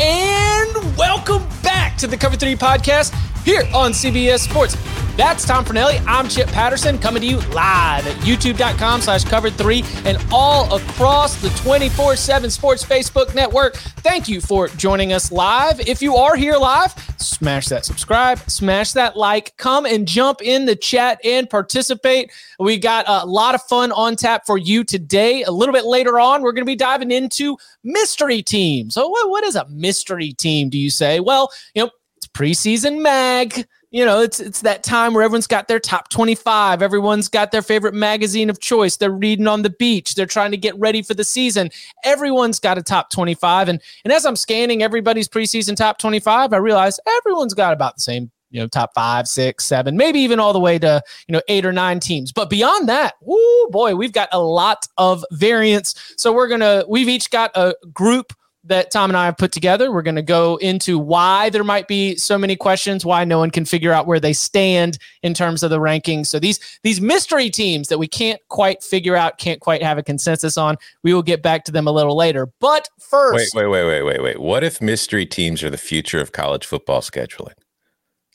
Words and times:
And 0.00 0.96
welcome 0.96 1.42
back 1.62 1.96
to 1.98 2.06
the 2.06 2.16
Cover 2.16 2.36
3 2.36 2.54
podcast 2.54 3.12
here 3.48 3.66
on 3.74 3.92
CBS 3.92 4.40
Sports. 4.40 4.76
That's 5.16 5.44
Tom 5.46 5.64
Fornelli. 5.64 6.04
I'm 6.06 6.28
Chip 6.28 6.48
Patterson 6.48 6.98
coming 6.98 7.22
to 7.22 7.26
you 7.26 7.38
live 7.48 8.06
at 8.06 8.14
youtube.com 8.16 9.00
slash 9.00 9.24
cover 9.24 9.48
three 9.48 9.82
and 10.04 10.18
all 10.30 10.72
across 10.76 11.40
the 11.40 11.48
24 11.64 12.14
7 12.14 12.50
Sports 12.50 12.84
Facebook 12.84 13.34
network. 13.34 13.76
Thank 13.76 14.28
you 14.28 14.42
for 14.42 14.68
joining 14.68 15.14
us 15.14 15.32
live. 15.32 15.80
If 15.80 16.02
you 16.02 16.14
are 16.14 16.36
here 16.36 16.56
live, 16.58 16.92
smash 17.16 17.68
that 17.68 17.86
subscribe, 17.86 18.38
smash 18.50 18.92
that 18.92 19.16
like, 19.16 19.56
come 19.56 19.86
and 19.86 20.06
jump 20.06 20.42
in 20.42 20.66
the 20.66 20.76
chat 20.76 21.18
and 21.24 21.48
participate. 21.48 22.30
We 22.60 22.76
got 22.76 23.06
a 23.08 23.24
lot 23.24 23.54
of 23.54 23.62
fun 23.62 23.92
on 23.92 24.14
tap 24.14 24.44
for 24.44 24.58
you 24.58 24.84
today. 24.84 25.42
A 25.44 25.50
little 25.50 25.72
bit 25.72 25.86
later 25.86 26.20
on, 26.20 26.42
we're 26.42 26.52
going 26.52 26.66
to 26.66 26.70
be 26.70 26.76
diving 26.76 27.10
into 27.10 27.56
mystery 27.82 28.42
teams. 28.42 28.94
So, 28.94 29.08
what, 29.08 29.42
is 29.42 29.56
a 29.56 29.66
mystery 29.68 30.32
team, 30.32 30.68
do 30.68 30.78
you 30.78 30.90
say? 30.90 31.20
Well, 31.20 31.50
you 31.74 31.84
know, 31.84 31.90
preseason 32.38 33.02
mag 33.02 33.66
you 33.90 34.04
know, 34.04 34.20
it's 34.20 34.38
it's 34.38 34.60
that 34.60 34.82
time 34.82 35.14
where 35.14 35.22
everyone's 35.22 35.46
got 35.46 35.66
their 35.66 35.80
top 35.80 36.10
25, 36.10 36.82
everyone's 36.82 37.26
got 37.26 37.52
their 37.52 37.62
favorite 37.62 37.94
magazine 37.94 38.50
of 38.50 38.60
choice. 38.60 38.98
They're 38.98 39.10
reading 39.10 39.48
on 39.48 39.62
the 39.62 39.70
beach, 39.70 40.14
they're 40.14 40.26
trying 40.26 40.50
to 40.50 40.58
get 40.58 40.78
ready 40.78 41.00
for 41.00 41.14
the 41.14 41.24
season. 41.24 41.70
Everyone's 42.04 42.60
got 42.60 42.76
a 42.76 42.82
top 42.82 43.10
25 43.10 43.70
and 43.70 43.80
and 44.04 44.12
as 44.12 44.26
I'm 44.26 44.36
scanning 44.36 44.82
everybody's 44.82 45.26
preseason 45.26 45.74
top 45.74 45.98
25, 45.98 46.52
I 46.52 46.56
realize 46.58 47.00
everyone's 47.18 47.54
got 47.54 47.72
about 47.72 47.96
the 47.96 48.02
same 48.02 48.30
you 48.50 48.60
know, 48.60 48.66
top 48.66 48.94
five, 48.94 49.28
six, 49.28 49.64
seven, 49.64 49.96
maybe 49.96 50.20
even 50.20 50.40
all 50.40 50.54
the 50.54 50.60
way 50.60 50.78
to, 50.78 51.02
you 51.26 51.34
know, 51.34 51.42
eight 51.48 51.66
or 51.66 51.72
nine 51.72 52.00
teams. 52.00 52.32
But 52.32 52.48
beyond 52.48 52.88
that, 52.88 53.14
oh 53.26 53.68
boy, 53.70 53.94
we've 53.94 54.12
got 54.12 54.30
a 54.32 54.40
lot 54.40 54.86
of 54.96 55.22
variance. 55.32 55.94
So 56.16 56.32
we're 56.32 56.48
going 56.48 56.60
to, 56.60 56.86
we've 56.88 57.10
each 57.10 57.30
got 57.30 57.50
a 57.54 57.74
group 57.92 58.32
that 58.68 58.90
Tom 58.90 59.10
and 59.10 59.16
I 59.16 59.24
have 59.24 59.36
put 59.36 59.52
together. 59.52 59.90
We're 59.90 60.02
going 60.02 60.16
to 60.16 60.22
go 60.22 60.56
into 60.56 60.98
why 60.98 61.50
there 61.50 61.64
might 61.64 61.88
be 61.88 62.16
so 62.16 62.38
many 62.38 62.56
questions, 62.56 63.04
why 63.04 63.24
no 63.24 63.38
one 63.38 63.50
can 63.50 63.64
figure 63.64 63.92
out 63.92 64.06
where 64.06 64.20
they 64.20 64.32
stand 64.32 64.98
in 65.22 65.34
terms 65.34 65.62
of 65.62 65.70
the 65.70 65.78
rankings. 65.78 66.26
So 66.26 66.38
these 66.38 66.60
these 66.82 67.00
mystery 67.00 67.50
teams 67.50 67.88
that 67.88 67.98
we 67.98 68.06
can't 68.06 68.40
quite 68.48 68.82
figure 68.82 69.16
out, 69.16 69.38
can't 69.38 69.60
quite 69.60 69.82
have 69.82 69.98
a 69.98 70.02
consensus 70.02 70.56
on, 70.56 70.76
we 71.02 71.12
will 71.12 71.22
get 71.22 71.42
back 71.42 71.64
to 71.64 71.72
them 71.72 71.86
a 71.86 71.92
little 71.92 72.16
later. 72.16 72.48
But 72.60 72.88
first, 73.00 73.54
wait, 73.54 73.66
wait, 73.66 73.84
wait, 73.84 73.86
wait, 73.86 74.02
wait, 74.04 74.22
wait. 74.22 74.40
What 74.40 74.62
if 74.62 74.80
mystery 74.80 75.26
teams 75.26 75.62
are 75.62 75.70
the 75.70 75.78
future 75.78 76.20
of 76.20 76.32
college 76.32 76.66
football 76.66 77.00
scheduling? 77.00 77.54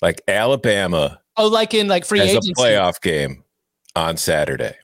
Like 0.02 0.22
Alabama, 0.28 1.22
oh, 1.38 1.48
like 1.48 1.74
in 1.74 1.88
like 1.88 2.06
free 2.06 2.20
has 2.20 2.32
agency. 2.32 2.52
a 2.52 2.62
playoff 2.62 3.00
game 3.02 3.44
on 3.96 4.18
Saturday, 4.18 4.76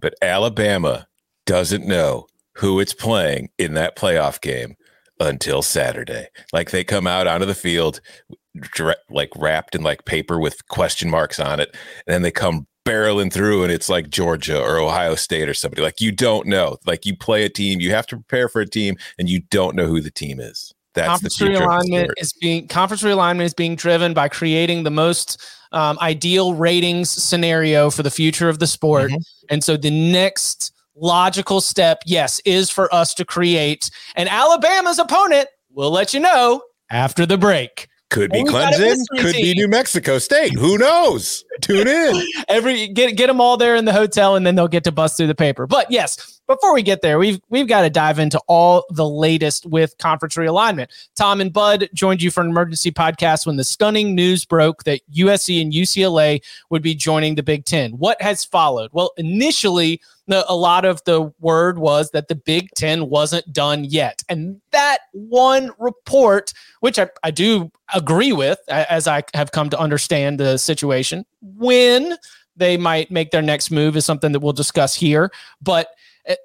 but 0.00 0.14
Alabama 0.22 1.06
doesn't 1.44 1.86
know 1.86 2.26
who 2.56 2.80
it's 2.80 2.94
playing 2.94 3.50
in 3.58 3.74
that 3.74 3.96
playoff 3.96 4.40
game 4.40 4.76
until 5.20 5.62
Saturday. 5.62 6.28
Like 6.52 6.70
they 6.70 6.84
come 6.84 7.06
out 7.06 7.26
onto 7.26 7.46
the 7.46 7.54
field, 7.54 8.00
like 9.10 9.30
wrapped 9.36 9.74
in 9.74 9.82
like 9.82 10.04
paper 10.04 10.40
with 10.40 10.66
question 10.68 11.10
marks 11.10 11.38
on 11.38 11.60
it, 11.60 11.76
and 12.06 12.14
then 12.14 12.22
they 12.22 12.30
come 12.30 12.66
barreling 12.84 13.32
through, 13.32 13.62
and 13.62 13.72
it's 13.72 13.88
like 13.88 14.08
Georgia 14.08 14.60
or 14.60 14.78
Ohio 14.78 15.14
State 15.14 15.48
or 15.48 15.54
somebody. 15.54 15.82
Like 15.82 16.00
you 16.00 16.12
don't 16.12 16.46
know. 16.46 16.78
Like 16.86 17.04
you 17.04 17.16
play 17.16 17.44
a 17.44 17.48
team, 17.48 17.80
you 17.80 17.90
have 17.92 18.06
to 18.08 18.16
prepare 18.16 18.48
for 18.48 18.60
a 18.60 18.68
team, 18.68 18.96
and 19.18 19.28
you 19.28 19.42
don't 19.50 19.76
know 19.76 19.86
who 19.86 20.00
the 20.00 20.10
team 20.10 20.40
is. 20.40 20.72
That's 20.94 21.08
conference 21.08 21.38
realignment 21.38 22.08
is 22.16 22.32
being 22.40 22.68
conference 22.68 23.02
realignment 23.02 23.44
is 23.44 23.54
being 23.54 23.76
driven 23.76 24.14
by 24.14 24.28
creating 24.28 24.84
the 24.84 24.90
most 24.90 25.44
um, 25.72 25.98
ideal 26.00 26.54
ratings 26.54 27.10
scenario 27.10 27.90
for 27.90 28.02
the 28.02 28.10
future 28.10 28.48
of 28.48 28.60
the 28.60 28.66
sport, 28.66 29.10
mm-hmm. 29.10 29.46
and 29.50 29.62
so 29.62 29.76
the 29.76 29.90
next 29.90 30.72
logical 30.96 31.60
step, 31.60 32.02
yes, 32.06 32.40
is 32.44 32.70
for 32.70 32.92
us 32.94 33.14
to 33.14 33.24
create 33.24 33.90
an 34.16 34.28
Alabama's 34.28 34.98
opponent. 34.98 35.48
We'll 35.70 35.90
let 35.90 36.14
you 36.14 36.20
know 36.20 36.62
after 36.90 37.26
the 37.26 37.38
break. 37.38 37.88
Could 38.08 38.30
be 38.30 38.44
Clemson, 38.44 38.96
could 39.18 39.34
team. 39.34 39.42
be 39.42 39.54
New 39.54 39.66
Mexico 39.66 40.18
State. 40.18 40.52
Who 40.52 40.78
knows? 40.78 41.44
Tune 41.60 41.88
in. 41.88 42.22
Every 42.48 42.86
get 42.86 43.16
get 43.16 43.26
them 43.26 43.40
all 43.40 43.56
there 43.56 43.74
in 43.74 43.84
the 43.84 43.92
hotel, 43.92 44.36
and 44.36 44.46
then 44.46 44.54
they'll 44.54 44.68
get 44.68 44.84
to 44.84 44.92
bust 44.92 45.16
through 45.16 45.26
the 45.26 45.34
paper. 45.34 45.66
But 45.66 45.90
yes, 45.90 46.40
before 46.46 46.72
we 46.72 46.82
get 46.82 47.02
there, 47.02 47.18
we've 47.18 47.40
we've 47.48 47.66
got 47.66 47.82
to 47.82 47.90
dive 47.90 48.20
into 48.20 48.40
all 48.46 48.84
the 48.90 49.08
latest 49.08 49.66
with 49.66 49.98
conference 49.98 50.36
realignment. 50.36 50.86
Tom 51.16 51.40
and 51.40 51.52
Bud 51.52 51.88
joined 51.94 52.22
you 52.22 52.30
for 52.30 52.42
an 52.42 52.50
emergency 52.50 52.92
podcast 52.92 53.44
when 53.44 53.56
the 53.56 53.64
stunning 53.64 54.14
news 54.14 54.44
broke 54.44 54.84
that 54.84 55.00
USC 55.12 55.60
and 55.60 55.72
UCLA 55.72 56.42
would 56.70 56.82
be 56.82 56.94
joining 56.94 57.34
the 57.34 57.42
Big 57.42 57.64
Ten. 57.64 57.90
What 57.92 58.22
has 58.22 58.44
followed? 58.44 58.90
Well, 58.92 59.10
initially 59.16 60.00
the, 60.26 60.44
a 60.50 60.54
lot 60.54 60.84
of 60.84 61.02
the 61.04 61.32
word 61.40 61.78
was 61.78 62.10
that 62.10 62.28
the 62.28 62.34
Big 62.34 62.70
Ten 62.76 63.08
wasn't 63.08 63.52
done 63.52 63.84
yet. 63.84 64.22
And 64.28 64.60
that 64.72 64.98
one 65.12 65.70
report, 65.78 66.52
which 66.80 66.98
I, 66.98 67.08
I 67.22 67.30
do 67.30 67.70
agree 67.94 68.32
with, 68.32 68.58
as 68.68 69.06
I 69.06 69.22
have 69.34 69.52
come 69.52 69.70
to 69.70 69.78
understand 69.78 70.40
the 70.40 70.58
situation, 70.58 71.24
when 71.40 72.16
they 72.56 72.76
might 72.76 73.10
make 73.10 73.30
their 73.30 73.42
next 73.42 73.70
move 73.70 73.96
is 73.96 74.06
something 74.06 74.32
that 74.32 74.40
we'll 74.40 74.52
discuss 74.52 74.94
here. 74.94 75.30
But 75.60 75.88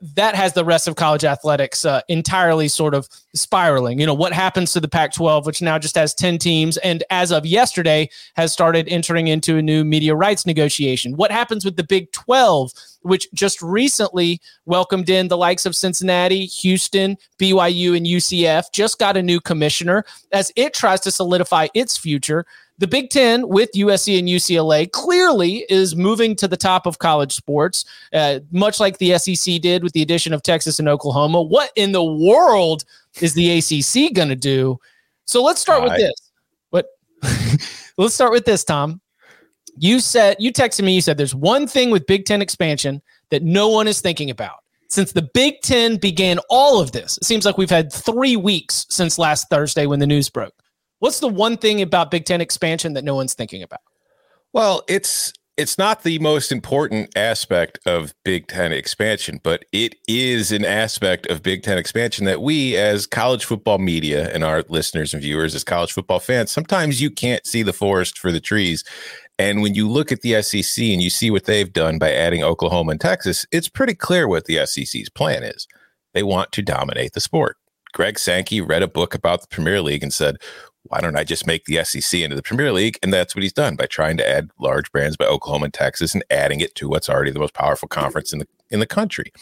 that 0.02 0.36
has 0.36 0.54
the 0.54 0.64
rest 0.64 0.88
of 0.88 0.96
college 0.96 1.24
athletics 1.24 1.86
uh, 1.86 2.02
entirely 2.08 2.68
sort 2.68 2.94
of 2.94 3.10
spiraling. 3.34 4.00
You 4.00 4.06
know, 4.06 4.14
what 4.14 4.34
happens 4.34 4.74
to 4.74 4.80
the 4.80 4.88
Pac 4.88 5.14
12, 5.14 5.46
which 5.46 5.62
now 5.62 5.80
just 5.80 5.96
has 5.96 6.14
10 6.14 6.38
teams 6.38 6.78
and 6.78 7.04
as 7.10 7.32
of 7.32 7.46
yesterday 7.46 8.10
has 8.36 8.54
started 8.54 8.88
entering 8.88 9.28
into 9.28 9.58
a 9.58 9.62
new 9.62 9.84
media 9.84 10.16
rights 10.16 10.46
negotiation? 10.46 11.16
What 11.16 11.32
happens 11.32 11.66
with 11.66 11.78
the 11.78 11.84
Big 11.84 12.12
12, 12.12 12.72
which 13.02 13.28
just 13.34 13.62
recently 13.62 14.40
welcomed 14.66 15.10
in 15.10 15.28
the 15.28 15.38
likes 15.38 15.66
of 15.66 15.76
Cincinnati, 15.76 16.46
Houston, 16.46 17.18
BYU, 17.40 17.98
and 17.98 18.06
UCF, 18.06 18.72
just 18.72 19.00
got 19.00 19.18
a 19.18 19.22
new 19.22 19.40
commissioner 19.40 20.06
as 20.32 20.52
it 20.56 20.74
tries 20.74 21.02
to 21.02 21.12
solidify 21.12 21.68
its 21.74 21.98
future? 21.98 22.46
the 22.82 22.88
Big 22.88 23.12
Ten 23.12 23.48
with 23.48 23.70
USC 23.74 24.18
and 24.18 24.28
UCLA 24.28 24.92
clearly 24.92 25.68
is 25.70 25.96
moving 25.96 26.36
to 26.38 26.48
the 26.48 26.58
top 26.58 26.88
of 26.88 26.98
college 26.98 27.32
sports, 27.32 27.86
uh, 28.12 28.40
much 28.52 28.80
like 28.80 28.98
the 28.98 29.20
SEC 29.20 29.62
did 29.62 29.84
with 29.84 29.94
the 29.94 30.02
addition 30.02 30.34
of 30.34 30.42
Texas 30.42 30.80
and 30.80 30.90
Oklahoma. 30.90 31.44
What 31.44 31.70
in 31.76 31.92
the 31.92 32.04
world 32.04 32.84
is 33.22 33.36
the 33.36 33.60
ACC 33.60 34.16
going 34.16 34.30
to 34.30 34.36
do? 34.36 34.80
So 35.26 35.44
let's 35.44 35.62
start 35.62 35.84
with 35.84 35.96
this. 35.96 36.32
What? 36.72 36.88
let's 37.98 38.16
start 38.16 38.32
with 38.32 38.46
this, 38.46 38.64
Tom. 38.64 39.00
You 39.78 40.00
said 40.00 40.38
you 40.40 40.52
texted 40.52 40.84
me. 40.84 40.94
You 40.94 41.02
said 41.02 41.18
there's 41.18 41.36
one 41.36 41.68
thing 41.68 41.92
with 41.92 42.06
Big 42.06 42.26
Ten 42.26 42.42
expansion 42.42 43.02
that 43.30 43.44
no 43.44 43.68
one 43.70 43.88
is 43.88 44.02
thinking 44.02 44.30
about. 44.30 44.58
Since 44.90 45.14
the 45.14 45.22
Big 45.22 45.62
Ten 45.62 45.98
began 45.98 46.40
all 46.50 46.82
of 46.82 46.92
this, 46.92 47.18
it 47.18 47.24
seems 47.24 47.46
like 47.46 47.58
we've 47.58 47.70
had 47.70 47.94
three 47.94 48.36
weeks 48.36 48.86
since 48.90 49.18
last 49.18 49.50
Thursday 49.50 49.86
when 49.86 50.00
the 50.00 50.08
news 50.08 50.30
broke. 50.30 50.54
What's 51.00 51.20
the 51.20 51.28
one 51.28 51.58
thing 51.58 51.82
about 51.82 52.12
Big 52.12 52.26
Ten 52.26 52.42
expansion 52.42 52.94
that 52.94 53.04
no 53.04 53.16
one's 53.16 53.34
thinking 53.34 53.64
about? 53.64 53.80
Well, 54.54 54.84
it's 54.88 55.34
it's 55.58 55.78
not 55.78 56.04
the 56.04 56.18
most 56.20 56.52
important 56.52 57.16
aspect 57.16 57.80
of 57.86 58.14
Big 58.24 58.48
Ten 58.48 58.72
expansion, 58.72 59.40
but 59.44 59.66
it 59.72 59.96
is 60.08 60.52
an 60.52 60.66
aspect 60.66 61.28
of 61.28 61.44
Big 61.44 61.62
Ten 61.62 61.78
expansion 61.78 62.26
that 62.26 62.42
we, 62.42 62.76
as 62.78 63.06
college 63.06 63.46
football 63.46 63.78
media 63.78 64.34
and 64.34 64.44
our 64.44 64.64
listeners 64.70 65.14
and 65.14 65.22
viewers, 65.22 65.54
as 65.54 65.64
college 65.64 65.92
football 65.92 66.20
fans, 66.20 66.52
sometimes 66.52 67.02
you 67.02 67.12
can't 67.12 67.46
see 67.46 67.64
the 67.64 67.74
forest 67.74 68.18
for 68.18 68.32
the 68.32 68.40
trees. 68.40 68.84
And 69.42 69.64
when 69.64 69.74
you 69.74 69.90
look 69.90 70.12
at 70.12 70.22
the 70.22 70.40
SEC 70.44 70.84
and 70.84 71.02
you 71.02 71.10
see 71.10 71.32
what 71.32 71.46
they've 71.46 71.74
done 71.74 71.98
by 71.98 72.14
adding 72.14 72.44
Oklahoma 72.44 72.92
and 72.92 73.02
Texas, 73.02 73.44
it's 73.52 73.68
pretty 73.68 73.96
clear 73.96 74.28
what 74.28 74.46
the 74.46 74.64
SEC's 74.68 75.10
plan 75.10 75.42
is. 75.42 75.68
They 76.14 76.22
want 76.22 76.52
to 76.52 76.62
dominate 76.62 77.14
the 77.14 77.22
sport. 77.22 77.58
Greg 77.92 78.20
Sankey 78.20 78.62
read 78.62 78.84
a 78.84 78.88
book 78.88 79.16
about 79.16 79.42
the 79.42 79.48
Premier 79.48 79.82
League 79.82 80.04
and 80.04 80.14
said, 80.14 80.38
why 80.84 81.02
don't 81.02 81.18
I 81.18 81.24
just 81.24 81.48
make 81.48 81.66
the 81.66 81.84
SEC 81.84 82.20
into 82.20 82.36
the 82.36 82.44
Premier 82.44 82.72
League? 82.72 83.00
And 83.02 83.12
that's 83.12 83.36
what 83.36 83.42
he's 83.42 83.52
done 83.52 83.76
by 83.76 83.88
trying 83.88 84.16
to 84.18 84.30
add 84.30 84.52
large 84.60 84.92
brands 84.92 85.18
by 85.18 85.26
Oklahoma 85.26 85.66
and 85.66 85.74
Texas 85.74 86.14
and 86.14 86.24
adding 86.30 86.60
it 86.60 86.76
to 86.76 86.88
what's 86.88 87.10
already 87.10 87.32
the 87.32 87.40
most 87.40 87.56
powerful 87.56 87.88
conference 87.88 88.32
in 88.32 88.38
the 88.38 88.48
in 88.70 88.80
the 88.80 88.86
country. 88.86 89.34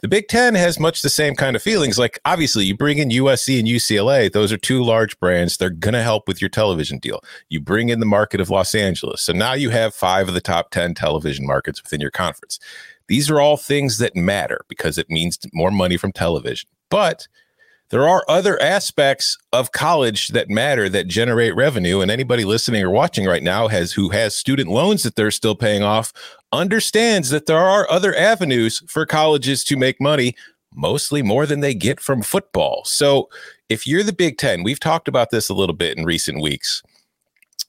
The 0.00 0.08
Big 0.08 0.28
Ten 0.28 0.54
has 0.54 0.78
much 0.78 1.02
the 1.02 1.10
same 1.10 1.34
kind 1.34 1.56
of 1.56 1.62
feelings. 1.62 1.98
Like, 1.98 2.20
obviously, 2.24 2.64
you 2.64 2.76
bring 2.76 2.98
in 2.98 3.08
USC 3.08 3.58
and 3.58 3.66
UCLA, 3.66 4.32
those 4.32 4.52
are 4.52 4.56
two 4.56 4.84
large 4.84 5.18
brands. 5.18 5.56
They're 5.56 5.70
going 5.70 5.94
to 5.94 6.02
help 6.02 6.28
with 6.28 6.40
your 6.40 6.48
television 6.48 6.98
deal. 6.98 7.20
You 7.48 7.60
bring 7.60 7.88
in 7.88 7.98
the 7.98 8.06
market 8.06 8.40
of 8.40 8.48
Los 8.48 8.76
Angeles. 8.76 9.22
So 9.22 9.32
now 9.32 9.54
you 9.54 9.70
have 9.70 9.92
five 9.92 10.28
of 10.28 10.34
the 10.34 10.40
top 10.40 10.70
10 10.70 10.94
television 10.94 11.44
markets 11.46 11.82
within 11.82 12.00
your 12.00 12.12
conference. 12.12 12.60
These 13.08 13.28
are 13.28 13.40
all 13.40 13.56
things 13.56 13.98
that 13.98 14.14
matter 14.14 14.64
because 14.68 14.98
it 14.98 15.10
means 15.10 15.36
more 15.52 15.72
money 15.72 15.96
from 15.96 16.12
television. 16.12 16.68
But 16.90 17.26
there 17.90 18.06
are 18.06 18.24
other 18.28 18.60
aspects 18.60 19.38
of 19.52 19.72
college 19.72 20.28
that 20.28 20.50
matter 20.50 20.88
that 20.88 21.08
generate 21.08 21.54
revenue 21.54 22.00
and 22.00 22.10
anybody 22.10 22.44
listening 22.44 22.82
or 22.82 22.90
watching 22.90 23.24
right 23.24 23.42
now 23.42 23.68
has 23.68 23.92
who 23.92 24.10
has 24.10 24.36
student 24.36 24.68
loans 24.68 25.02
that 25.02 25.16
they're 25.16 25.30
still 25.30 25.54
paying 25.54 25.82
off 25.82 26.12
understands 26.52 27.30
that 27.30 27.46
there 27.46 27.58
are 27.58 27.90
other 27.90 28.14
avenues 28.14 28.82
for 28.86 29.06
colleges 29.06 29.64
to 29.64 29.76
make 29.76 30.00
money 30.00 30.34
mostly 30.74 31.22
more 31.22 31.46
than 31.46 31.60
they 31.60 31.74
get 31.74 31.98
from 31.98 32.22
football. 32.22 32.82
So 32.84 33.28
if 33.68 33.86
you're 33.86 34.02
the 34.02 34.12
big 34.12 34.38
10 34.38 34.62
we've 34.62 34.80
talked 34.80 35.08
about 35.08 35.30
this 35.30 35.48
a 35.48 35.54
little 35.54 35.74
bit 35.74 35.96
in 35.96 36.04
recent 36.04 36.42
weeks. 36.42 36.82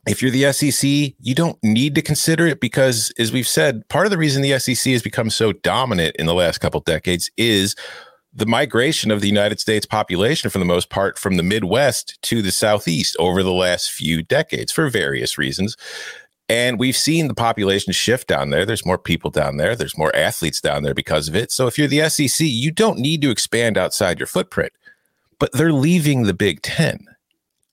If 0.07 0.21
you're 0.21 0.31
the 0.31 0.51
SEC, 0.54 1.13
you 1.19 1.36
don't 1.36 1.62
need 1.62 1.94
to 1.95 2.01
consider 2.01 2.48
it 2.48 2.62
because, 2.62 3.13
as 3.19 3.33
we've 3.33 3.48
said, 3.48 3.88
part 3.89 4.07
of 4.07 4.12
the 4.12 4.18
reason 4.18 4.42
the 4.42 4.57
SEC 4.57 4.92
has 4.94 5.04
become 5.04 5.30
so 5.30 5.51
dominant 5.51 6.16
in 6.18 6.25
the 6.25 6.33
last 6.33 6.60
couple 6.60 6.80
decades 6.80 7.30
is 7.38 7.75
the 8.34 8.46
migration 8.46 9.12
of 9.12 9.22
the 9.22 9.28
United 9.28 9.60
States 9.60 9.86
population, 9.86 10.50
for 10.50 10.60
the 10.60 10.66
most 10.66 10.90
part, 10.90 11.18
from 11.18 11.38
the 11.38 11.44
Midwest 11.44 12.22
to 12.24 12.42
the 12.42 12.52
Southeast 12.52 13.16
over 13.20 13.42
the 13.42 13.52
last 13.52 13.92
few 13.92 14.22
decades 14.22 14.72
for 14.72 14.90
various 14.90 15.38
reasons. 15.38 15.76
And 16.48 16.80
we've 16.80 16.98
seen 16.98 17.28
the 17.28 17.36
population 17.36 17.94
shift 17.94 18.28
down 18.28 18.50
there. 18.50 18.66
There's 18.66 18.86
more 18.86 18.98
people 18.98 19.30
down 19.30 19.58
there. 19.58 19.76
There's 19.76 19.98
more 19.98 20.16
athletes 20.16 20.62
down 20.62 20.81
there 20.84 20.96
because 20.96 21.28
of 21.28 21.36
it. 21.36 21.52
So 21.52 21.68
if 21.68 21.78
you're 21.78 21.88
the 21.88 22.10
SEC, 22.10 22.46
you 22.48 22.72
don't 22.72 23.00
need 23.00 23.22
to 23.22 23.30
expand 23.30 23.78
outside 23.78 24.20
your 24.20 24.28
footprint. 24.28 24.74
But 25.38 25.52
they're 25.54 25.72
leaving 25.72 26.24
the 26.24 26.34
Big 26.34 26.62
Ten 26.62 27.06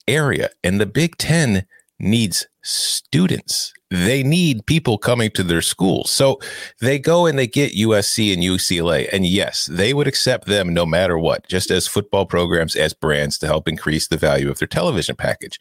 area, 0.07 0.51
and 0.63 0.81
the 0.81 0.87
Big 0.87 1.17
Ten 1.17 1.67
needs 1.99 2.47
students 2.67 3.73
they 3.91 4.23
need 4.23 4.67
people 4.67 4.99
coming 4.99 5.31
to 5.31 5.43
their 5.43 5.63
schools. 5.63 6.11
So 6.11 6.41
they 6.81 6.99
go 6.99 7.27
and 7.27 7.39
they 7.39 7.47
get 7.47 7.75
USC 7.75 8.33
and 8.33 8.43
UCLA. 8.43 9.09
And 9.13 9.25
yes, 9.27 9.67
they 9.67 9.95
would 9.95 10.09
accept 10.09 10.47
them 10.47 10.75
no 10.75 10.85
matter 10.85 11.19
what, 11.19 11.47
just 11.49 11.71
as 11.71 11.87
football 11.87 12.27
programs, 12.27 12.75
as 12.75 12.93
brands 12.93 13.39
to 13.39 13.47
help 13.47 13.69
increase 13.69 14.09
the 14.09 14.17
value 14.17 14.51
of 14.51 14.59
their 14.59 14.69
television 14.69 15.15
package. 15.15 15.61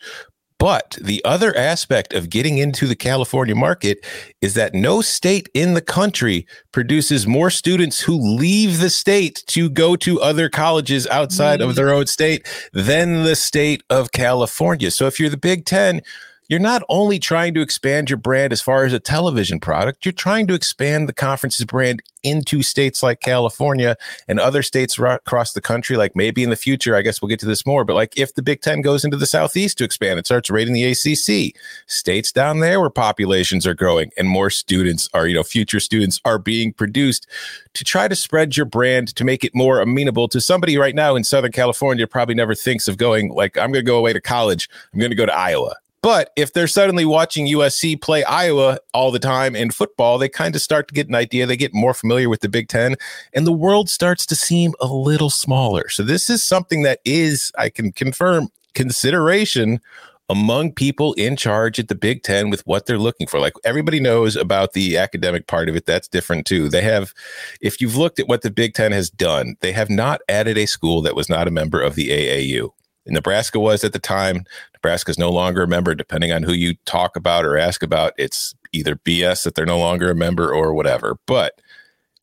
But 0.57 0.97
the 1.01 1.23
other 1.25 1.55
aspect 1.55 2.13
of 2.13 2.29
getting 2.29 2.57
into 2.57 2.87
the 2.87 2.95
California 2.95 3.55
market 3.55 4.03
is 4.41 4.53
that 4.53 4.73
no 4.73 5.01
state 5.01 5.49
in 5.53 5.73
the 5.73 5.81
country 5.81 6.47
produces 6.71 7.27
more 7.27 7.49
students 7.49 7.99
who 7.99 8.15
leave 8.15 8.79
the 8.79 8.89
state 8.89 9.43
to 9.47 9.69
go 9.69 9.97
to 9.97 10.21
other 10.21 10.47
colleges 10.47 11.05
outside 11.07 11.59
mm. 11.59 11.67
of 11.67 11.75
their 11.75 11.93
own 11.93 12.07
state 12.07 12.47
than 12.71 13.23
the 13.23 13.35
state 13.35 13.83
of 13.89 14.13
California. 14.13 14.89
So 14.91 15.07
if 15.07 15.19
you're 15.19 15.29
the 15.29 15.37
Big 15.37 15.65
Ten, 15.65 16.01
you're 16.47 16.59
not 16.59 16.83
only 16.89 17.19
trying 17.19 17.53
to 17.55 17.61
expand 17.61 18.09
your 18.09 18.17
brand 18.17 18.53
as 18.53 18.61
far 18.61 18.85
as 18.85 18.93
a 18.93 18.99
television 18.99 19.59
product, 19.59 20.05
you're 20.05 20.11
trying 20.13 20.47
to 20.47 20.53
expand 20.53 21.09
the 21.09 21.13
conference's 21.13 21.65
brand 21.65 22.03
into 22.23 22.63
states 22.63 23.03
like 23.03 23.19
California 23.19 23.95
and 24.27 24.39
other 24.39 24.63
states 24.63 24.97
across 24.99 25.53
the 25.53 25.61
country. 25.61 25.95
Like 25.95 26.15
maybe 26.15 26.43
in 26.43 26.49
the 26.49 26.55
future, 26.55 26.95
I 26.95 27.01
guess 27.01 27.21
we'll 27.21 27.29
get 27.29 27.39
to 27.41 27.45
this 27.45 27.65
more, 27.65 27.83
but 27.83 27.95
like 27.95 28.17
if 28.17 28.33
the 28.33 28.41
Big 28.41 28.61
Ten 28.61 28.81
goes 28.81 29.05
into 29.05 29.17
the 29.17 29.25
Southeast 29.27 29.77
to 29.77 29.83
expand, 29.83 30.19
it 30.19 30.25
starts 30.25 30.49
raiding 30.49 30.73
the 30.73 30.83
ACC. 30.83 31.55
States 31.87 32.31
down 32.31 32.59
there 32.59 32.79
where 32.79 32.89
populations 32.89 33.65
are 33.65 33.75
growing 33.75 34.11
and 34.17 34.27
more 34.27 34.49
students 34.49 35.09
are, 35.13 35.27
you 35.27 35.35
know, 35.35 35.43
future 35.43 35.79
students 35.79 36.19
are 36.25 36.39
being 36.39 36.73
produced 36.73 37.27
to 37.73 37.83
try 37.83 38.07
to 38.07 38.15
spread 38.15 38.57
your 38.57 38.65
brand 38.65 39.15
to 39.15 39.23
make 39.23 39.43
it 39.43 39.53
more 39.53 39.79
amenable 39.79 40.27
to 40.27 40.41
somebody 40.41 40.77
right 40.77 40.95
now 40.95 41.15
in 41.15 41.23
Southern 41.23 41.51
California 41.51 42.07
probably 42.07 42.35
never 42.35 42.55
thinks 42.55 42.87
of 42.87 42.97
going 42.97 43.29
like, 43.29 43.57
I'm 43.57 43.71
going 43.71 43.85
to 43.85 43.89
go 43.89 43.97
away 43.97 44.13
to 44.13 44.21
college. 44.21 44.69
I'm 44.93 44.99
going 44.99 45.11
to 45.11 45.15
go 45.15 45.25
to 45.25 45.35
Iowa 45.35 45.75
but 46.05 46.31
if 46.35 46.53
they're 46.53 46.67
suddenly 46.67 47.03
watching 47.03 47.47
USC 47.47 47.99
play 47.99 48.23
Iowa 48.25 48.77
all 48.93 49.09
the 49.09 49.17
time 49.17 49.55
in 49.55 49.71
football, 49.71 50.19
they 50.19 50.29
kind 50.29 50.53
of 50.53 50.61
start 50.61 50.87
to 50.87 50.93
get 50.93 51.07
an 51.07 51.15
idea. 51.15 51.47
They 51.47 51.57
get 51.57 51.73
more 51.73 51.95
familiar 51.95 52.29
with 52.29 52.41
the 52.41 52.47
Big 52.47 52.67
Ten, 52.67 52.95
and 53.33 53.47
the 53.47 53.51
world 53.51 53.89
starts 53.89 54.23
to 54.27 54.35
seem 54.35 54.75
a 54.79 54.85
little 54.85 55.31
smaller. 55.31 55.89
So, 55.89 56.03
this 56.03 56.29
is 56.29 56.43
something 56.43 56.83
that 56.83 56.99
is, 57.05 57.51
I 57.57 57.69
can 57.69 57.91
confirm, 57.91 58.49
consideration 58.75 59.81
among 60.29 60.73
people 60.73 61.13
in 61.13 61.35
charge 61.35 61.79
at 61.79 61.87
the 61.87 61.95
Big 61.95 62.21
Ten 62.21 62.51
with 62.51 62.61
what 62.67 62.85
they're 62.85 62.99
looking 62.99 63.25
for. 63.25 63.39
Like 63.39 63.53
everybody 63.63 63.99
knows 63.99 64.35
about 64.35 64.73
the 64.73 64.97
academic 64.97 65.47
part 65.47 65.69
of 65.69 65.75
it. 65.75 65.87
That's 65.87 66.07
different 66.07 66.45
too. 66.45 66.69
They 66.69 66.81
have, 66.81 67.15
if 67.61 67.81
you've 67.81 67.95
looked 67.95 68.19
at 68.19 68.27
what 68.27 68.43
the 68.43 68.51
Big 68.51 68.75
Ten 68.75 68.91
has 68.91 69.09
done, 69.09 69.55
they 69.61 69.71
have 69.71 69.89
not 69.89 70.21
added 70.29 70.55
a 70.55 70.67
school 70.67 71.01
that 71.01 71.15
was 71.15 71.29
not 71.29 71.47
a 71.47 71.51
member 71.51 71.81
of 71.81 71.95
the 71.95 72.09
AAU. 72.09 72.73
Nebraska 73.13 73.59
was 73.59 73.83
at 73.83 73.93
the 73.93 73.99
time. 73.99 74.45
Nebraska 74.73 75.11
is 75.11 75.17
no 75.17 75.29
longer 75.29 75.63
a 75.63 75.67
member, 75.67 75.95
depending 75.95 76.31
on 76.31 76.43
who 76.43 76.53
you 76.53 76.75
talk 76.85 77.15
about 77.15 77.45
or 77.45 77.57
ask 77.57 77.83
about. 77.83 78.13
It's 78.17 78.55
either 78.71 78.95
BS 78.95 79.43
that 79.43 79.55
they're 79.55 79.65
no 79.65 79.79
longer 79.79 80.09
a 80.09 80.15
member 80.15 80.53
or 80.53 80.73
whatever. 80.73 81.17
But 81.25 81.61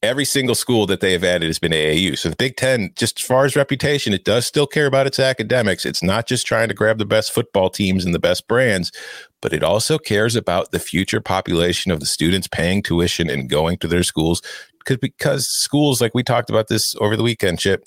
every 0.02 0.24
single 0.24 0.54
school 0.54 0.84
that 0.86 1.00
they 1.00 1.12
have 1.12 1.22
added 1.22 1.46
has 1.46 1.58
been 1.58 1.72
AAU. 1.72 2.18
So 2.18 2.28
the 2.28 2.36
Big 2.36 2.56
Ten, 2.56 2.90
just 2.96 3.20
as 3.20 3.26
far 3.26 3.44
as 3.44 3.54
reputation, 3.54 4.12
it 4.12 4.24
does 4.24 4.46
still 4.46 4.66
care 4.66 4.86
about 4.86 5.06
its 5.06 5.20
academics. 5.20 5.86
It's 5.86 6.02
not 6.02 6.26
just 6.26 6.46
trying 6.46 6.68
to 6.68 6.74
grab 6.74 6.98
the 6.98 7.06
best 7.06 7.32
football 7.32 7.70
teams 7.70 8.04
and 8.04 8.14
the 8.14 8.18
best 8.18 8.48
brands, 8.48 8.90
but 9.40 9.52
it 9.52 9.62
also 9.62 9.98
cares 9.98 10.34
about 10.34 10.72
the 10.72 10.80
future 10.80 11.20
population 11.20 11.92
of 11.92 12.00
the 12.00 12.06
students 12.06 12.48
paying 12.48 12.82
tuition 12.82 13.30
and 13.30 13.48
going 13.48 13.78
to 13.78 13.88
their 13.88 14.02
schools. 14.02 14.42
Because 14.84 15.46
schools, 15.46 16.00
like 16.00 16.14
we 16.14 16.24
talked 16.24 16.50
about 16.50 16.66
this 16.66 16.96
over 16.96 17.16
the 17.16 17.22
weekend, 17.22 17.60
Chip, 17.60 17.84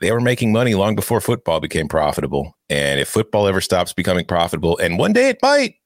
they 0.00 0.12
were 0.12 0.20
making 0.20 0.52
money 0.52 0.74
long 0.74 0.94
before 0.94 1.20
football 1.20 1.60
became 1.60 1.88
profitable. 1.88 2.56
And 2.68 3.00
if 3.00 3.08
football 3.08 3.46
ever 3.46 3.60
stops 3.60 3.92
becoming 3.92 4.24
profitable, 4.24 4.78
and 4.78 4.98
one 4.98 5.12
day 5.12 5.28
it 5.28 5.38
might, 5.42 5.76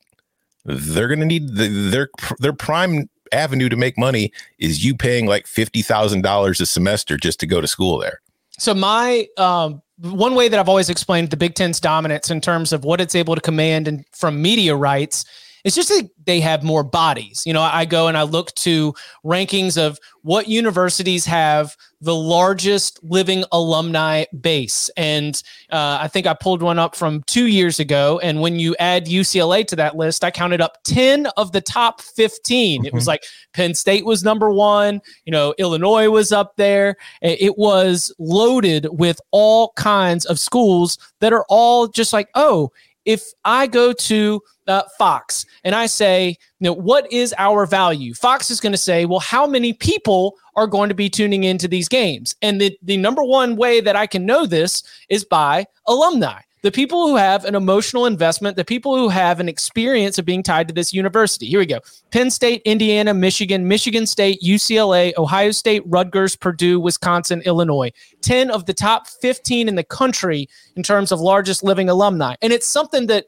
they're 0.65 1.09
going 1.09 1.21
to 1.21 1.27
need 1.27 1.57
the, 1.57 1.69
their 1.69 2.09
their 2.39 2.53
prime 2.53 3.09
avenue 3.33 3.69
to 3.69 3.77
make 3.77 3.97
money 3.99 4.31
is 4.59 4.85
you 4.85 4.95
paying 4.95 5.27
like 5.27 5.47
fifty 5.47 5.83
thousand 5.83 6.23
dollars 6.23 6.61
a 6.61 6.67
semester 6.67 7.17
just 7.17 7.41
to 7.41 7.47
go 7.47 7.61
to 7.61 7.67
school 7.67 7.99
there. 7.99 8.21
So 8.59 8.75
my 8.75 9.27
um, 9.39 9.83
one 9.99 10.35
way 10.35 10.49
that 10.49 10.59
I've 10.59 10.69
always 10.69 10.91
explained 10.91 11.31
the 11.31 11.37
Big 11.37 11.55
Ten's 11.55 11.81
dominance 11.81 12.31
in 12.31 12.41
terms 12.41 12.73
of 12.73 12.85
what 12.85 13.01
it's 13.01 13.15
able 13.15 13.35
to 13.35 13.41
command 13.41 13.89
and 13.89 14.05
from 14.13 14.43
media 14.43 14.77
rights 14.77 15.25
it's 15.65 15.77
just 15.77 15.89
that 15.89 16.11
they 16.25 16.41
have 16.41 16.63
more 16.63 16.83
bodies. 16.83 17.43
You 17.47 17.53
know, 17.53 17.63
I 17.63 17.85
go 17.85 18.09
and 18.09 18.17
I 18.17 18.23
look 18.23 18.53
to 18.57 18.95
rankings 19.25 19.81
of 19.81 19.99
what 20.23 20.49
universities 20.49 21.25
have 21.27 21.77
the 22.01 22.15
largest 22.15 22.99
living 23.05 23.45
alumni 23.53 24.25
base. 24.41 24.91
And 24.97 25.41
uh, 25.71 25.99
I 26.01 26.09
think 26.09 26.27
I 26.27 26.35
pulled 26.35 26.61
one 26.61 26.79
up 26.79 26.97
from 26.97 27.23
two 27.27 27.47
years 27.47 27.79
ago. 27.79 28.19
And 28.25 28.41
when 28.41 28.59
you 28.59 28.75
add 28.81 29.07
UCLA 29.07 29.65
to 29.69 29.77
that 29.77 29.97
list, 29.97 30.25
I 30.25 30.33
counted 30.33 30.61
up 30.61 30.79
10 30.83 31.27
of 31.37 31.53
the 31.53 31.61
top 31.61 32.01
15. 32.01 32.81
Mm-hmm. 32.81 32.87
It 32.87 32.93
was 32.93 33.05
mm-hmm. 33.05 33.11
like 33.11 33.25
Penn 33.53 33.75
State 33.75 34.05
was 34.05 34.25
number 34.25 34.51
one, 34.51 35.01
you 35.25 35.31
know, 35.31 35.55
Illinois 35.59 36.11
was 36.11 36.33
up 36.33 36.57
there. 36.57 36.97
It 37.21 37.57
was 37.57 38.13
loaded 38.19 38.89
with 38.91 39.21
all 39.31 39.73
kinds 39.77 40.25
of 40.27 40.41
schools 40.41 40.99
that 41.21 41.33
are 41.33 41.47
all 41.49 41.87
just 41.87 42.13
like, 42.13 42.29
oh, 42.35 42.73
if 43.05 43.23
I 43.45 43.67
go 43.67 43.93
to 43.93 44.43
uh, 44.69 44.83
Fox 44.99 45.45
and 45.65 45.75
I 45.75 45.87
say, 45.87 46.29
you 46.61 46.65
know, 46.65 46.73
what 46.73 47.11
is 47.13 47.35
our 47.39 47.67
value? 47.67 48.15
Fox 48.15 48.51
is 48.51 48.61
going 48.61 48.73
to 48.73 48.79
say, 48.79 49.05
well, 49.05 49.21
how 49.21 49.47
many 49.47 49.73
people 49.73 50.37
are 50.55 50.67
going 50.67 50.89
to 50.89 50.95
be 50.95 51.11
tuning 51.11 51.45
into 51.45 51.69
these 51.69 51.89
games? 51.89 52.35
And 52.43 52.61
the, 52.61 52.79
the 52.83 52.97
number 52.97 53.23
one 53.23 53.57
way 53.57 53.81
that 53.81 53.97
I 53.97 54.07
can 54.07 54.25
know 54.25 54.47
this 54.47 54.83
is 55.09 55.25
by 55.25 55.67
alumni. 55.87 56.41
The 56.63 56.71
people 56.71 57.09
who 57.09 57.17
have 57.17 57.45
an 57.45 57.57
emotional 57.57 58.07
investment, 58.07 58.57
the 58.57 58.65
people 58.65 58.97
who 58.97 59.09
have 59.09 59.41
an 59.41 59.49
experience 59.49 60.17
of 60.19 60.25
being 60.25 60.45
tied 60.45 60.69
to 60.69 60.75
this 60.75 60.95
university. 60.95 61.47
Here 61.47 61.59
we 61.59 61.67
go 61.67 61.81
Penn 62.13 62.31
State, 62.31 62.63
Indiana, 62.65 63.13
Michigan, 63.13 63.67
Michigan 63.67 64.07
State, 64.07 64.41
UCLA, 64.43 65.13
Ohio 65.19 65.51
State, 65.51 65.83
Rutgers, 65.87 66.37
Purdue, 66.37 66.79
Wisconsin, 66.79 67.43
Illinois. 67.45 67.91
10 68.21 68.51
of 68.51 68.67
the 68.67 68.75
top 68.75 69.09
15 69.09 69.69
in 69.69 69.75
the 69.75 69.83
country 69.83 70.49
in 70.77 70.85
terms 70.85 71.11
of 71.11 71.21
largest 71.21 71.65
living 71.65 71.89
alumni. 71.89 72.37
And 72.41 72.53
it's 72.53 72.69
something 72.69 73.09
that 73.09 73.27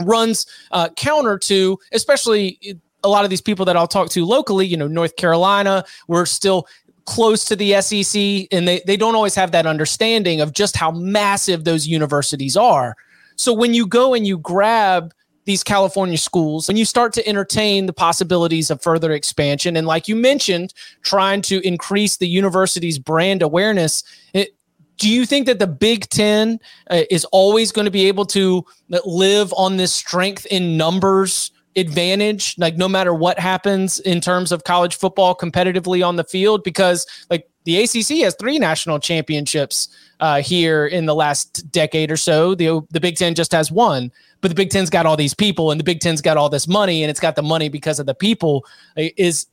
runs 0.00 0.46
uh, 0.70 0.88
counter 0.96 1.38
to, 1.38 1.78
especially 1.92 2.80
a 3.04 3.08
lot 3.08 3.24
of 3.24 3.30
these 3.30 3.40
people 3.40 3.64
that 3.66 3.76
I'll 3.76 3.88
talk 3.88 4.10
to 4.10 4.24
locally, 4.24 4.66
you 4.66 4.76
know, 4.76 4.86
North 4.86 5.16
Carolina, 5.16 5.84
we're 6.08 6.26
still 6.26 6.66
close 7.04 7.44
to 7.46 7.56
the 7.56 7.80
SEC 7.80 8.48
and 8.52 8.66
they, 8.66 8.80
they 8.86 8.96
don't 8.96 9.14
always 9.14 9.34
have 9.34 9.52
that 9.52 9.66
understanding 9.66 10.40
of 10.40 10.52
just 10.52 10.76
how 10.76 10.90
massive 10.90 11.64
those 11.64 11.86
universities 11.86 12.56
are. 12.56 12.96
So 13.36 13.52
when 13.52 13.74
you 13.74 13.86
go 13.86 14.14
and 14.14 14.26
you 14.26 14.38
grab 14.38 15.12
these 15.44 15.64
California 15.64 16.18
schools 16.18 16.68
and 16.68 16.78
you 16.78 16.84
start 16.84 17.12
to 17.14 17.26
entertain 17.26 17.86
the 17.86 17.92
possibilities 17.92 18.70
of 18.70 18.80
further 18.80 19.12
expansion, 19.12 19.76
and 19.76 19.86
like 19.86 20.06
you 20.06 20.14
mentioned, 20.14 20.72
trying 21.02 21.42
to 21.42 21.66
increase 21.66 22.16
the 22.16 22.28
university's 22.28 22.98
brand 22.98 23.42
awareness, 23.42 24.04
it, 24.32 24.54
do 24.98 25.08
you 25.10 25.26
think 25.26 25.46
that 25.46 25.58
the 25.58 25.66
Big 25.66 26.08
Ten 26.10 26.60
uh, 26.88 27.02
is 27.10 27.24
always 27.26 27.72
going 27.72 27.86
to 27.86 27.90
be 27.90 28.06
able 28.06 28.26
to 28.26 28.64
live 29.04 29.52
on 29.56 29.76
this 29.76 29.92
strength 29.92 30.46
in 30.46 30.76
numbers 30.76 31.50
advantage, 31.76 32.54
like 32.58 32.76
no 32.76 32.88
matter 32.88 33.14
what 33.14 33.38
happens 33.38 34.00
in 34.00 34.20
terms 34.20 34.52
of 34.52 34.64
college 34.64 34.96
football 34.96 35.34
competitively 35.34 36.06
on 36.06 36.16
the 36.16 36.24
field? 36.24 36.62
Because 36.64 37.06
like 37.30 37.48
the 37.64 37.82
ACC 37.82 38.22
has 38.24 38.34
three 38.38 38.58
national 38.58 38.98
championships 38.98 39.88
uh, 40.20 40.42
here 40.42 40.86
in 40.86 41.06
the 41.06 41.14
last 41.14 41.70
decade 41.70 42.10
or 42.10 42.16
so. 42.16 42.54
The 42.54 42.80
the 42.90 43.00
Big 43.00 43.16
Ten 43.16 43.34
just 43.34 43.52
has 43.52 43.70
one, 43.70 44.10
but 44.40 44.48
the 44.48 44.54
Big 44.54 44.70
Ten's 44.70 44.90
got 44.90 45.06
all 45.06 45.16
these 45.16 45.34
people, 45.34 45.70
and 45.70 45.78
the 45.78 45.84
Big 45.84 46.00
Ten's 46.00 46.20
got 46.20 46.36
all 46.36 46.48
this 46.48 46.68
money, 46.68 47.02
and 47.02 47.10
it's 47.10 47.20
got 47.20 47.36
the 47.36 47.42
money 47.42 47.68
because 47.68 47.98
of 47.98 48.06
the 48.06 48.14
people. 48.14 48.64
Is 48.96 49.46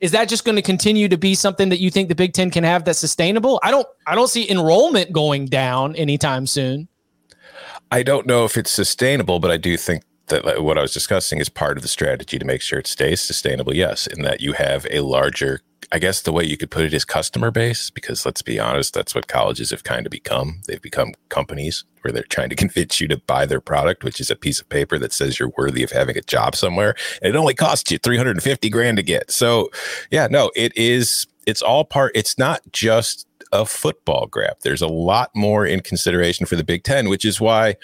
is 0.00 0.12
that 0.12 0.28
just 0.28 0.44
going 0.44 0.56
to 0.56 0.62
continue 0.62 1.08
to 1.08 1.16
be 1.16 1.34
something 1.34 1.68
that 1.70 1.80
you 1.80 1.90
think 1.90 2.08
the 2.08 2.14
Big 2.14 2.32
Ten 2.32 2.50
can 2.50 2.64
have 2.64 2.84
that's 2.84 2.98
sustainable? 2.98 3.60
I 3.62 3.70
don't 3.70 3.86
I 4.06 4.14
don't 4.14 4.28
see 4.28 4.48
enrollment 4.50 5.12
going 5.12 5.46
down 5.46 5.96
anytime 5.96 6.46
soon. 6.46 6.88
I 7.90 8.02
don't 8.02 8.26
know 8.26 8.44
if 8.44 8.56
it's 8.56 8.70
sustainable, 8.70 9.38
but 9.38 9.50
I 9.50 9.56
do 9.56 9.76
think 9.76 10.02
that 10.28 10.62
what 10.62 10.78
I 10.78 10.82
was 10.82 10.92
discussing 10.92 11.38
is 11.38 11.48
part 11.48 11.76
of 11.76 11.82
the 11.82 11.88
strategy 11.88 12.38
to 12.38 12.44
make 12.44 12.60
sure 12.60 12.78
it 12.78 12.86
stays 12.86 13.20
sustainable. 13.20 13.74
Yes, 13.74 14.06
in 14.06 14.22
that 14.22 14.40
you 14.40 14.52
have 14.54 14.86
a 14.90 15.00
larger, 15.00 15.60
I 15.92 15.98
guess 15.98 16.22
the 16.22 16.32
way 16.32 16.44
you 16.44 16.56
could 16.56 16.70
put 16.70 16.84
it 16.84 16.94
is 16.94 17.04
customer 17.04 17.50
base, 17.50 17.90
because 17.90 18.26
let's 18.26 18.42
be 18.42 18.58
honest, 18.58 18.92
that's 18.92 19.14
what 19.14 19.28
colleges 19.28 19.70
have 19.70 19.84
kind 19.84 20.06
of 20.06 20.10
become. 20.10 20.60
They've 20.66 20.82
become 20.82 21.14
companies 21.28 21.84
where 22.02 22.12
they're 22.12 22.24
trying 22.24 22.50
to 22.50 22.56
convince 22.64 23.00
you 23.00 23.08
to 23.08 23.18
buy 23.18 23.46
their 23.46 23.60
product, 23.60 24.02
which 24.04 24.20
is 24.20 24.30
a 24.30 24.36
piece 24.36 24.60
of 24.60 24.68
paper 24.68 24.98
that 24.98 25.12
says 25.12 25.38
you're 25.38 25.52
worthy 25.56 25.82
of 25.82 25.92
having 25.92 26.18
a 26.18 26.22
job 26.22 26.56
somewhere. 26.56 26.94
And 27.22 27.34
it 27.34 27.38
only 27.38 27.54
costs 27.54 27.90
you 27.90 27.98
350 27.98 28.68
grand 28.70 28.96
to 28.96 29.02
get. 29.02 29.30
So, 29.30 29.70
yeah, 30.10 30.26
no, 30.28 30.50
it 30.56 30.76
is, 30.76 31.26
it's 31.46 31.62
all 31.62 31.84
part, 31.84 32.12
it's 32.14 32.36
not 32.36 32.60
just 32.72 33.26
a 33.52 33.64
football 33.64 34.26
grab. 34.26 34.56
There's 34.62 34.82
a 34.82 34.88
lot 34.88 35.30
more 35.34 35.64
in 35.64 35.80
consideration 35.80 36.46
for 36.46 36.56
the 36.56 36.64
Big 36.64 36.82
Ten, 36.82 37.08
which 37.08 37.24
is 37.24 37.40
why 37.40 37.76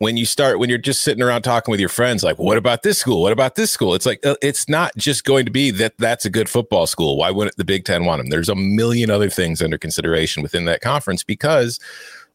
when 0.00 0.16
you 0.16 0.24
start 0.24 0.58
when 0.58 0.70
you're 0.70 0.78
just 0.78 1.02
sitting 1.02 1.22
around 1.22 1.42
talking 1.42 1.70
with 1.70 1.78
your 1.78 1.90
friends 1.90 2.24
like 2.24 2.38
what 2.38 2.56
about 2.56 2.82
this 2.82 2.98
school? 2.98 3.20
What 3.20 3.32
about 3.32 3.54
this 3.54 3.70
school? 3.70 3.94
It's 3.94 4.06
like 4.06 4.24
uh, 4.24 4.34
it's 4.40 4.66
not 4.66 4.96
just 4.96 5.24
going 5.24 5.44
to 5.44 5.50
be 5.50 5.70
that 5.72 5.92
that's 5.98 6.24
a 6.24 6.30
good 6.30 6.48
football 6.48 6.86
school. 6.86 7.18
Why 7.18 7.30
wouldn't 7.30 7.56
the 7.58 7.66
big 7.66 7.84
10 7.84 8.06
want 8.06 8.18
them 8.18 8.30
there's 8.30 8.48
a 8.48 8.54
million 8.54 9.10
other 9.10 9.28
things 9.28 9.60
under 9.62 9.76
consideration 9.76 10.42
within 10.42 10.64
that 10.64 10.80
conference 10.80 11.22
because 11.22 11.78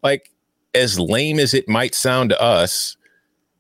like 0.04 0.30
as 0.76 1.00
lame 1.00 1.40
as 1.40 1.56
it 1.56 1.68
might 1.68 1.96
sound 1.96 2.30
to 2.30 2.40
us 2.40 2.98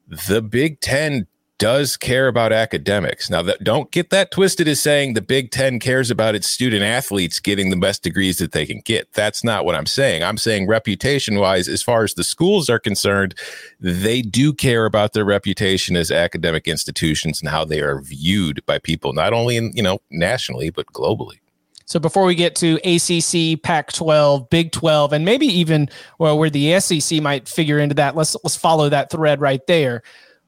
the 0.07 0.41
big 0.41 0.79
10 0.81 1.25
does 1.57 1.95
care 1.95 2.27
about 2.27 2.51
academics. 2.51 3.29
Now, 3.29 3.41
that, 3.43 3.63
don't 3.63 3.89
get 3.91 4.09
that 4.09 4.31
twisted 4.31 4.67
as 4.67 4.79
saying 4.79 5.13
the 5.13 5.21
Big 5.21 5.51
Ten 5.51 5.79
cares 5.79 6.12
about 6.12 6.35
its 6.35 6.50
student 6.50 6.83
athletes 6.83 7.39
getting 7.39 7.69
the 7.69 7.77
best 7.77 8.03
degrees 8.03 8.38
that 8.38 8.51
they 8.51 8.65
can 8.65 8.81
get. 8.83 9.12
That's 9.13 9.43
not 9.43 9.63
what 9.63 9.75
I'm 9.75 9.85
saying. 9.85 10.24
I'm 10.24 10.38
saying 10.38 10.67
reputation 10.67 11.39
wise, 11.39 11.67
as 11.67 11.81
far 11.81 12.03
as 12.03 12.13
the 12.13 12.24
schools 12.24 12.69
are 12.69 12.79
concerned, 12.79 13.35
they 13.79 14.21
do 14.21 14.53
care 14.53 14.85
about 14.85 15.13
their 15.13 15.25
reputation 15.25 15.95
as 15.95 16.12
academic 16.12 16.67
institutions 16.67 17.41
and 17.41 17.50
how 17.50 17.63
they 17.63 17.81
are 17.81 18.01
viewed 18.01 18.65
by 18.65 18.79
people, 18.79 19.13
not 19.13 19.33
only 19.33 19.55
in, 19.55 19.71
you 19.75 19.83
know, 19.83 20.00
nationally, 20.12 20.69
but 20.69 20.88
globally. 20.88 21.39
So 21.88 22.00
before 22.00 22.25
we 22.25 22.33
get 22.33 22.55
to 22.55 22.75
ACC, 22.77 23.62
Pac-12, 23.62 24.50
Big 24.50 24.71
12, 24.71 25.13
and 25.13 25.24
maybe 25.24 25.45
even 25.45 25.88
well, 26.17 26.38
where 26.38 26.50
the 26.50 26.79
SEC 26.79 27.21
might 27.21 27.47
figure 27.47 27.77
into 27.77 27.93
that, 27.95 28.15
let's 28.15 28.35
let's 28.43 28.55
follow 28.55 28.89
that 28.89 29.12
thread 29.12 29.39
right 29.39 29.65
there 29.67 30.01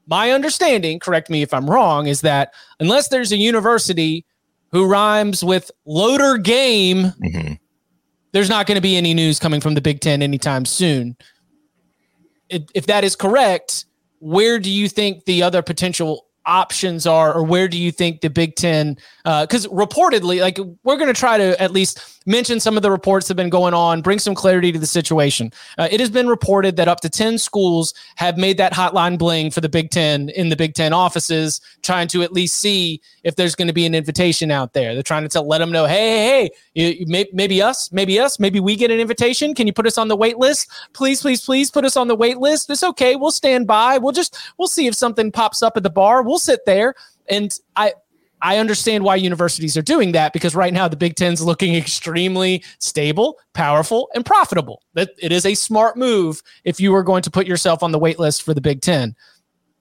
my 0.08 0.30
understanding, 0.30 0.98
correct 0.98 1.28
me 1.30 1.42
if 1.42 1.52
I'm 1.52 1.68
wrong, 1.68 2.06
is 2.06 2.22
that 2.22 2.54
unless 2.80 3.08
there's 3.08 3.30
a 3.30 3.36
university 3.36 4.24
who 4.72 4.86
rhymes 4.86 5.44
with 5.44 5.70
loader 5.84 6.38
game, 6.38 7.12
mm-hmm. 7.22 7.54
there's 8.32 8.48
not 8.48 8.66
going 8.66 8.76
to 8.76 8.82
be 8.82 8.96
any 8.96 9.14
news 9.14 9.38
coming 9.38 9.60
from 9.60 9.74
the 9.74 9.80
Big 9.80 10.00
Ten 10.00 10.22
anytime 10.22 10.64
soon. 10.64 11.16
If 12.48 12.86
that 12.86 13.04
is 13.04 13.14
correct, 13.14 13.84
where 14.20 14.58
do 14.58 14.70
you 14.70 14.88
think 14.88 15.26
the 15.26 15.42
other 15.42 15.60
potential 15.60 16.26
options 16.48 17.06
are, 17.06 17.32
or 17.32 17.44
where 17.44 17.68
do 17.68 17.78
you 17.78 17.92
think 17.92 18.22
the 18.22 18.30
Big 18.30 18.56
Ten? 18.56 18.96
Because 19.24 19.66
uh, 19.66 19.70
reportedly, 19.70 20.40
like 20.40 20.58
we're 20.82 20.96
going 20.96 21.12
to 21.12 21.18
try 21.18 21.38
to 21.38 21.60
at 21.62 21.70
least 21.70 22.18
mention 22.28 22.60
some 22.60 22.76
of 22.76 22.82
the 22.82 22.90
reports 22.90 23.26
that 23.26 23.32
have 23.32 23.36
been 23.36 23.50
going 23.50 23.74
on, 23.74 24.02
bring 24.02 24.18
some 24.18 24.34
clarity 24.34 24.70
to 24.70 24.78
the 24.78 24.86
situation. 24.86 25.50
Uh, 25.78 25.88
it 25.90 25.98
has 25.98 26.10
been 26.10 26.28
reported 26.28 26.76
that 26.76 26.86
up 26.86 27.00
to 27.00 27.08
10 27.08 27.38
schools 27.38 27.94
have 28.16 28.36
made 28.36 28.58
that 28.58 28.72
hotline 28.72 29.18
bling 29.18 29.50
for 29.50 29.62
the 29.62 29.68
Big 29.68 29.90
Ten 29.90 30.28
in 30.30 30.50
the 30.50 30.56
Big 30.56 30.74
Ten 30.74 30.92
offices, 30.92 31.60
trying 31.82 32.06
to 32.08 32.22
at 32.22 32.32
least 32.32 32.56
see 32.56 33.00
if 33.24 33.36
there's 33.36 33.54
going 33.54 33.68
to 33.68 33.74
be 33.74 33.86
an 33.86 33.94
invitation 33.94 34.50
out 34.50 34.74
there. 34.74 34.92
They're 34.92 35.02
trying 35.02 35.22
to 35.22 35.28
tell, 35.28 35.46
let 35.46 35.58
them 35.58 35.72
know, 35.72 35.86
hey, 35.86 36.18
hey, 36.18 36.50
hey, 36.74 37.04
may, 37.06 37.26
maybe 37.32 37.62
us, 37.62 37.90
maybe 37.92 38.20
us, 38.20 38.38
maybe 38.38 38.60
we 38.60 38.76
get 38.76 38.90
an 38.90 39.00
invitation. 39.00 39.54
Can 39.54 39.66
you 39.66 39.72
put 39.72 39.86
us 39.86 39.96
on 39.96 40.08
the 40.08 40.16
wait 40.16 40.36
list? 40.38 40.70
Please, 40.92 41.22
please, 41.22 41.40
please 41.42 41.70
put 41.70 41.84
us 41.84 41.96
on 41.96 42.08
the 42.08 42.14
wait 42.14 42.38
list. 42.38 42.68
It's 42.68 42.82
okay. 42.82 43.16
We'll 43.16 43.30
stand 43.30 43.66
by. 43.66 43.96
We'll 43.96 44.12
just, 44.12 44.38
we'll 44.58 44.68
see 44.68 44.86
if 44.86 44.94
something 44.94 45.32
pops 45.32 45.62
up 45.62 45.76
at 45.76 45.82
the 45.82 45.90
bar. 45.90 46.22
We'll 46.22 46.37
sit 46.38 46.60
there. 46.66 46.94
And 47.28 47.52
I, 47.76 47.92
I 48.40 48.58
understand 48.58 49.04
why 49.04 49.16
universities 49.16 49.76
are 49.76 49.82
doing 49.82 50.12
that 50.12 50.32
because 50.32 50.54
right 50.54 50.72
now 50.72 50.88
the 50.88 50.96
Big 50.96 51.16
Ten's 51.16 51.42
looking 51.42 51.74
extremely 51.74 52.62
stable, 52.78 53.38
powerful, 53.52 54.08
and 54.14 54.24
profitable. 54.24 54.82
That 54.94 55.10
it 55.20 55.32
is 55.32 55.44
a 55.44 55.54
smart 55.54 55.96
move 55.96 56.42
if 56.64 56.80
you 56.80 56.94
are 56.94 57.02
going 57.02 57.22
to 57.22 57.30
put 57.30 57.46
yourself 57.46 57.82
on 57.82 57.92
the 57.92 57.98
wait 57.98 58.18
list 58.18 58.42
for 58.42 58.54
the 58.54 58.60
Big 58.60 58.80
Ten. 58.80 59.16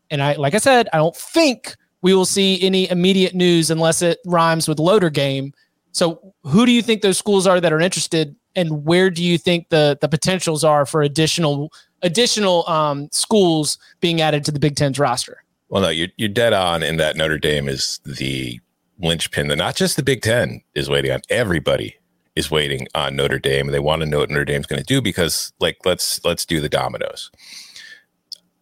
And 0.10 0.22
I, 0.24 0.34
like 0.34 0.56
I 0.56 0.60
said, 0.60 0.88
I 0.94 0.98
don't 0.98 1.16
think 1.16 1.76
we 2.02 2.14
will 2.14 2.26
see 2.26 2.62
any 2.62 2.90
immediate 2.90 3.36
news 3.36 3.70
unless 3.70 4.02
it 4.02 4.20
rhymes 4.26 4.68
with 4.68 4.80
loader 4.80 5.10
game. 5.10 5.54
So, 5.92 6.34
who 6.44 6.66
do 6.66 6.72
you 6.72 6.82
think 6.82 7.02
those 7.02 7.18
schools 7.18 7.48
are 7.48 7.60
that 7.60 7.74
are 7.74 7.80
interested, 7.80 8.36
and 8.56 8.86
where 8.86 9.10
do 9.10 9.24
you 9.24 9.38
think 9.38 9.70
the 9.70 9.98
the 10.00 10.08
potentials 10.08 10.64
are 10.64 10.86
for 10.86 11.02
additional 11.02 11.72
additional 12.04 12.68
um, 12.70 13.10
schools 13.12 13.78
being 14.00 14.22
added 14.22 14.46
to 14.46 14.52
the 14.52 14.60
Big 14.60 14.76
Ten's 14.76 15.00
roster? 15.00 15.44
Well, 15.70 15.82
no, 15.82 15.90
you're, 15.90 16.08
you're 16.18 16.30
dead 16.30 16.54
on 16.54 16.82
in 16.82 16.98
that 16.98 17.18
Notre 17.18 17.38
Dame 17.38 17.68
is 17.68 18.00
the 18.06 18.60
linchpin 19.00 19.50
that 19.50 19.58
not 19.58 19.76
just 19.76 19.96
the 19.96 20.04
Big 20.04 20.22
Ten 20.22 20.62
is 20.76 20.90
waiting 20.90 21.12
on. 21.12 21.22
Everybody 21.30 21.96
is 22.36 22.50
waiting 22.50 22.88
on 22.96 23.16
Notre 23.16 23.40
Dame, 23.40 23.68
and 23.68 23.74
they 23.74 23.80
want 23.80 24.02
to 24.02 24.06
know 24.06 24.20
what 24.20 24.30
Notre 24.30 24.46
Dame's 24.46 24.66
going 24.66 24.82
to 24.82 24.86
do 24.86 25.02
because, 25.02 25.52
like, 25.60 25.78
let's 25.86 26.24
let's 26.24 26.46
do 26.46 26.62
the 26.62 26.70
dominoes. 26.70 27.32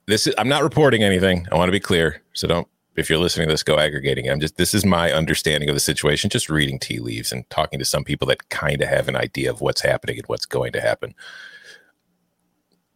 This 0.07 0.27
is 0.27 0.33
I'm 0.37 0.49
not 0.49 0.63
reporting 0.63 1.03
anything. 1.03 1.47
I 1.51 1.55
want 1.55 1.67
to 1.67 1.73
be 1.73 1.79
clear, 1.79 2.21
so 2.33 2.47
don't. 2.47 2.67
If 2.95 3.09
you're 3.09 3.19
listening 3.19 3.49
to 3.49 3.53
this, 3.53 3.63
go 3.63 3.77
aggregating. 3.77 4.29
I'm 4.29 4.39
just 4.39 4.55
this 4.55 4.73
is 4.73 4.85
my 4.85 5.11
understanding 5.11 5.69
of 5.69 5.75
the 5.75 5.81
situation. 5.81 6.29
Just 6.29 6.49
reading 6.49 6.79
tea 6.79 6.99
leaves 6.99 7.31
and 7.31 7.47
talking 7.49 7.77
to 7.77 7.85
some 7.85 8.03
people 8.03 8.27
that 8.29 8.49
kind 8.49 8.81
of 8.81 8.87
have 8.87 9.07
an 9.07 9.17
idea 9.17 9.51
of 9.51 9.61
what's 9.61 9.81
happening 9.81 10.17
and 10.17 10.25
what's 10.27 10.45
going 10.45 10.71
to 10.71 10.81
happen 10.81 11.13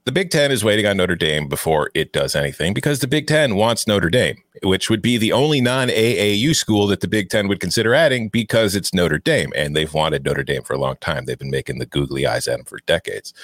the 0.09 0.13
Big 0.13 0.31
Ten 0.31 0.51
is 0.51 0.63
waiting 0.63 0.87
on 0.87 0.97
Notre 0.97 1.15
Dame 1.15 1.47
before 1.47 1.91
it 1.93 2.11
does 2.11 2.35
anything 2.35 2.73
because 2.73 2.97
the 2.97 3.07
Big 3.07 3.27
Ten 3.27 3.55
wants 3.55 3.85
Notre 3.85 4.09
Dame, 4.09 4.41
which 4.63 4.89
would 4.89 5.03
be 5.03 5.19
the 5.19 5.31
only 5.31 5.61
non 5.61 5.87
AAU 5.87 6.55
school 6.55 6.87
that 6.87 7.01
the 7.01 7.07
Big 7.07 7.29
Ten 7.29 7.47
would 7.47 7.59
consider 7.59 7.93
adding 7.93 8.27
because 8.27 8.75
it's 8.75 8.91
Notre 8.91 9.19
Dame. 9.19 9.53
And 9.55 9.75
they've 9.75 9.93
wanted 9.93 10.25
Notre 10.25 10.43
Dame 10.43 10.63
for 10.63 10.73
a 10.73 10.79
long 10.79 10.95
time. 10.99 11.25
They've 11.25 11.37
been 11.37 11.51
making 11.51 11.77
the 11.77 11.85
googly 11.85 12.25
eyes 12.25 12.47
at 12.47 12.57
them 12.57 12.65
for 12.65 12.79
decades. 12.87 13.35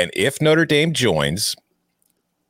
And 0.00 0.10
if 0.16 0.42
Notre 0.42 0.64
Dame 0.64 0.92
joins, 0.92 1.54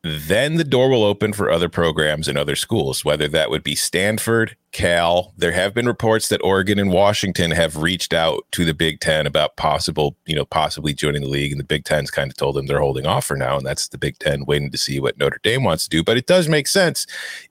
then 0.07 0.57
the 0.57 0.65
door 0.65 0.91
will 0.91 1.05
open 1.05 1.33
for 1.33 1.51
other 1.51 1.69
programs 1.69 2.29
and 2.29 2.37
other 2.37 2.57
schools, 2.57 3.05
whether 3.05 3.29
that 3.29 3.51
would 3.51 3.63
be 3.63 3.75
Stanford, 3.75 4.57
Cal. 4.73 5.33
There 5.37 5.53
have 5.53 5.75
been 5.75 5.87
reports 5.87 6.29
that 6.29 6.43
Oregon 6.43 6.79
and 6.79 6.93
Washington 6.93 7.51
have 7.51 7.77
reached 7.77 8.13
out 8.13 8.47
to 8.53 8.65
the 8.65 8.75
Big 8.75 9.01
Ten 9.01 9.27
about 9.27 9.57
possible, 9.57 10.17
you 10.27 10.35
know, 10.35 10.45
possibly 10.45 10.93
joining 10.93 11.23
the 11.23 11.29
league. 11.29 11.53
And 11.53 11.61
the 11.61 11.65
Big 11.65 11.85
Ten's 11.85 12.11
kind 12.11 12.31
of 12.31 12.37
told 12.37 12.57
them 12.57 12.67
they're 12.67 12.81
holding 12.81 13.07
off 13.07 13.25
for 13.25 13.37
now. 13.37 13.57
And 13.57 13.67
that's 13.67 13.89
the 13.89 13.99
Big 13.99 14.19
Ten 14.19 14.45
waiting 14.45 14.71
to 14.71 14.79
see 14.79 15.01
what 15.01 15.19
Notre 15.19 15.41
Dame 15.43 15.65
wants 15.65 15.85
to 15.85 15.91
do. 15.91 16.05
But 16.05 16.17
it 16.17 16.27
does 16.27 16.49
make 16.49 16.67
sense 16.67 17.07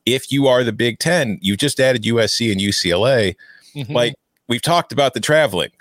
if 0.05 0.31
you 0.31 0.47
are 0.47 0.63
the 0.63 0.73
Big 0.73 0.99
Ten, 0.99 1.39
you've 1.41 1.57
just 1.57 1.79
added 1.79 2.03
USC 2.03 2.51
and 2.51 2.61
UCLA. 2.61 3.35
Mm-hmm. 3.75 3.93
Like 3.93 4.15
we've 4.47 4.61
talked 4.61 4.91
about 4.91 5.13
the 5.13 5.19
traveling 5.19 5.71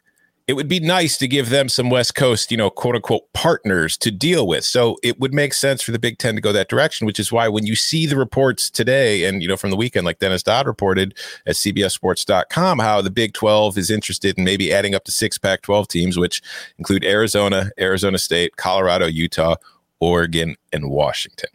it 0.47 0.53
would 0.55 0.69
be 0.69 0.79
nice 0.81 1.17
to 1.19 1.27
give 1.27 1.49
them 1.49 1.71
some 1.71 1.89
West 1.89 2.15
Coast, 2.15 2.51
you 2.51 2.57
know, 2.57 2.69
quote 2.69 2.95
unquote 2.95 3.33
partners 3.33 3.97
to 3.99 4.11
deal 4.11 4.47
with. 4.47 4.65
So 4.65 4.99
it 5.03 5.19
would 5.19 5.33
make 5.33 5.55
sense 5.55 5.81
for 5.81 5.91
the 5.91 5.99
Big 5.99 6.19
Ten 6.19 6.35
to 6.35 6.41
go 6.41 6.53
that 6.53 6.69
direction, 6.69 7.07
which 7.07 7.19
is 7.19 7.33
why 7.33 7.49
when 7.49 7.65
you 7.65 7.75
see 7.75 8.05
the 8.05 8.17
reports 8.17 8.69
today 8.69 9.25
and, 9.25 9.43
you 9.43 9.49
know, 9.49 9.57
from 9.57 9.71
the 9.71 9.77
weekend, 9.77 10.05
like 10.05 10.19
Dennis 10.19 10.43
Dodd 10.43 10.67
reported 10.67 11.17
at 11.47 11.55
CBSSports.com, 11.55 12.79
how 12.79 13.01
the 13.01 13.11
Big 13.11 13.33
12 13.33 13.79
is 13.79 13.91
interested 13.91 14.37
in 14.37 14.45
maybe 14.45 14.71
adding 14.71 14.95
up 14.95 15.05
to 15.05 15.13
six 15.13 15.39
Pac 15.39 15.63
12 15.63 15.89
teams, 15.89 16.19
which 16.19 16.43
include 16.79 17.05
Arizona, 17.05 17.71
Arizona 17.79 18.19
State, 18.19 18.57
Colorado, 18.57 19.07
Utah, 19.07 19.57
Oregon, 20.01 20.57
and 20.75 20.91
Washington. 20.91 21.49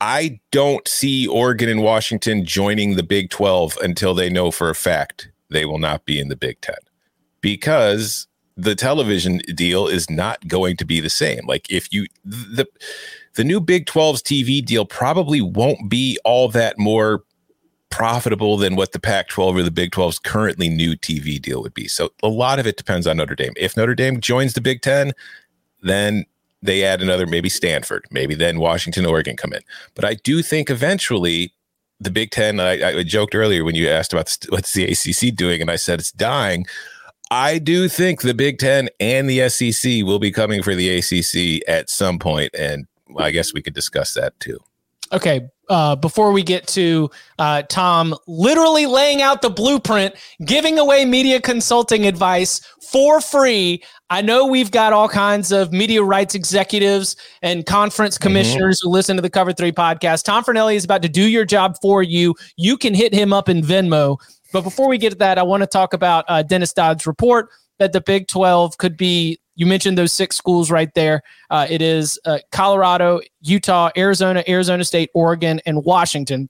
I 0.00 0.40
don't 0.50 0.86
see 0.88 1.26
Oregon 1.26 1.68
and 1.68 1.82
Washington 1.82 2.46
joining 2.46 2.96
the 2.96 3.02
Big 3.02 3.28
12 3.28 3.76
until 3.82 4.14
they 4.14 4.30
know 4.30 4.50
for 4.50 4.70
a 4.70 4.74
fact 4.74 5.30
they 5.50 5.66
will 5.66 5.78
not 5.78 6.06
be 6.06 6.18
in 6.18 6.28
the 6.28 6.36
Big 6.36 6.60
10 6.62 6.74
because 7.46 8.26
the 8.56 8.74
television 8.74 9.38
deal 9.54 9.86
is 9.86 10.10
not 10.10 10.48
going 10.48 10.76
to 10.76 10.84
be 10.84 10.98
the 10.98 11.08
same. 11.08 11.46
Like 11.46 11.70
if 11.70 11.92
you 11.92 12.08
the 12.24 12.66
the 13.34 13.44
new 13.44 13.60
Big 13.60 13.86
12's 13.86 14.20
TV 14.20 14.64
deal 14.64 14.84
probably 14.84 15.40
won't 15.40 15.88
be 15.88 16.18
all 16.24 16.48
that 16.48 16.76
more 16.76 17.22
profitable 17.88 18.56
than 18.56 18.74
what 18.74 18.90
the 18.90 18.98
Pac 18.98 19.28
12 19.28 19.58
or 19.58 19.62
the 19.62 19.70
Big 19.70 19.92
12's 19.92 20.18
currently 20.18 20.68
new 20.68 20.96
TV 20.96 21.40
deal 21.40 21.62
would 21.62 21.72
be. 21.72 21.86
So 21.86 22.10
a 22.20 22.28
lot 22.28 22.58
of 22.58 22.66
it 22.66 22.76
depends 22.76 23.06
on 23.06 23.16
Notre 23.18 23.36
Dame. 23.36 23.52
If 23.56 23.76
Notre 23.76 23.94
Dame 23.94 24.20
joins 24.20 24.54
the 24.54 24.60
Big 24.60 24.82
10, 24.82 25.12
then 25.82 26.26
they 26.62 26.82
add 26.82 27.00
another, 27.00 27.28
maybe 27.28 27.48
Stanford, 27.48 28.06
maybe 28.10 28.34
then 28.34 28.58
Washington, 28.58 29.06
Oregon 29.06 29.36
come 29.36 29.52
in. 29.52 29.62
But 29.94 30.04
I 30.04 30.14
do 30.14 30.42
think 30.42 30.68
eventually 30.68 31.52
the 32.00 32.10
Big 32.10 32.30
Ten, 32.30 32.60
I, 32.60 32.98
I 32.98 33.02
joked 33.02 33.34
earlier 33.34 33.64
when 33.64 33.74
you 33.74 33.88
asked 33.88 34.12
about 34.12 34.36
what's 34.48 34.72
the 34.72 34.84
ACC 34.84 35.34
doing, 35.34 35.60
and 35.60 35.70
I 35.70 35.76
said 35.76 36.00
it's 36.00 36.12
dying. 36.12 36.66
I 37.30 37.58
do 37.58 37.88
think 37.88 38.22
the 38.22 38.34
Big 38.34 38.58
Ten 38.58 38.88
and 39.00 39.28
the 39.28 39.48
SEC 39.48 40.04
will 40.04 40.18
be 40.18 40.30
coming 40.30 40.62
for 40.62 40.74
the 40.74 40.98
ACC 40.98 41.68
at 41.68 41.90
some 41.90 42.18
point, 42.18 42.54
and 42.56 42.86
I 43.18 43.30
guess 43.30 43.52
we 43.52 43.62
could 43.62 43.74
discuss 43.74 44.14
that 44.14 44.38
too. 44.38 44.58
Okay, 45.12 45.48
uh, 45.68 45.94
before 45.96 46.32
we 46.32 46.42
get 46.42 46.66
to 46.68 47.10
uh, 47.38 47.62
Tom 47.62 48.14
literally 48.26 48.86
laying 48.86 49.22
out 49.22 49.42
the 49.42 49.50
blueprint, 49.50 50.14
giving 50.44 50.78
away 50.78 51.04
media 51.04 51.40
consulting 51.40 52.06
advice 52.06 52.60
for 52.90 53.20
free. 53.20 53.82
I 54.10 54.22
know 54.22 54.46
we've 54.46 54.70
got 54.70 54.92
all 54.92 55.08
kinds 55.08 55.52
of 55.52 55.72
media 55.72 56.02
rights 56.02 56.34
executives 56.34 57.16
and 57.42 57.66
conference 57.66 58.16
mm-hmm. 58.16 58.22
commissioners 58.22 58.78
mm-hmm. 58.78 58.88
who 58.88 58.92
listen 58.92 59.16
to 59.16 59.22
the 59.22 59.30
Cover 59.30 59.52
Three 59.52 59.72
podcast. 59.72 60.24
Tom 60.24 60.44
Fornelli 60.44 60.76
is 60.76 60.84
about 60.84 61.02
to 61.02 61.08
do 61.08 61.28
your 61.28 61.44
job 61.44 61.76
for 61.80 62.02
you. 62.02 62.34
You 62.56 62.76
can 62.76 62.94
hit 62.94 63.12
him 63.12 63.32
up 63.32 63.48
in 63.48 63.62
Venmo. 63.62 64.18
But 64.52 64.62
before 64.62 64.88
we 64.88 64.98
get 64.98 65.10
to 65.10 65.16
that, 65.18 65.38
I 65.38 65.42
want 65.42 65.62
to 65.62 65.66
talk 65.66 65.92
about 65.92 66.24
uh, 66.28 66.42
Dennis 66.42 66.72
Dodd's 66.72 67.06
report 67.06 67.50
that 67.78 67.92
the 67.92 68.00
Big 68.00 68.26
12 68.28 68.78
could 68.78 68.96
be 68.96 69.38
you 69.56 69.64
mentioned 69.66 69.96
those 69.96 70.12
six 70.12 70.36
schools 70.36 70.70
right 70.70 70.92
there. 70.94 71.22
Uh, 71.50 71.66
it 71.68 71.80
is 71.82 72.20
uh, 72.26 72.38
Colorado, 72.52 73.20
Utah, 73.40 73.90
Arizona, 73.96 74.44
Arizona 74.46 74.84
State, 74.84 75.10
Oregon, 75.14 75.60
and 75.66 75.82
Washington. 75.84 76.48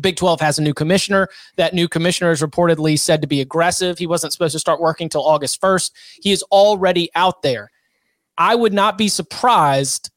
Big 0.00 0.16
12 0.16 0.40
has 0.40 0.58
a 0.58 0.62
new 0.62 0.74
commissioner. 0.74 1.28
That 1.56 1.72
new 1.72 1.88
commissioner 1.88 2.32
is 2.32 2.42
reportedly 2.42 2.98
said 2.98 3.22
to 3.22 3.26
be 3.26 3.40
aggressive. 3.40 3.98
He 3.98 4.06
wasn't 4.06 4.32
supposed 4.32 4.52
to 4.52 4.58
start 4.58 4.80
working 4.80 5.08
till 5.08 5.24
August 5.24 5.60
1st. 5.60 5.92
He 6.20 6.32
is 6.32 6.42
already 6.44 7.10
out 7.14 7.42
there. 7.42 7.70
I 8.36 8.54
would 8.54 8.72
not 8.72 8.98
be 8.98 9.08
surprised 9.08 10.10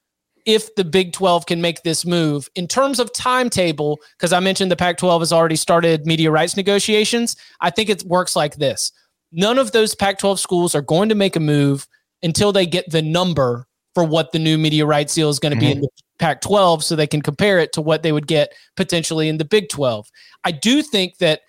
if 0.47 0.73
the 0.75 0.85
Big 0.85 1.11
12 1.11 1.45
can 1.45 1.61
make 1.61 1.83
this 1.83 2.05
move. 2.05 2.49
In 2.55 2.67
terms 2.67 2.99
of 2.99 3.13
timetable, 3.13 3.99
because 4.17 4.31
I 4.31 4.39
mentioned 4.39 4.71
the 4.71 4.77
Pac 4.77 4.97
12 4.97 5.21
has 5.21 5.33
already 5.33 5.57
started 5.57 6.07
media 6.07 6.31
rights 6.31 6.55
negotiations, 6.55 7.35
I 7.59 7.69
think 7.69 7.89
it 7.89 8.03
works 8.03 8.35
like 8.35 8.55
this. 8.55 8.93
None 9.33 9.59
of 9.59 9.73
those 9.73 9.93
Pac 9.93 10.17
12 10.17 10.39
schools 10.39 10.73
are 10.73 10.81
going 10.81 11.09
to 11.09 11.15
make 11.15 11.35
a 11.35 11.41
move 11.41 11.85
until 12.23 12.53
they 12.53 12.65
get 12.65 12.89
the 12.89 13.01
number 13.01 13.67
for 13.93 14.05
what 14.05 14.31
the 14.31 14.39
new 14.39 14.57
media 14.57 14.85
rights 14.85 15.13
deal 15.13 15.29
is 15.29 15.37
going 15.37 15.51
to 15.51 15.57
mm-hmm. 15.57 15.65
be 15.65 15.71
in 15.73 15.81
the 15.81 15.89
Pac 16.17 16.39
12 16.39 16.81
so 16.81 16.95
they 16.95 17.07
can 17.07 17.21
compare 17.21 17.59
it 17.59 17.73
to 17.73 17.81
what 17.81 18.01
they 18.01 18.13
would 18.13 18.27
get 18.27 18.53
potentially 18.77 19.27
in 19.27 19.37
the 19.37 19.45
Big 19.45 19.67
12. 19.67 20.07
I 20.45 20.51
do 20.51 20.81
think 20.81 21.17
that, 21.17 21.41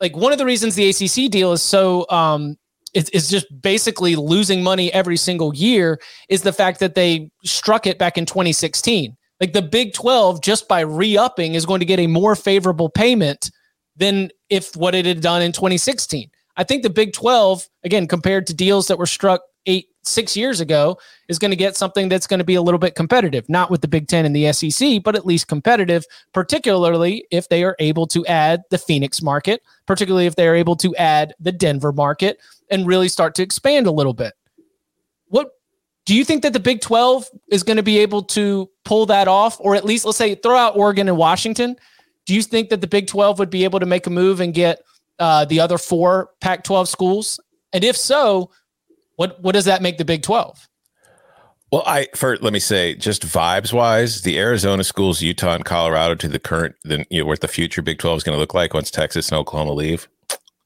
like, 0.00 0.16
one 0.16 0.32
of 0.32 0.38
the 0.38 0.46
reasons 0.46 0.76
the 0.76 0.88
ACC 0.88 1.30
deal 1.30 1.52
is 1.52 1.62
so, 1.62 2.06
um, 2.08 2.56
is, 2.96 3.10
is 3.10 3.28
just 3.28 3.46
basically 3.60 4.16
losing 4.16 4.62
money 4.62 4.90
every 4.94 5.18
single 5.18 5.54
year 5.54 6.00
is 6.30 6.42
the 6.42 6.52
fact 6.52 6.80
that 6.80 6.94
they 6.94 7.30
struck 7.44 7.86
it 7.86 7.98
back 7.98 8.16
in 8.16 8.24
2016. 8.24 9.14
Like, 9.38 9.52
the 9.52 9.60
Big 9.60 9.92
12, 9.92 10.40
just 10.40 10.66
by 10.66 10.80
re 10.80 11.18
upping, 11.18 11.54
is 11.54 11.66
going 11.66 11.80
to 11.80 11.86
get 11.86 12.00
a 12.00 12.06
more 12.06 12.34
favorable 12.34 12.88
payment 12.88 13.50
than 13.96 14.30
if 14.48 14.74
what 14.74 14.94
it 14.94 15.04
had 15.04 15.20
done 15.20 15.42
in 15.42 15.52
2016. 15.52 16.30
I 16.56 16.64
think 16.64 16.82
the 16.82 16.90
Big 16.90 17.12
12, 17.12 17.68
again, 17.84 18.08
compared 18.08 18.46
to 18.46 18.54
deals 18.54 18.88
that 18.88 18.98
were 18.98 19.06
struck 19.06 19.42
six 20.06 20.36
years 20.36 20.60
ago 20.60 20.98
is 21.28 21.38
going 21.38 21.50
to 21.50 21.56
get 21.56 21.76
something 21.76 22.08
that's 22.08 22.26
going 22.26 22.38
to 22.38 22.44
be 22.44 22.54
a 22.54 22.62
little 22.62 22.78
bit 22.78 22.94
competitive, 22.94 23.48
not 23.48 23.70
with 23.70 23.80
the 23.80 23.88
Big 23.88 24.08
Ten 24.08 24.24
and 24.24 24.34
the 24.34 24.52
SEC, 24.52 25.02
but 25.02 25.16
at 25.16 25.26
least 25.26 25.48
competitive, 25.48 26.04
particularly 26.32 27.26
if 27.30 27.48
they 27.48 27.64
are 27.64 27.76
able 27.78 28.06
to 28.08 28.24
add 28.26 28.62
the 28.70 28.78
Phoenix 28.78 29.22
market, 29.22 29.62
particularly 29.86 30.26
if 30.26 30.36
they 30.36 30.46
are 30.46 30.54
able 30.54 30.76
to 30.76 30.94
add 30.96 31.34
the 31.40 31.52
Denver 31.52 31.92
market 31.92 32.38
and 32.70 32.86
really 32.86 33.08
start 33.08 33.34
to 33.36 33.42
expand 33.42 33.86
a 33.86 33.92
little 33.92 34.14
bit. 34.14 34.34
What 35.28 35.50
do 36.04 36.14
you 36.14 36.24
think 36.24 36.42
that 36.42 36.52
the 36.52 36.60
Big 36.60 36.80
12 36.80 37.28
is 37.50 37.62
going 37.62 37.76
to 37.76 37.82
be 37.82 37.98
able 37.98 38.22
to 38.22 38.70
pull 38.84 39.06
that 39.06 39.28
off, 39.28 39.58
or 39.60 39.74
at 39.74 39.84
least 39.84 40.04
let's 40.04 40.18
say 40.18 40.34
throw 40.36 40.56
out 40.56 40.76
Oregon 40.76 41.08
and 41.08 41.16
Washington? 41.16 41.76
Do 42.26 42.34
you 42.34 42.42
think 42.42 42.70
that 42.70 42.80
the 42.80 42.86
Big 42.86 43.06
12 43.08 43.38
would 43.38 43.50
be 43.50 43.64
able 43.64 43.80
to 43.80 43.86
make 43.86 44.06
a 44.06 44.10
move 44.10 44.40
and 44.40 44.54
get 44.54 44.82
uh, 45.18 45.44
the 45.44 45.60
other 45.60 45.78
four 45.78 46.30
Pac 46.40 46.64
12 46.64 46.88
schools? 46.88 47.40
And 47.72 47.82
if 47.84 47.96
so, 47.96 48.50
what 49.16 49.42
what 49.42 49.52
does 49.52 49.64
that 49.64 49.82
make 49.82 49.98
the 49.98 50.04
Big 50.04 50.22
Twelve? 50.22 50.68
Well, 51.72 51.82
I 51.84 52.06
for 52.14 52.36
let 52.38 52.52
me 52.52 52.60
say, 52.60 52.94
just 52.94 53.26
vibes 53.26 53.72
wise, 53.72 54.22
the 54.22 54.38
Arizona 54.38 54.84
schools, 54.84 55.20
Utah 55.20 55.54
and 55.54 55.64
Colorado, 55.64 56.14
to 56.14 56.28
the 56.28 56.38
current, 56.38 56.76
the 56.84 57.04
you 57.10 57.20
know 57.20 57.26
what 57.26 57.40
the 57.40 57.48
future 57.48 57.82
Big 57.82 57.98
Twelve 57.98 58.18
is 58.18 58.24
going 58.24 58.36
to 58.36 58.40
look 58.40 58.54
like 58.54 58.72
once 58.72 58.90
Texas 58.90 59.28
and 59.30 59.38
Oklahoma 59.38 59.72
leave, 59.72 60.08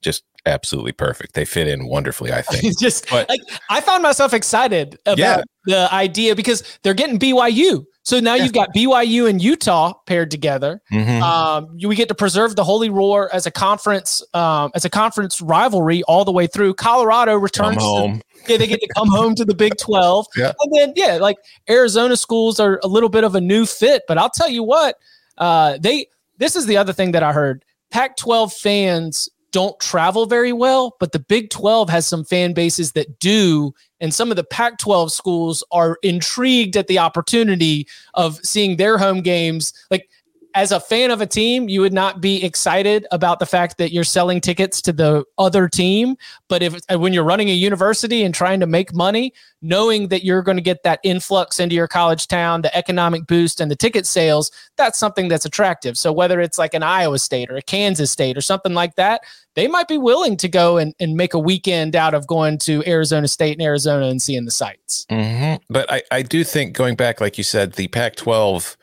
just 0.02 0.24
absolutely 0.46 0.92
perfect. 0.92 1.34
They 1.34 1.44
fit 1.44 1.68
in 1.68 1.86
wonderfully, 1.86 2.32
I 2.32 2.42
think. 2.42 2.78
just 2.78 3.08
but, 3.08 3.28
like 3.28 3.40
I 3.70 3.80
found 3.80 4.02
myself 4.02 4.34
excited 4.34 4.98
about 5.06 5.18
yeah. 5.18 5.42
the 5.64 5.92
idea 5.92 6.34
because 6.34 6.62
they're 6.82 6.94
getting 6.94 7.18
BYU. 7.18 7.84
So 8.02 8.18
now 8.18 8.34
yeah. 8.34 8.44
you've 8.44 8.52
got 8.52 8.70
BYU 8.74 9.28
and 9.28 9.40
Utah 9.40 9.92
paired 10.06 10.30
together. 10.30 10.82
Mm-hmm. 10.90 11.22
Um, 11.22 11.76
we 11.84 11.94
get 11.94 12.08
to 12.08 12.14
preserve 12.14 12.56
the 12.56 12.64
Holy 12.64 12.90
War 12.90 13.32
as 13.32 13.46
a 13.46 13.50
conference, 13.50 14.22
um, 14.34 14.70
as 14.74 14.84
a 14.84 14.90
conference 14.90 15.40
rivalry 15.40 16.02
all 16.04 16.24
the 16.24 16.32
way 16.32 16.46
through. 16.46 16.74
Colorado 16.74 17.36
returns 17.36 17.82
home. 17.82 18.18
To, 18.18 18.24
yeah, 18.48 18.57
they 18.57 18.66
get 18.66 18.81
to 18.81 18.88
come 18.96 19.09
home 19.09 19.35
to 19.37 19.44
the 19.44 19.55
Big 19.55 19.76
Twelve. 19.79 20.26
Yeah. 20.37 20.53
And 20.61 20.72
then 20.74 20.92
yeah, 20.96 21.16
like 21.16 21.37
Arizona 21.68 22.16
schools 22.16 22.61
are 22.61 22.81
a 22.83 22.88
little 22.88 23.09
bit 23.09 23.24
of 23.24 23.35
a 23.35 23.40
new 23.40 23.66
fit, 23.66 24.03
but 24.09 24.18
I'll 24.18 24.31
tell 24.31 24.50
you 24.50 24.62
what, 24.62 24.96
uh, 25.38 25.79
they. 25.81 26.07
This 26.38 26.57
is 26.57 26.64
the 26.66 26.79
other 26.79 26.94
thing 26.94 27.12
that 27.12 27.22
I 27.22 27.35
heard. 27.35 27.64
Pac-12 27.90 28.55
fans 28.55 29.29
don't 29.53 29.79
travel 29.81 30.26
very 30.26 30.53
well, 30.53 30.96
but 31.00 31.12
the 31.12 31.18
Big 31.18 31.50
12 31.50 31.88
has 31.90 32.07
some 32.07 32.24
fan 32.24 32.53
bases 32.53 32.92
that 32.92 33.18
do. 33.18 33.74
And 34.00 34.14
some 34.14 34.31
of 34.31 34.37
the 34.37 34.44
Pac 34.44 34.79
12 34.79 35.12
schools 35.12 35.64
are 35.72 35.98
intrigued 36.03 36.76
at 36.76 36.87
the 36.87 36.98
opportunity 36.98 37.87
of 38.14 38.38
seeing 38.44 38.76
their 38.76 38.96
home 38.96 39.20
games. 39.20 39.72
Like, 39.90 40.09
as 40.54 40.72
a 40.72 40.80
fan 40.80 41.10
of 41.10 41.20
a 41.20 41.26
team, 41.26 41.68
you 41.68 41.80
would 41.80 41.92
not 41.92 42.20
be 42.20 42.44
excited 42.44 43.06
about 43.10 43.38
the 43.38 43.46
fact 43.46 43.78
that 43.78 43.92
you're 43.92 44.04
selling 44.04 44.40
tickets 44.40 44.82
to 44.82 44.92
the 44.92 45.24
other 45.38 45.68
team. 45.68 46.16
But 46.48 46.62
if 46.62 46.74
uh, 46.92 46.98
when 46.98 47.12
you're 47.12 47.24
running 47.24 47.48
a 47.48 47.54
university 47.54 48.22
and 48.22 48.34
trying 48.34 48.60
to 48.60 48.66
make 48.66 48.94
money, 48.94 49.32
knowing 49.62 50.08
that 50.08 50.24
you're 50.24 50.42
going 50.42 50.56
to 50.56 50.62
get 50.62 50.82
that 50.82 51.00
influx 51.02 51.60
into 51.60 51.74
your 51.74 51.86
college 51.86 52.26
town, 52.26 52.62
the 52.62 52.76
economic 52.76 53.26
boost 53.26 53.60
and 53.60 53.70
the 53.70 53.76
ticket 53.76 54.06
sales, 54.06 54.50
that's 54.76 54.98
something 54.98 55.28
that's 55.28 55.44
attractive. 55.44 55.96
So 55.96 56.12
whether 56.12 56.40
it's 56.40 56.58
like 56.58 56.74
an 56.74 56.82
Iowa 56.82 57.18
State 57.18 57.50
or 57.50 57.56
a 57.56 57.62
Kansas 57.62 58.10
State 58.10 58.36
or 58.36 58.40
something 58.42 58.74
like 58.74 58.96
that, 58.96 59.22
they 59.54 59.66
might 59.66 59.88
be 59.88 59.98
willing 59.98 60.36
to 60.38 60.48
go 60.48 60.78
and, 60.78 60.94
and 61.00 61.16
make 61.16 61.34
a 61.34 61.38
weekend 61.38 61.94
out 61.96 62.14
of 62.14 62.26
going 62.26 62.58
to 62.58 62.82
Arizona 62.86 63.28
State 63.28 63.52
and 63.58 63.62
Arizona 63.62 64.06
and 64.06 64.22
seeing 64.22 64.44
the 64.44 64.50
sights. 64.50 65.06
Mm-hmm. 65.10 65.62
But 65.68 65.90
I, 65.92 66.02
I 66.10 66.22
do 66.22 66.44
think 66.44 66.74
going 66.74 66.96
back, 66.96 67.20
like 67.20 67.38
you 67.38 67.44
said, 67.44 67.74
the 67.74 67.88
Pac 67.88 68.16
12 68.16 68.76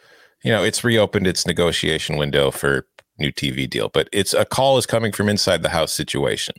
you 0.47 0.53
know, 0.53 0.63
it's 0.63 0.83
reopened 0.83 1.27
its 1.27 1.45
negotiation 1.45 2.17
window 2.17 2.51
for 2.51 2.87
new 3.19 3.31
TV 3.31 3.69
deal, 3.69 3.89
but 3.89 4.09
it's 4.11 4.33
a 4.33 4.45
call 4.45 4.77
is 4.77 4.85
coming 4.85 5.11
from 5.11 5.29
inside 5.29 5.61
the 5.63 5.69
house 5.69 5.91
situation 5.91 6.55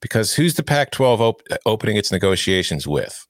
because 0.00 0.34
who's 0.34 0.54
the 0.54 0.62
Pac-12 0.62 1.20
op- 1.20 1.42
opening 1.66 1.96
its 1.96 2.10
negotiations 2.10 2.86
with? 2.86 3.26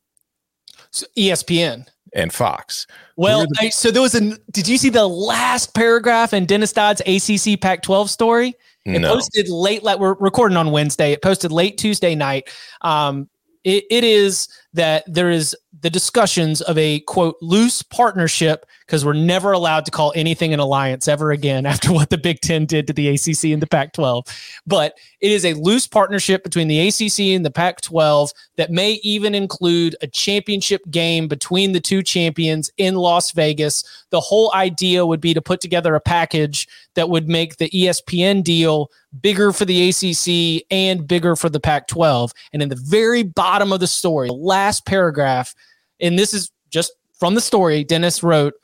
So 0.91 1.07
ESPN 1.17 1.87
and 2.15 2.33
Fox. 2.33 2.87
Well, 3.17 3.43
the- 3.43 3.57
I, 3.61 3.69
so 3.71 3.91
there 3.91 4.03
was 4.03 4.15
a. 4.15 4.37
Did 4.51 4.69
you 4.69 4.79
see 4.79 4.89
the 4.89 5.07
last 5.07 5.75
paragraph 5.75 6.33
in 6.33 6.47
Dennis 6.47 6.73
Dodd's 6.73 7.01
ACC 7.03 7.61
Pac-12 7.61 8.09
story? 8.09 8.55
It 8.87 9.01
no. 9.01 9.15
posted 9.15 9.49
late. 9.49 9.83
Like 9.83 9.99
we're 9.99 10.15
recording 10.15 10.57
on 10.57 10.71
Wednesday. 10.71 11.13
It 11.13 11.23
posted 11.23 11.53
late 11.53 11.79
Tuesday 11.79 12.15
night. 12.15 12.49
Um, 12.81 13.29
it, 13.63 13.85
it 13.91 14.05
is 14.05 14.49
that 14.73 15.05
there 15.07 15.31
is 15.31 15.57
the 15.83 15.91
discussions 15.91 16.61
of 16.61 16.77
a 16.77 17.01
quote 17.01 17.37
loose 17.41 17.83
partnership 17.83 18.67
because 18.87 19.05
we're 19.05 19.13
never 19.13 19.53
allowed 19.53 19.85
to 19.85 19.91
call 19.91 20.13
anything 20.17 20.53
an 20.53 20.61
alliance 20.61 21.07
ever 21.09 21.31
again 21.31 21.65
after 21.67 21.93
what 21.93 22.11
the 22.11 22.19
Big 22.19 22.41
Ten 22.41 22.67
did 22.67 22.87
to 22.87 22.93
the 22.93 23.09
ACC 23.09 23.45
and 23.45 23.63
the 23.63 23.67
Pac 23.67 23.93
12. 23.93 24.27
But 24.67 24.95
it 25.21 25.31
is 25.31 25.45
a 25.45 25.55
loose 25.55 25.87
partnership 25.87 26.43
between 26.43 26.69
the 26.69 26.89
ACC 26.89 27.37
and 27.37 27.45
the 27.45 27.51
Pac 27.51 27.81
12 27.81 28.33
that 28.57 28.71
may 28.71 28.95
even 29.03 29.35
include 29.35 29.97
a 30.03 30.07
championship 30.07 30.83
game 30.91 31.29
between 31.29 31.73
the 31.73 31.81
two 31.81 32.03
champions 32.03 32.71
in 32.77 32.97
Las 32.97 33.31
Vegas. 33.33 33.85
The 34.11 34.21
whole 34.21 34.53
idea 34.55 35.07
would 35.07 35.21
be 35.21 35.35
to 35.35 35.43
put 35.43 35.61
together 35.61 35.95
a 35.95 36.01
package 36.01 36.67
that 36.95 37.09
would 37.09 37.29
make 37.29 37.57
the 37.57 37.71
ESPN 37.71 38.43
deal 38.43 38.91
bigger 39.21 39.53
for 39.53 39.65
the 39.65 39.89
ACC 39.89 40.65
and 40.71 41.07
bigger 41.07 41.35
for 41.35 41.49
the 41.49 41.61
Pac 41.61 41.89
12. 41.89 42.33
And 42.53 42.63
in 42.63 42.69
the 42.69 42.77
very 42.77 43.23
bottom 43.23 43.73
of 43.73 43.81
the 43.81 43.87
story, 43.87 44.29
last 44.31 44.60
paragraph, 44.87 45.55
and 46.01 46.19
this 46.19 46.35
is 46.35 46.51
just 46.71 46.93
from 47.19 47.35
the 47.35 47.41
story, 47.41 47.85
Dennis 47.85 48.23
wrote 48.23 48.55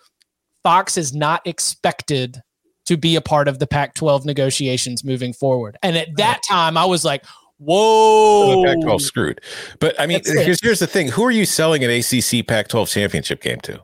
Fox 0.63 0.97
is 0.97 1.15
not 1.15 1.47
expected 1.47 2.41
to 2.87 2.97
be 2.97 3.17
a 3.17 3.21
part 3.21 3.49
of 3.49 3.59
the 3.59 3.67
Pac 3.67 3.95
12 3.95 4.25
negotiations 4.25 5.05
moving 5.05 5.33
forward. 5.33 5.77
And 5.83 5.97
at 5.97 6.09
that 6.17 6.41
time, 6.49 6.77
I 6.77 6.85
was 6.85 7.05
like, 7.05 7.25
whoa. 7.59 8.63
The 8.63 8.69
Pac 8.69 8.83
12 8.83 9.03
screwed. 9.03 9.41
But 9.81 10.01
I 10.01 10.07
mean, 10.07 10.21
here's, 10.25 10.61
here's 10.63 10.79
the 10.79 10.87
thing 10.87 11.09
who 11.09 11.25
are 11.25 11.31
you 11.31 11.45
selling 11.45 11.85
an 11.85 11.91
ACC 11.91 12.47
Pac 12.47 12.69
12 12.69 12.89
championship 12.89 13.43
game 13.43 13.61
to? 13.61 13.81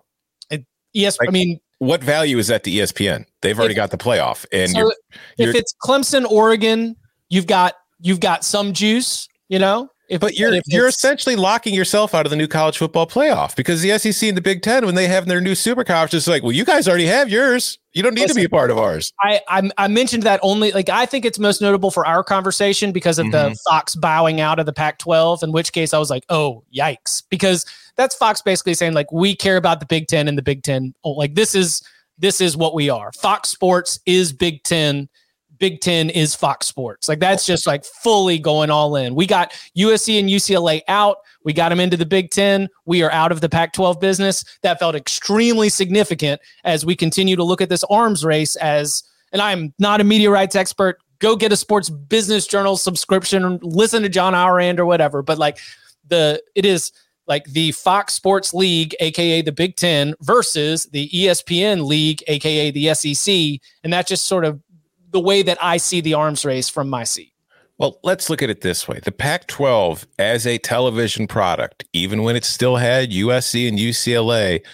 yes, 0.92 1.18
like, 1.18 1.28
I 1.28 1.32
mean, 1.32 1.58
what 1.78 2.02
value 2.02 2.38
is 2.38 2.48
that 2.48 2.64
to 2.64 2.70
ESPN? 2.70 3.24
They've 3.40 3.58
already 3.58 3.72
If- 3.72 3.76
got 3.76 3.90
the 3.90 3.98
playoff, 3.98 4.46
and 4.52 4.70
So 4.70 4.78
you're, 4.78 4.94
if 5.38 5.46
you're 5.46 5.56
it's 5.56 5.74
Clemson, 5.82 6.24
Oregon, 6.30 6.96
you've 7.28 7.46
got 7.46 7.74
you've 8.00 8.20
got 8.20 8.44
some 8.44 8.72
juice, 8.72 9.26
you 9.48 9.58
know. 9.58 9.88
If, 10.08 10.20
but 10.20 10.36
you're 10.36 10.58
you're 10.66 10.88
essentially 10.88 11.36
locking 11.36 11.74
yourself 11.74 12.14
out 12.14 12.26
of 12.26 12.30
the 12.30 12.36
new 12.36 12.48
college 12.48 12.76
football 12.76 13.06
playoff 13.06 13.56
because 13.56 13.80
the 13.80 13.96
SEC 13.98 14.28
and 14.28 14.36
the 14.36 14.42
Big 14.42 14.60
Ten, 14.60 14.84
when 14.84 14.94
they 14.94 15.06
have 15.08 15.26
their 15.26 15.40
new 15.40 15.54
super 15.54 15.84
conference, 15.84 16.12
it's 16.14 16.26
like, 16.28 16.42
well, 16.42 16.52
you 16.52 16.64
guys 16.64 16.86
already 16.86 17.06
have 17.06 17.30
yours. 17.30 17.78
You 17.92 18.02
don't 18.02 18.14
need 18.14 18.28
to 18.28 18.34
be 18.34 18.44
a 18.44 18.48
part 18.48 18.70
of 18.70 18.78
ours. 18.78 19.12
I, 19.20 19.40
I 19.48 19.70
I 19.78 19.88
mentioned 19.88 20.24
that 20.24 20.40
only 20.42 20.72
like 20.72 20.88
I 20.88 21.06
think 21.06 21.24
it's 21.24 21.38
most 21.38 21.62
notable 21.62 21.90
for 21.90 22.04
our 22.06 22.22
conversation 22.24 22.92
because 22.92 23.18
of 23.18 23.30
the 23.30 23.50
Mhm. 23.50 23.56
Fox 23.68 23.94
bowing 23.94 24.40
out 24.40 24.58
of 24.58 24.66
the 24.66 24.72
Pac-12. 24.72 25.42
In 25.42 25.52
which 25.52 25.72
case, 25.72 25.94
I 25.94 25.98
was 25.98 26.10
like, 26.10 26.24
oh 26.28 26.62
yikes, 26.76 27.22
because 27.30 27.64
that's 27.96 28.14
Fox 28.14 28.42
basically 28.42 28.74
saying 28.74 28.92
like 28.94 29.10
we 29.12 29.34
care 29.36 29.56
about 29.56 29.80
the 29.80 29.86
Big 29.86 30.08
Ten 30.08 30.28
and 30.28 30.36
the 30.36 30.42
Big 30.42 30.62
Ten. 30.62 30.94
Oh, 31.04 31.12
like 31.12 31.36
this 31.36 31.54
is 31.54 31.82
this 32.18 32.40
is 32.40 32.56
what 32.56 32.74
we 32.74 32.90
are. 32.90 33.12
Fox 33.12 33.48
Sports 33.48 33.98
is 34.04 34.32
Big 34.32 34.62
Ten. 34.64 35.08
Big 35.62 35.80
Ten 35.80 36.10
is 36.10 36.34
Fox 36.34 36.66
Sports. 36.66 37.08
Like 37.08 37.20
that's 37.20 37.46
just 37.46 37.68
like 37.68 37.84
fully 37.84 38.36
going 38.36 38.68
all 38.68 38.96
in. 38.96 39.14
We 39.14 39.28
got 39.28 39.52
USC 39.78 40.18
and 40.18 40.28
UCLA 40.28 40.80
out. 40.88 41.18
We 41.44 41.52
got 41.52 41.68
them 41.68 41.78
into 41.78 41.96
the 41.96 42.04
Big 42.04 42.30
Ten. 42.30 42.68
We 42.84 43.04
are 43.04 43.12
out 43.12 43.30
of 43.30 43.40
the 43.40 43.48
Pac 43.48 43.72
12 43.72 44.00
business. 44.00 44.44
That 44.62 44.80
felt 44.80 44.96
extremely 44.96 45.68
significant 45.68 46.40
as 46.64 46.84
we 46.84 46.96
continue 46.96 47.36
to 47.36 47.44
look 47.44 47.60
at 47.60 47.68
this 47.68 47.84
arms 47.84 48.24
race 48.24 48.56
as, 48.56 49.04
and 49.32 49.40
I'm 49.40 49.72
not 49.78 50.00
a 50.00 50.04
media 50.04 50.32
rights 50.32 50.56
expert. 50.56 50.98
Go 51.20 51.36
get 51.36 51.52
a 51.52 51.56
sports 51.56 51.88
business 51.88 52.48
journal 52.48 52.76
subscription, 52.76 53.60
listen 53.62 54.02
to 54.02 54.08
John 54.08 54.34
Ourand 54.34 54.80
or 54.80 54.84
whatever. 54.84 55.22
But 55.22 55.38
like 55.38 55.58
the, 56.08 56.42
it 56.56 56.66
is 56.66 56.90
like 57.28 57.44
the 57.44 57.70
Fox 57.70 58.14
Sports 58.14 58.52
League, 58.52 58.96
aka 58.98 59.42
the 59.42 59.52
Big 59.52 59.76
Ten, 59.76 60.16
versus 60.22 60.86
the 60.86 61.08
ESPN 61.10 61.86
League, 61.86 62.24
aka 62.26 62.72
the 62.72 62.92
SEC. 62.94 63.60
And 63.84 63.92
that 63.92 64.08
just 64.08 64.26
sort 64.26 64.44
of 64.44 64.60
the 65.12 65.20
way 65.20 65.42
that 65.42 65.58
I 65.62 65.76
see 65.76 66.00
the 66.00 66.14
arms 66.14 66.44
race 66.44 66.68
from 66.68 66.90
my 66.90 67.04
seat. 67.04 67.32
Well, 67.78 67.98
let's 68.02 68.30
look 68.30 68.42
at 68.42 68.50
it 68.50 68.60
this 68.60 68.86
way. 68.86 69.00
The 69.02 69.12
Pac 69.12 69.46
12 69.46 70.06
as 70.18 70.46
a 70.46 70.58
television 70.58 71.26
product, 71.26 71.84
even 71.92 72.22
when 72.22 72.36
it 72.36 72.44
still 72.44 72.76
had 72.76 73.10
USC 73.10 73.68
and 73.68 73.78
UCLA, 73.78 74.64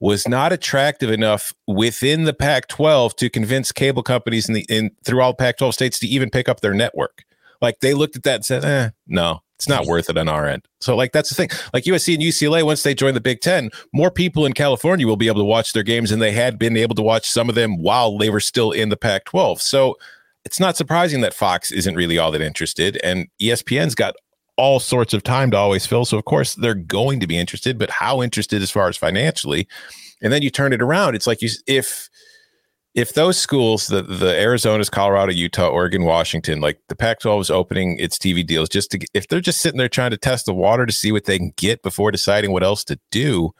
was 0.00 0.28
not 0.28 0.52
attractive 0.52 1.10
enough 1.10 1.52
within 1.66 2.24
the 2.24 2.32
Pac 2.34 2.68
12 2.68 3.16
to 3.16 3.30
convince 3.30 3.72
cable 3.72 4.02
companies 4.02 4.48
in 4.48 4.54
the 4.54 4.66
in 4.68 4.90
through 5.04 5.20
all 5.20 5.34
Pac 5.34 5.58
12 5.58 5.74
states 5.74 5.98
to 6.00 6.06
even 6.06 6.30
pick 6.30 6.48
up 6.48 6.60
their 6.60 6.74
network. 6.74 7.24
Like 7.60 7.80
they 7.80 7.94
looked 7.94 8.16
at 8.16 8.22
that 8.24 8.36
and 8.36 8.44
said, 8.44 8.64
eh, 8.64 8.90
no, 9.06 9.40
it's 9.56 9.68
not 9.68 9.86
worth 9.86 10.10
it 10.10 10.18
on 10.18 10.28
our 10.28 10.46
end. 10.46 10.66
So, 10.80 10.96
like, 10.96 11.12
that's 11.12 11.28
the 11.28 11.34
thing. 11.34 11.48
Like 11.72 11.84
USC 11.84 12.14
and 12.14 12.22
UCLA, 12.22 12.64
once 12.64 12.82
they 12.82 12.94
join 12.94 13.14
the 13.14 13.20
Big 13.20 13.40
Ten, 13.40 13.70
more 13.92 14.10
people 14.10 14.46
in 14.46 14.52
California 14.52 15.06
will 15.06 15.16
be 15.16 15.28
able 15.28 15.40
to 15.40 15.44
watch 15.44 15.72
their 15.72 15.82
games 15.82 16.10
than 16.10 16.18
they 16.18 16.32
had 16.32 16.58
been 16.58 16.76
able 16.76 16.94
to 16.96 17.02
watch 17.02 17.28
some 17.28 17.48
of 17.48 17.54
them 17.54 17.78
while 17.78 18.18
they 18.18 18.30
were 18.30 18.40
still 18.40 18.72
in 18.72 18.88
the 18.88 18.96
Pac 18.96 19.24
12. 19.24 19.60
So, 19.60 19.96
it's 20.44 20.60
not 20.60 20.76
surprising 20.76 21.22
that 21.22 21.34
Fox 21.34 21.72
isn't 21.72 21.94
really 21.94 22.18
all 22.18 22.30
that 22.32 22.42
interested, 22.42 23.00
and 23.02 23.28
ESPN's 23.40 23.94
got 23.94 24.14
all 24.56 24.78
sorts 24.78 25.14
of 25.14 25.22
time 25.22 25.50
to 25.50 25.56
always 25.56 25.86
fill. 25.86 26.04
So 26.04 26.18
of 26.18 26.24
course 26.24 26.54
they're 26.54 26.74
going 26.74 27.20
to 27.20 27.26
be 27.26 27.36
interested, 27.36 27.78
but 27.78 27.90
how 27.90 28.22
interested 28.22 28.62
as 28.62 28.70
far 28.70 28.88
as 28.88 28.96
financially? 28.96 29.66
And 30.22 30.32
then 30.32 30.42
you 30.42 30.50
turn 30.50 30.72
it 30.72 30.82
around. 30.82 31.14
It's 31.14 31.26
like 31.26 31.42
you 31.42 31.50
if 31.66 32.08
if 32.94 33.14
those 33.14 33.36
schools, 33.36 33.88
the 33.88 34.02
the 34.02 34.38
Arizona's, 34.38 34.88
Colorado, 34.88 35.32
Utah, 35.32 35.68
Oregon, 35.68 36.04
Washington, 36.04 36.60
like 36.60 36.80
the 36.88 36.96
Pac-12 36.96 37.40
is 37.40 37.50
opening 37.50 37.98
its 37.98 38.16
TV 38.16 38.46
deals 38.46 38.68
just 38.68 38.90
to 38.92 39.06
if 39.14 39.28
they're 39.28 39.40
just 39.40 39.60
sitting 39.60 39.78
there 39.78 39.88
trying 39.88 40.12
to 40.12 40.16
test 40.16 40.46
the 40.46 40.54
water 40.54 40.86
to 40.86 40.92
see 40.92 41.10
what 41.10 41.24
they 41.24 41.38
can 41.38 41.52
get 41.56 41.82
before 41.82 42.10
deciding 42.10 42.52
what 42.52 42.62
else 42.62 42.84
to 42.84 42.98
do, 43.10 43.52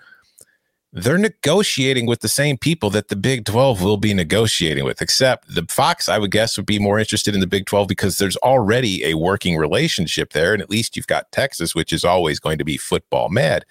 they're 0.93 1.19
negotiating 1.19 2.07
with 2.07 2.21
the 2.21 2.29
same 2.29 2.57
people 2.57 2.89
that 2.91 3.09
the 3.09 3.17
Big 3.17 3.45
12 3.45 3.83
will 3.83 3.97
be 3.97 4.15
negotiating 4.15 4.85
with, 4.85 5.03
except 5.03 5.53
the 5.53 5.67
Fox, 5.69 6.09
I 6.09 6.19
would 6.19 6.31
guess, 6.31 6.57
would 6.57 6.67
be 6.67 6.79
more 6.79 7.01
interested 7.01 7.35
in 7.35 7.41
the 7.41 7.49
Big 7.49 7.67
12 7.67 7.89
because 7.89 8.19
there's 8.19 8.37
already 8.37 9.05
a 9.05 9.15
working 9.15 9.57
relationship 9.57 10.33
there. 10.33 10.53
And 10.53 10.63
at 10.63 10.71
least 10.71 10.97
you've 10.97 11.09
got 11.09 11.33
Texas, 11.33 11.75
which 11.75 11.93
is 11.93 12.05
always 12.05 12.39
going 12.39 12.59
to 12.59 12.65
be 12.65 12.77
football 12.77 13.29
mad. 13.29 13.65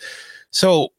So 0.52 0.89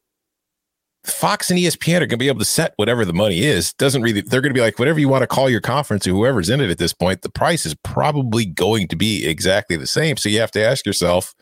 Fox 1.04 1.50
and 1.50 1.58
ESPN 1.58 1.96
are 1.96 2.00
going 2.00 2.10
to 2.10 2.16
be 2.16 2.28
able 2.28 2.38
to 2.38 2.46
set 2.46 2.72
whatever 2.76 3.04
the 3.04 3.12
money 3.12 3.42
is. 3.42 3.74
Doesn't 3.74 4.00
really, 4.00 4.22
they're 4.22 4.40
going 4.40 4.54
to 4.54 4.58
be 4.58 4.62
like, 4.62 4.78
whatever 4.78 4.98
you 4.98 5.08
want 5.08 5.22
to 5.22 5.26
call 5.26 5.50
your 5.50 5.60
conference 5.60 6.06
or 6.06 6.12
whoever's 6.12 6.48
in 6.48 6.62
it 6.62 6.70
at 6.70 6.78
this 6.78 6.94
point, 6.94 7.20
the 7.20 7.28
price 7.28 7.66
is 7.66 7.74
probably 7.82 8.46
going 8.46 8.88
to 8.88 8.96
be 8.96 9.26
exactly 9.26 9.76
the 9.76 9.86
same. 9.86 10.16
So 10.16 10.30
you 10.30 10.40
have 10.40 10.50
to 10.52 10.64
ask 10.64 10.86
yourself, 10.86 11.34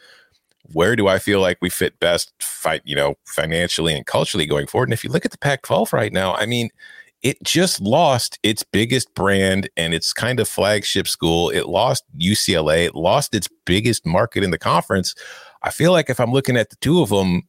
where 0.72 0.96
do 0.96 1.06
I 1.06 1.18
feel 1.18 1.40
like 1.40 1.58
we 1.60 1.70
fit 1.70 1.98
best 2.00 2.32
fight, 2.40 2.82
you 2.84 2.96
know, 2.96 3.14
financially 3.26 3.94
and 3.94 4.04
culturally 4.04 4.46
going 4.46 4.66
forward? 4.66 4.88
And 4.88 4.94
if 4.94 5.04
you 5.04 5.10
look 5.10 5.24
at 5.24 5.30
the 5.30 5.38
Pac 5.38 5.62
12 5.62 5.92
right 5.92 6.12
now, 6.12 6.34
I 6.34 6.46
mean, 6.46 6.70
it 7.22 7.40
just 7.44 7.80
lost 7.80 8.38
its 8.42 8.64
biggest 8.64 9.14
brand 9.14 9.68
and 9.76 9.94
its 9.94 10.12
kind 10.12 10.40
of 10.40 10.48
flagship 10.48 11.06
school. 11.06 11.50
It 11.50 11.68
lost 11.68 12.04
UCLA, 12.18 12.86
it 12.86 12.96
lost 12.96 13.32
its 13.34 13.48
biggest 13.64 14.04
market 14.04 14.42
in 14.42 14.50
the 14.50 14.58
conference. 14.58 15.14
I 15.62 15.70
feel 15.70 15.92
like 15.92 16.10
if 16.10 16.18
I'm 16.18 16.32
looking 16.32 16.56
at 16.56 16.70
the 16.70 16.76
two 16.76 17.00
of 17.00 17.10
them, 17.10 17.42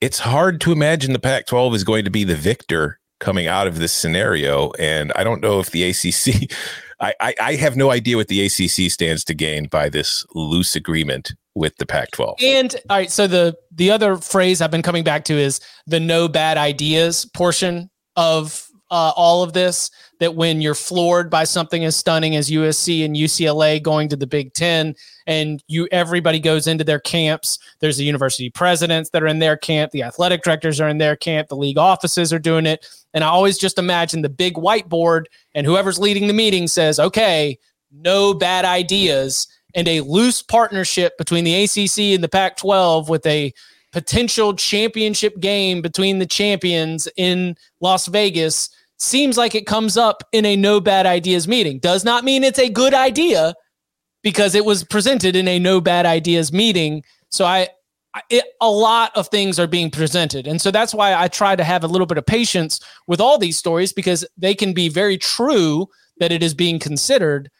it's 0.00 0.18
hard 0.18 0.60
to 0.62 0.72
imagine 0.72 1.12
the 1.12 1.18
Pac 1.18 1.46
12 1.46 1.74
is 1.74 1.84
going 1.84 2.04
to 2.04 2.10
be 2.10 2.24
the 2.24 2.34
victor 2.34 2.98
coming 3.18 3.46
out 3.46 3.66
of 3.66 3.78
this 3.78 3.92
scenario. 3.92 4.72
And 4.78 5.12
I 5.14 5.24
don't 5.24 5.42
know 5.42 5.60
if 5.60 5.70
the 5.70 5.84
ACC, 5.84 6.50
I, 7.00 7.14
I, 7.20 7.34
I 7.40 7.54
have 7.56 7.76
no 7.76 7.90
idea 7.90 8.16
what 8.16 8.28
the 8.28 8.44
ACC 8.44 8.90
stands 8.90 9.24
to 9.24 9.34
gain 9.34 9.68
by 9.68 9.88
this 9.88 10.24
loose 10.34 10.74
agreement 10.74 11.34
with 11.54 11.76
the 11.76 11.86
Pac 11.86 12.10
12. 12.12 12.38
And 12.42 12.74
all 12.88 12.96
right, 12.96 13.10
so 13.10 13.26
the 13.26 13.56
the 13.72 13.90
other 13.90 14.16
phrase 14.16 14.60
I've 14.60 14.70
been 14.70 14.82
coming 14.82 15.04
back 15.04 15.24
to 15.24 15.34
is 15.34 15.60
the 15.86 16.00
no 16.00 16.28
bad 16.28 16.56
ideas 16.56 17.26
portion 17.34 17.90
of 18.16 18.66
uh, 18.90 19.12
all 19.16 19.42
of 19.42 19.52
this. 19.52 19.90
That 20.20 20.36
when 20.36 20.60
you're 20.60 20.74
floored 20.74 21.28
by 21.30 21.44
something 21.44 21.84
as 21.84 21.96
stunning 21.96 22.36
as 22.36 22.50
USC 22.50 23.04
and 23.04 23.16
UCLA 23.16 23.82
going 23.82 24.08
to 24.10 24.16
the 24.16 24.26
Big 24.26 24.52
Ten, 24.52 24.94
and 25.26 25.62
you 25.66 25.88
everybody 25.90 26.38
goes 26.38 26.66
into 26.66 26.84
their 26.84 27.00
camps. 27.00 27.58
There's 27.80 27.96
the 27.96 28.04
university 28.04 28.50
presidents 28.50 29.10
that 29.10 29.22
are 29.22 29.26
in 29.26 29.38
their 29.38 29.56
camp, 29.56 29.90
the 29.90 30.02
athletic 30.02 30.42
directors 30.42 30.80
are 30.80 30.88
in 30.88 30.98
their 30.98 31.16
camp, 31.16 31.48
the 31.48 31.56
league 31.56 31.78
offices 31.78 32.32
are 32.32 32.38
doing 32.38 32.66
it, 32.66 32.86
and 33.12 33.24
I 33.24 33.28
always 33.28 33.58
just 33.58 33.78
imagine 33.78 34.22
the 34.22 34.28
big 34.28 34.54
whiteboard, 34.54 35.24
and 35.54 35.66
whoever's 35.66 35.98
leading 35.98 36.28
the 36.28 36.34
meeting 36.34 36.68
says, 36.68 37.00
"Okay, 37.00 37.58
no 37.90 38.32
bad 38.32 38.64
ideas." 38.64 39.48
and 39.74 39.88
a 39.88 40.00
loose 40.00 40.42
partnership 40.42 41.16
between 41.16 41.44
the 41.44 41.54
ACC 41.64 42.14
and 42.14 42.24
the 42.24 42.28
Pac 42.28 42.56
12 42.56 43.08
with 43.08 43.24
a 43.26 43.52
potential 43.92 44.54
championship 44.54 45.38
game 45.40 45.82
between 45.82 46.18
the 46.18 46.26
champions 46.26 47.08
in 47.16 47.56
Las 47.80 48.06
Vegas 48.06 48.70
seems 49.00 49.36
like 49.36 49.54
it 49.54 49.66
comes 49.66 49.96
up 49.96 50.22
in 50.32 50.44
a 50.44 50.56
no 50.56 50.80
bad 50.80 51.06
ideas 51.06 51.48
meeting. 51.48 51.78
Does 51.78 52.04
not 52.04 52.24
mean 52.24 52.44
it's 52.44 52.58
a 52.58 52.68
good 52.68 52.94
idea 52.94 53.54
because 54.22 54.54
it 54.54 54.64
was 54.64 54.84
presented 54.84 55.36
in 55.36 55.48
a 55.48 55.58
no 55.58 55.80
bad 55.80 56.06
ideas 56.06 56.52
meeting. 56.52 57.02
So 57.30 57.44
I, 57.44 57.68
it, 58.28 58.44
a 58.60 58.70
lot 58.70 59.12
of 59.16 59.28
things 59.28 59.58
are 59.58 59.66
being 59.66 59.90
presented. 59.90 60.46
And 60.46 60.60
so 60.60 60.70
that's 60.70 60.94
why 60.94 61.14
I 61.14 61.28
try 61.28 61.56
to 61.56 61.64
have 61.64 61.84
a 61.84 61.88
little 61.88 62.06
bit 62.06 62.18
of 62.18 62.26
patience 62.26 62.80
with 63.06 63.20
all 63.20 63.38
these 63.38 63.56
stories 63.56 63.92
because 63.92 64.26
they 64.36 64.54
can 64.54 64.72
be 64.72 64.88
very 64.88 65.16
true 65.16 65.88
that 66.18 66.32
it 66.32 66.42
is 66.42 66.54
being 66.54 66.78
considered 66.78 67.50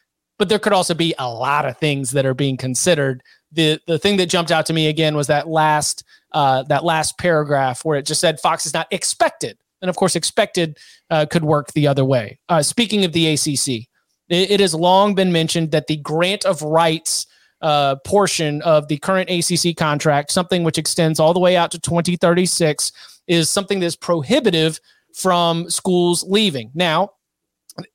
but 0.41 0.49
there 0.49 0.57
could 0.57 0.73
also 0.73 0.95
be 0.95 1.13
a 1.19 1.29
lot 1.31 1.67
of 1.67 1.77
things 1.77 2.09
that 2.09 2.25
are 2.25 2.33
being 2.33 2.57
considered. 2.57 3.21
The 3.51 3.79
the 3.85 3.99
thing 3.99 4.17
that 4.17 4.25
jumped 4.25 4.49
out 4.51 4.65
to 4.65 4.73
me 4.73 4.87
again 4.87 5.15
was 5.15 5.27
that 5.27 5.47
last 5.47 6.03
uh, 6.31 6.63
that 6.63 6.83
last 6.83 7.19
paragraph 7.19 7.85
where 7.85 7.99
it 7.99 8.07
just 8.07 8.21
said 8.21 8.39
Fox 8.39 8.65
is 8.65 8.73
not 8.73 8.87
expected, 8.89 9.59
and 9.81 9.89
of 9.89 9.95
course 9.95 10.15
expected 10.15 10.77
uh, 11.09 11.25
could 11.29 11.43
work 11.43 11.71
the 11.73 11.87
other 11.87 12.05
way. 12.05 12.39
Uh, 12.49 12.61
speaking 12.61 13.05
of 13.05 13.13
the 13.13 13.27
ACC, 13.33 13.87
it, 14.29 14.51
it, 14.51 14.59
has 14.59 14.73
long 14.73 15.15
been 15.15 15.31
mentioned 15.31 15.71
that 15.71 15.87
the 15.87 15.97
grant 15.97 16.45
of 16.45 16.61
rights 16.61 17.27
uh, 17.61 17.95
portion 18.05 18.61
of 18.63 18.87
the 18.87 18.97
current 18.97 19.29
ACC 19.29 19.75
contract, 19.75 20.31
something 20.31 20.63
which 20.63 20.77
extends 20.77 21.19
all 21.19 21.33
the 21.33 21.39
way 21.39 21.55
out 21.55 21.71
to 21.71 21.79
2036, 21.79 22.91
is 23.27 23.49
something 23.49 23.79
that's 23.79 23.95
prohibitive 23.95 24.79
from 25.15 25.69
schools 25.69 26.23
leaving. 26.27 26.71
Now, 26.73 27.11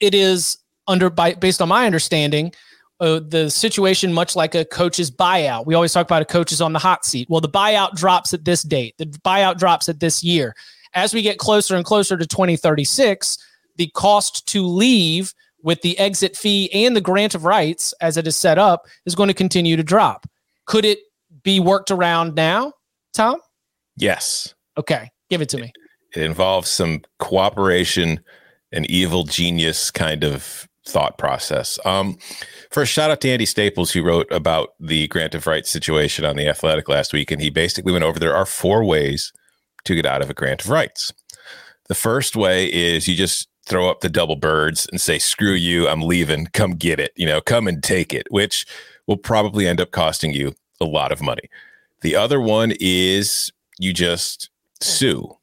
it 0.00 0.14
is 0.14 0.58
under 0.86 1.10
by 1.10 1.34
based 1.34 1.60
on 1.60 1.68
my 1.68 1.86
understanding 1.86 2.52
uh, 3.00 3.20
the 3.28 3.50
situation 3.50 4.12
much 4.12 4.36
like 4.36 4.54
a 4.54 4.64
coach's 4.64 5.10
buyout 5.10 5.66
we 5.66 5.74
always 5.74 5.92
talk 5.92 6.06
about 6.06 6.22
a 6.22 6.26
coach 6.26 6.52
is 6.52 6.60
on 6.60 6.72
the 6.72 6.78
hot 6.78 7.04
seat 7.04 7.28
well 7.28 7.40
the 7.40 7.48
buyout 7.48 7.94
drops 7.94 8.32
at 8.32 8.44
this 8.44 8.62
date 8.62 8.94
the 8.98 9.04
buyout 9.04 9.58
drops 9.58 9.88
at 9.88 10.00
this 10.00 10.22
year 10.22 10.54
as 10.96 11.14
we 11.14 11.22
get 11.22 11.38
closer 11.38 11.76
and 11.76 11.84
closer 11.84 12.16
to 12.16 12.26
2036 12.26 13.38
the 13.76 13.86
cost 13.94 14.48
to 14.48 14.66
leave 14.66 15.32
with 15.62 15.82
the 15.82 15.96
exit 15.98 16.36
fee 16.36 16.68
and 16.72 16.96
the 16.96 17.00
grant 17.00 17.34
of 17.34 17.44
rights 17.44 17.94
as 18.00 18.16
it 18.16 18.26
is 18.26 18.34
set 18.34 18.58
up 18.58 18.86
is 19.04 19.14
going 19.14 19.28
to 19.28 19.34
continue 19.34 19.76
to 19.76 19.82
drop. 19.82 20.26
Could 20.64 20.84
it 20.84 20.98
be 21.42 21.60
worked 21.60 21.92
around 21.92 22.34
now 22.34 22.72
tom? 23.14 23.36
Yes. 23.96 24.54
Okay 24.76 25.10
give 25.28 25.40
it 25.40 25.48
to 25.50 25.58
me. 25.58 25.72
It 26.14 26.22
involves 26.22 26.70
some 26.70 27.02
cooperation 27.18 28.20
and 28.72 28.88
evil 28.90 29.24
genius 29.24 29.90
kind 29.90 30.24
of 30.24 30.68
thought 30.86 31.18
process. 31.18 31.78
Um, 31.84 32.16
first, 32.70 32.92
shout 32.92 33.10
out 33.10 33.20
to 33.22 33.28
Andy 33.28 33.46
Staples, 33.46 33.90
who 33.90 34.04
wrote 34.04 34.30
about 34.30 34.70
the 34.78 35.08
grant 35.08 35.34
of 35.34 35.46
rights 35.46 35.70
situation 35.70 36.24
on 36.24 36.36
the 36.36 36.48
Athletic 36.48 36.88
last 36.88 37.12
week, 37.12 37.30
and 37.30 37.42
he 37.42 37.50
basically 37.50 37.92
went 37.92 38.04
over 38.04 38.18
there 38.18 38.36
are 38.36 38.46
four 38.46 38.84
ways 38.84 39.32
to 39.86 39.94
get 39.94 40.06
out 40.06 40.22
of 40.22 40.30
a 40.30 40.34
grant 40.34 40.64
of 40.64 40.70
rights. 40.70 41.12
The 41.88 41.94
first 41.94 42.36
way 42.36 42.66
is 42.72 43.08
you 43.08 43.14
just 43.14 43.48
throw 43.64 43.88
up 43.88 44.00
the 44.00 44.08
double 44.08 44.36
birds 44.36 44.86
and 44.90 45.00
say, 45.00 45.18
screw 45.18 45.52
you, 45.52 45.88
I'm 45.88 46.02
leaving, 46.02 46.46
come 46.46 46.72
get 46.72 47.00
it, 47.00 47.12
you 47.16 47.26
know, 47.26 47.40
come 47.40 47.66
and 47.66 47.82
take 47.82 48.12
it, 48.12 48.26
which 48.30 48.66
will 49.06 49.16
probably 49.16 49.66
end 49.66 49.80
up 49.80 49.90
costing 49.90 50.32
you 50.32 50.54
a 50.80 50.84
lot 50.84 51.12
of 51.12 51.20
money. 51.20 51.48
The 52.02 52.14
other 52.14 52.40
one 52.40 52.72
is 52.78 53.50
you 53.78 53.92
just 53.92 54.50
sue, 54.80 55.36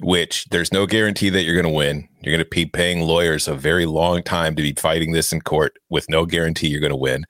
which 0.00 0.46
there's 0.46 0.72
no 0.72 0.86
guarantee 0.86 1.30
that 1.30 1.42
you're 1.42 1.54
going 1.54 1.64
to 1.64 1.70
win. 1.70 2.08
You're 2.20 2.34
going 2.34 2.44
to 2.44 2.50
be 2.50 2.66
paying 2.66 3.00
lawyers 3.00 3.48
a 3.48 3.54
very 3.54 3.86
long 3.86 4.22
time 4.22 4.56
to 4.56 4.62
be 4.62 4.72
fighting 4.72 5.12
this 5.12 5.32
in 5.32 5.40
court 5.40 5.74
with 5.88 6.08
no 6.08 6.24
guarantee 6.24 6.68
you're 6.68 6.80
going 6.80 6.90
to 6.90 6.96
win. 6.96 7.26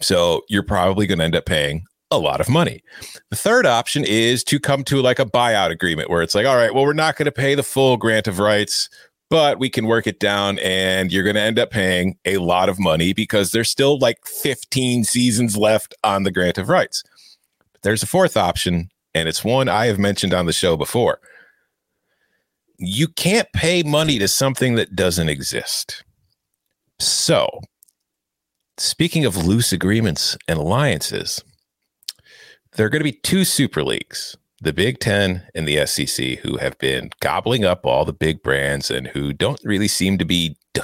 So 0.00 0.42
you're 0.48 0.62
probably 0.62 1.06
going 1.06 1.18
to 1.18 1.24
end 1.24 1.36
up 1.36 1.46
paying 1.46 1.84
a 2.10 2.18
lot 2.18 2.40
of 2.40 2.48
money. 2.48 2.82
The 3.30 3.36
third 3.36 3.66
option 3.66 4.04
is 4.04 4.44
to 4.44 4.60
come 4.60 4.84
to 4.84 5.02
like 5.02 5.18
a 5.18 5.24
buyout 5.24 5.70
agreement 5.70 6.10
where 6.10 6.22
it's 6.22 6.34
like, 6.34 6.46
all 6.46 6.56
right, 6.56 6.74
well, 6.74 6.84
we're 6.84 6.92
not 6.92 7.16
going 7.16 7.26
to 7.26 7.32
pay 7.32 7.54
the 7.54 7.62
full 7.62 7.96
grant 7.96 8.28
of 8.28 8.38
rights, 8.38 8.88
but 9.28 9.58
we 9.58 9.68
can 9.68 9.86
work 9.86 10.06
it 10.06 10.20
down 10.20 10.58
and 10.60 11.12
you're 11.12 11.24
going 11.24 11.34
to 11.36 11.42
end 11.42 11.58
up 11.58 11.70
paying 11.70 12.16
a 12.24 12.38
lot 12.38 12.68
of 12.68 12.78
money 12.78 13.12
because 13.12 13.50
there's 13.50 13.70
still 13.70 13.98
like 13.98 14.24
15 14.24 15.04
seasons 15.04 15.56
left 15.56 15.94
on 16.04 16.22
the 16.22 16.30
grant 16.30 16.58
of 16.58 16.68
rights. 16.68 17.02
But 17.72 17.82
there's 17.82 18.02
a 18.02 18.06
fourth 18.06 18.36
option, 18.36 18.90
and 19.14 19.28
it's 19.28 19.44
one 19.44 19.68
I 19.68 19.86
have 19.86 19.98
mentioned 19.98 20.32
on 20.32 20.46
the 20.46 20.52
show 20.52 20.76
before. 20.76 21.20
You 22.78 23.08
can't 23.08 23.48
pay 23.52 23.82
money 23.82 24.18
to 24.18 24.28
something 24.28 24.76
that 24.76 24.94
doesn't 24.94 25.28
exist. 25.28 26.04
So, 27.00 27.48
speaking 28.78 29.24
of 29.24 29.46
loose 29.46 29.72
agreements 29.72 30.36
and 30.46 30.58
alliances, 30.58 31.42
there 32.76 32.86
are 32.86 32.90
going 32.90 33.00
to 33.00 33.04
be 33.04 33.12
two 33.12 33.44
super 33.44 33.82
leagues 33.82 34.36
the 34.60 34.72
Big 34.72 35.00
Ten 35.00 35.42
and 35.54 35.68
the 35.68 35.84
SEC, 35.86 36.38
who 36.38 36.56
have 36.56 36.78
been 36.78 37.10
gobbling 37.20 37.64
up 37.64 37.84
all 37.84 38.06
the 38.06 38.12
big 38.12 38.42
brands 38.42 38.90
and 38.90 39.08
who 39.08 39.34
don't 39.34 39.60
really 39.62 39.88
seem 39.88 40.16
to 40.16 40.24
be 40.24 40.56
d- 40.72 40.80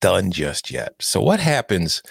done 0.00 0.32
just 0.32 0.72
yet. 0.72 0.96
So, 1.00 1.20
what 1.20 1.38
happens 1.38 2.02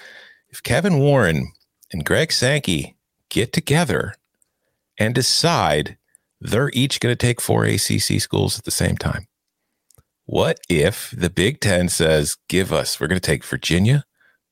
if 0.50 0.64
Kevin 0.64 1.00
Warren 1.00 1.52
and 1.92 2.06
Greg 2.06 2.32
Sankey 2.32 2.96
get 3.30 3.52
together 3.52 4.16
and 4.98 5.14
decide 5.14 5.98
they're 6.40 6.72
each 6.74 7.02
going 7.02 7.12
to 7.12 7.28
take 7.28 7.42
four 7.42 7.66
ACC 7.66 8.22
schools 8.22 8.58
at 8.58 8.64
the 8.64 8.72
same 8.72 8.96
time? 8.96 9.28
What 10.26 10.60
if 10.70 11.14
the 11.16 11.30
Big 11.30 11.60
Ten 11.60 11.90
says, 11.90 12.38
give 12.48 12.72
us, 12.72 13.00
we're 13.00 13.08
going 13.08 13.20
to 13.20 13.26
take 13.26 13.44
Virginia, 13.44 14.06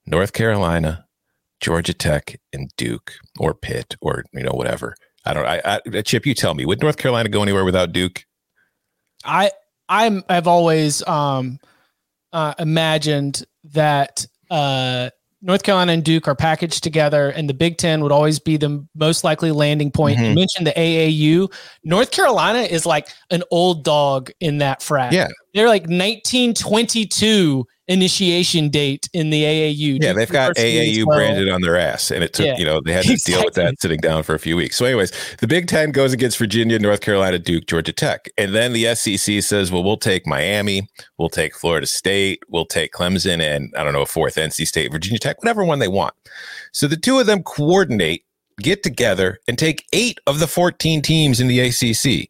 North 0.05 0.33
Carolina, 0.33 1.07
Georgia 1.63 1.93
Tech, 1.93 2.39
and 2.51 2.69
Duke, 2.75 3.13
or 3.39 3.53
Pitt, 3.53 3.95
or, 4.01 4.25
you 4.33 4.43
know, 4.43 4.51
whatever? 4.51 4.95
I 5.25 5.33
don't. 5.33 5.45
I, 5.45 5.79
I 5.93 6.01
Chip, 6.01 6.25
you 6.25 6.33
tell 6.33 6.53
me. 6.53 6.65
Would 6.65 6.81
North 6.81 6.97
Carolina 6.97 7.29
go 7.29 7.41
anywhere 7.41 7.63
without 7.63 7.93
Duke? 7.93 8.25
I 9.23 9.51
I'm 9.87 10.23
I've 10.27 10.47
always 10.47 11.05
um 11.07 11.59
uh, 12.33 12.53
imagined 12.59 13.45
that 13.63 14.25
uh 14.51 15.09
North 15.41 15.63
Carolina 15.63 15.91
and 15.91 16.03
Duke 16.03 16.27
are 16.27 16.35
packaged 16.35 16.83
together, 16.83 17.29
and 17.29 17.49
the 17.49 17.53
Big 17.53 17.77
Ten 17.77 18.01
would 18.01 18.11
always 18.11 18.39
be 18.39 18.57
the 18.57 18.85
most 18.95 19.23
likely 19.23 19.51
landing 19.51 19.91
point. 19.91 20.17
Mm-hmm. 20.17 20.25
You 20.25 20.35
mentioned 20.35 20.67
the 20.67 20.71
AAU. 20.71 21.53
North 21.83 22.11
Carolina 22.11 22.59
is 22.59 22.85
like 22.85 23.07
an 23.29 23.43
old 23.51 23.83
dog 23.85 24.29
in 24.41 24.57
that 24.57 24.81
frat. 24.81 25.13
Yeah, 25.13 25.27
they're 25.53 25.67
like 25.67 25.83
1922 25.83 27.65
initiation 27.87 28.69
date 28.69 29.09
in 29.13 29.29
the 29.29 29.43
AAU. 29.43 30.01
Yeah, 30.01 30.13
they've 30.13 30.29
got 30.29 30.55
AAU 30.55 31.05
well. 31.05 31.17
branded 31.17 31.49
on 31.49 31.61
their 31.61 31.77
ass, 31.77 32.11
and 32.11 32.23
it 32.23 32.33
took 32.33 32.45
yeah, 32.45 32.57
you 32.57 32.65
know 32.65 32.81
they 32.81 32.93
had 32.93 33.03
to 33.05 33.13
exactly. 33.13 33.33
deal 33.33 33.45
with 33.45 33.53
that 33.55 33.81
sitting 33.81 33.99
down 33.99 34.23
for 34.23 34.33
a 34.33 34.39
few 34.39 34.55
weeks. 34.55 34.77
So, 34.77 34.85
anyways, 34.85 35.11
the 35.39 35.47
Big 35.47 35.67
Ten 35.67 35.91
goes 35.91 36.13
against 36.13 36.37
Virginia, 36.37 36.79
North 36.79 37.01
Carolina, 37.01 37.39
Duke, 37.39 37.65
Georgia 37.67 37.93
Tech, 37.93 38.29
and 38.37 38.53
then 38.53 38.73
the 38.73 38.95
SEC 38.95 39.41
says, 39.41 39.71
"Well, 39.71 39.83
we'll 39.83 39.97
take 39.97 40.25
Miami, 40.25 40.87
we'll 41.17 41.29
take 41.29 41.55
Florida 41.55 41.87
State, 41.87 42.41
we'll 42.49 42.65
take 42.65 42.93
Clemson, 42.93 43.41
and 43.41 43.73
I 43.77 43.83
don't 43.83 43.93
know 43.93 44.01
a 44.01 44.07
fourth 44.07 44.35
NC 44.35 44.65
State, 44.67 44.91
Virginia 44.91 45.19
Tech, 45.19 45.41
whatever 45.41 45.63
one 45.63 45.79
they 45.79 45.87
want." 45.87 46.13
So 46.71 46.87
the 46.87 46.97
two 46.97 47.19
of 47.19 47.25
them 47.25 47.43
coordinate, 47.43 48.23
get 48.59 48.83
together, 48.83 49.39
and 49.47 49.57
take 49.57 49.85
eight 49.93 50.19
of 50.27 50.39
the 50.39 50.47
fourteen 50.47 51.01
teams 51.01 51.39
in 51.39 51.47
the 51.47 51.59
ACC. 51.59 52.29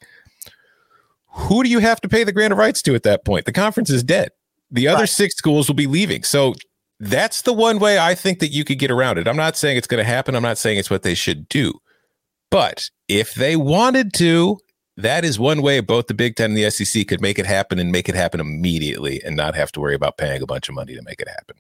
Who 1.36 1.64
do 1.64 1.70
you 1.70 1.80
have 1.80 2.00
to 2.02 2.10
pay 2.10 2.24
the 2.24 2.32
grant 2.32 2.54
of 2.54 2.60
rights 2.60 2.84
to 2.84 2.94
at 2.94 3.04
that 3.04 3.26
point? 3.26 3.46
The 3.46 3.52
conference 3.52 3.90
is 3.90 4.04
dead. 4.04 4.30
The 4.74 4.88
other 4.88 5.02
right. 5.02 5.10
six 5.10 5.36
schools 5.36 5.68
will 5.68 5.76
be 5.76 5.88
leaving. 5.88 6.24
So 6.24 6.56
that's 7.00 7.44
the 7.44 7.54
one 7.54 7.80
way 7.80 8.00
I 8.00 8.16
think 8.16 8.40
that 8.40 8.50
you 8.50 8.66
could 8.66 8.80
get 8.80 8.92
around 8.92 9.20
it. 9.20 9.28
I'm 9.28 9.38
not 9.38 9.56
saying 9.56 9.78
it's 9.78 9.88
going 9.88 10.04
to 10.04 10.10
happen. 10.10 10.36
I'm 10.36 10.44
not 10.44 10.58
saying 10.58 10.80
it's 10.80 10.90
what 10.90 11.04
they 11.04 11.14
should 11.14 11.48
do. 11.48 11.74
But 12.50 12.90
if 13.08 13.36
they 13.36 13.56
wanted 13.56 14.14
to, 14.16 14.58
that 14.98 15.24
is 15.24 15.40
one 15.40 15.62
way 15.62 15.80
both 15.80 16.08
the 16.08 16.14
Big 16.14 16.36
Ten 16.36 16.52
and 16.52 16.58
the 16.58 16.70
SEC 16.70 17.08
could 17.08 17.22
make 17.22 17.38
it 17.40 17.46
happen 17.46 17.80
and 17.80 17.92
make 17.92 18.10
it 18.10 18.16
happen 18.16 18.40
immediately 18.40 19.22
and 19.24 19.36
not 19.36 19.56
have 19.56 19.72
to 19.74 19.80
worry 19.80 19.96
about 19.96 20.18
paying 20.18 20.42
a 20.42 20.46
bunch 20.46 20.70
of 20.70 20.76
money 20.76 20.96
to 20.96 21.02
make 21.04 21.20
it 21.20 21.28
happen. 21.28 21.56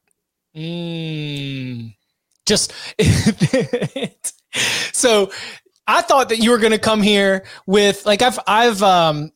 Mm, 0.56 1.96
just 2.46 2.74
so 4.96 5.32
I 5.88 6.02
thought 6.02 6.30
that 6.30 6.40
you 6.40 6.52
were 6.52 6.60
going 6.60 6.74
to 6.74 6.80
come 6.80 7.02
here 7.02 7.44
with 7.66 8.06
like 8.06 8.22
I've 8.22 8.40
I've 8.48 8.84
um 8.84 9.32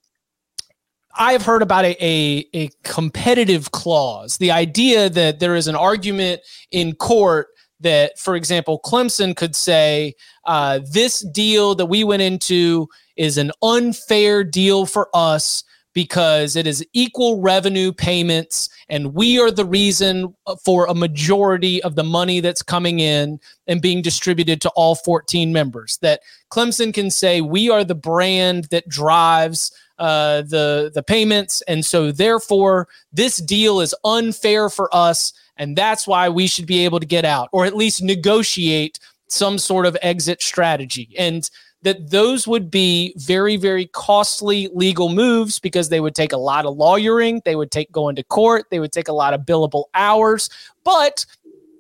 I've 1.18 1.44
heard 1.44 1.62
about 1.62 1.86
a, 1.86 1.96
a, 2.04 2.48
a 2.54 2.70
competitive 2.84 3.72
clause, 3.72 4.38
the 4.38 4.52
idea 4.52 5.10
that 5.10 5.40
there 5.40 5.56
is 5.56 5.68
an 5.68 5.76
argument 5.76 6.42
in 6.72 6.94
court 6.96 7.48
that, 7.80 8.18
for 8.18 8.36
example, 8.36 8.80
Clemson 8.84 9.36
could 9.36 9.56
say, 9.56 10.16
uh, 10.46 10.80
this 10.92 11.20
deal 11.32 11.76
that 11.76 11.86
we 11.86 12.04
went 12.04 12.22
into 12.22 12.88
is 13.16 13.38
an 13.38 13.52
unfair 13.62 14.44
deal 14.44 14.86
for 14.86 15.10
us 15.14 15.64
because 15.94 16.56
it 16.56 16.68
is 16.68 16.86
equal 16.94 17.42
revenue 17.42 17.92
payments 17.92 18.70
and 18.88 19.16
we 19.16 19.40
are 19.40 19.50
the 19.50 19.66
reason 19.66 20.32
for 20.64 20.86
a 20.86 20.94
majority 20.94 21.82
of 21.82 21.96
the 21.96 22.04
money 22.04 22.40
that's 22.40 22.62
coming 22.62 23.00
in 23.00 23.40
and 23.66 23.82
being 23.82 24.04
distributed 24.04 24.62
to 24.62 24.70
all 24.76 24.94
14 24.94 25.52
members. 25.52 25.98
That 26.04 26.22
clemson 26.52 26.94
can 26.94 27.10
say 27.10 27.42
we 27.42 27.72
are 27.72 27.84
the 27.84 27.96
brand 27.96 28.66
that 28.66 28.88
drives 28.88 29.72
uh, 30.00 30.42
the 30.44 30.92
the 30.94 31.04
payments, 31.04 31.62
and 31.64 31.86
so 31.86 32.12
therefore 32.12 32.88
this 33.12 33.38
deal 33.38 33.80
is 33.80 33.96
unfair 34.04 34.70
for 34.70 34.94
us, 34.96 35.34
and 35.58 35.76
that's 35.76 36.08
why 36.08 36.30
we 36.30 36.48
should 36.48 36.68
be 36.68 36.86
able 36.86 37.00
to 37.00 37.06
get 37.06 37.26
out 37.26 37.50
or 37.52 37.66
at 37.66 37.76
least 37.76 38.02
negotiate 38.02 39.00
some 39.28 39.58
sort 39.58 39.86
of 39.86 39.98
exit 40.02 40.42
strategy. 40.42 41.10
And 41.18 41.50
that 41.84 42.10
those 42.10 42.48
would 42.48 42.72
be 42.72 43.14
very 43.18 43.56
very 43.56 43.86
costly 43.88 44.70
legal 44.74 45.10
moves 45.10 45.60
because 45.60 45.90
they 45.90 46.00
would 46.00 46.16
take 46.16 46.34
a 46.34 46.38
lot 46.38 46.66
of 46.66 46.76
lawyering 46.76 47.40
they 47.46 47.56
would 47.56 47.70
take 47.70 47.92
going 47.92 48.16
to 48.16 48.24
court 48.24 48.66
they 48.72 48.80
would 48.80 48.92
take 48.92 49.08
a 49.08 49.14
lot 49.14 49.34
of 49.34 49.42
billable 49.42 49.86
hours. 49.94 50.50
But 50.84 51.26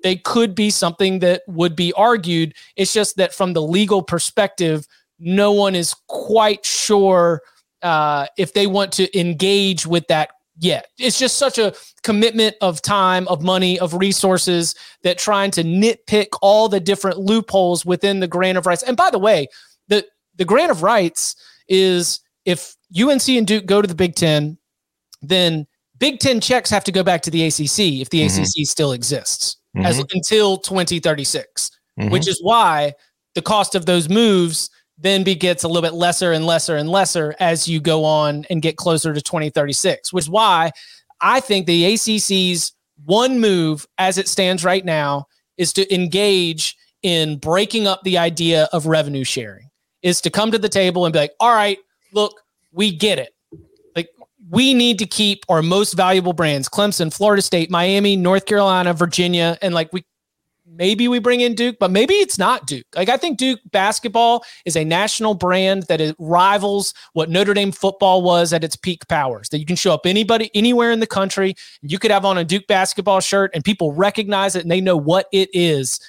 they 0.03 0.15
could 0.15 0.53
be 0.53 0.69
something 0.69 1.19
that 1.19 1.41
would 1.47 1.75
be 1.75 1.91
argued. 1.93 2.53
It's 2.75 2.93
just 2.93 3.17
that 3.17 3.33
from 3.33 3.53
the 3.53 3.61
legal 3.61 4.01
perspective 4.01 4.87
no 5.19 5.51
one 5.51 5.75
is 5.75 5.95
quite 6.07 6.65
sure 6.65 7.41
uh, 7.81 8.27
if 8.37 8.53
they 8.53 8.67
want 8.67 8.91
to 8.93 9.19
engage 9.19 9.85
with 9.85 10.07
that 10.07 10.29
yet. 10.59 10.87
It's 10.97 11.19
just 11.19 11.37
such 11.37 11.57
a 11.57 11.73
commitment 12.03 12.55
of 12.61 12.81
time, 12.81 13.27
of 13.27 13.41
money, 13.41 13.79
of 13.79 13.93
resources 13.93 14.75
that 15.03 15.17
trying 15.17 15.51
to 15.51 15.63
nitpick 15.63 16.27
all 16.41 16.69
the 16.69 16.79
different 16.79 17.19
loopholes 17.19 17.85
within 17.85 18.19
the 18.19 18.27
grant 18.27 18.57
of 18.57 18.65
rights. 18.65 18.83
And 18.83 18.97
by 18.97 19.09
the 19.09 19.19
way, 19.19 19.47
the 19.87 20.05
the 20.35 20.45
grant 20.45 20.71
of 20.71 20.83
rights 20.83 21.35
is 21.67 22.19
if 22.45 22.75
UNC 22.97 23.27
and 23.29 23.47
Duke 23.47 23.65
go 23.65 23.81
to 23.81 23.87
the 23.87 23.95
Big 23.95 24.15
Ten, 24.15 24.57
then 25.21 25.67
Big 25.99 26.19
Ten 26.19 26.39
checks 26.39 26.69
have 26.69 26.83
to 26.85 26.91
go 26.91 27.03
back 27.03 27.21
to 27.23 27.31
the 27.31 27.45
ACC 27.45 28.01
if 28.01 28.09
the 28.09 28.21
mm-hmm. 28.21 28.41
ACC 28.41 28.67
still 28.67 28.91
exists 28.91 29.57
mm-hmm. 29.75 29.85
as 29.85 29.99
until 30.13 30.57
2036, 30.57 31.71
mm-hmm. 31.99 32.09
which 32.09 32.27
is 32.27 32.39
why 32.41 32.93
the 33.35 33.41
cost 33.41 33.75
of 33.75 33.85
those 33.85 34.09
moves 34.09 34.69
then 34.97 35.23
begets 35.23 35.63
a 35.63 35.67
little 35.67 35.83
bit 35.83 35.93
lesser 35.93 36.31
and 36.31 36.45
lesser 36.45 36.75
and 36.75 36.89
lesser 36.89 37.35
as 37.39 37.67
you 37.67 37.79
go 37.79 38.03
on 38.03 38.45
and 38.49 38.61
get 38.61 38.77
closer 38.77 39.13
to 39.13 39.21
2036, 39.21 40.11
which 40.11 40.25
is 40.25 40.29
why 40.29 40.71
I 41.21 41.39
think 41.39 41.65
the 41.65 41.93
ACC's 41.93 42.73
one 43.05 43.39
move 43.39 43.85
as 43.97 44.17
it 44.17 44.27
stands 44.27 44.63
right 44.63 44.83
now 44.83 45.27
is 45.57 45.73
to 45.73 45.93
engage 45.93 46.75
in 47.03 47.37
breaking 47.37 47.87
up 47.87 48.01
the 48.03 48.17
idea 48.17 48.67
of 48.73 48.87
revenue 48.87 49.23
sharing, 49.23 49.69
is 50.01 50.19
to 50.21 50.29
come 50.29 50.51
to 50.51 50.57
the 50.57 50.69
table 50.69 51.05
and 51.05 51.13
be 51.13 51.19
like, 51.19 51.33
all 51.39 51.53
right, 51.53 51.77
look, 52.11 52.41
we 52.71 52.95
get 52.95 53.19
it. 53.19 53.35
Like, 53.95 54.09
we 54.49 54.73
need 54.73 54.99
to 54.99 55.05
keep 55.05 55.43
our 55.47 55.61
most 55.61 55.93
valuable 55.93 56.33
brands 56.33 56.67
Clemson, 56.67 57.13
Florida 57.13 57.41
State, 57.41 57.69
Miami, 57.69 58.15
North 58.15 58.45
Carolina, 58.45 58.93
Virginia, 58.93 59.57
and 59.61 59.73
like 59.73 59.93
we 59.93 60.03
maybe 60.69 61.07
we 61.07 61.19
bring 61.19 61.41
in 61.41 61.55
Duke, 61.55 61.77
but 61.79 61.91
maybe 61.91 62.15
it's 62.15 62.37
not 62.37 62.67
Duke. 62.67 62.85
Like 62.95 63.09
I 63.09 63.17
think 63.17 63.37
Duke 63.37 63.59
basketball 63.71 64.43
is 64.65 64.75
a 64.75 64.83
national 64.83 65.33
brand 65.33 65.83
that 65.83 66.01
it 66.01 66.15
rivals 66.19 66.93
what 67.13 67.29
Notre 67.29 67.53
Dame 67.53 67.71
football 67.71 68.21
was 68.21 68.53
at 68.53 68.63
its 68.63 68.75
peak 68.75 69.07
powers. 69.07 69.49
That 69.49 69.59
you 69.59 69.65
can 69.65 69.75
show 69.75 69.93
up 69.93 70.05
anybody 70.05 70.51
anywhere 70.53 70.91
in 70.91 70.99
the 70.99 71.07
country, 71.07 71.55
you 71.81 71.99
could 71.99 72.11
have 72.11 72.25
on 72.25 72.37
a 72.37 72.43
Duke 72.43 72.67
basketball 72.67 73.19
shirt 73.19 73.51
and 73.53 73.63
people 73.63 73.93
recognize 73.93 74.55
it 74.55 74.63
and 74.63 74.71
they 74.71 74.81
know 74.81 74.97
what 74.97 75.27
it 75.31 75.49
is. 75.53 75.99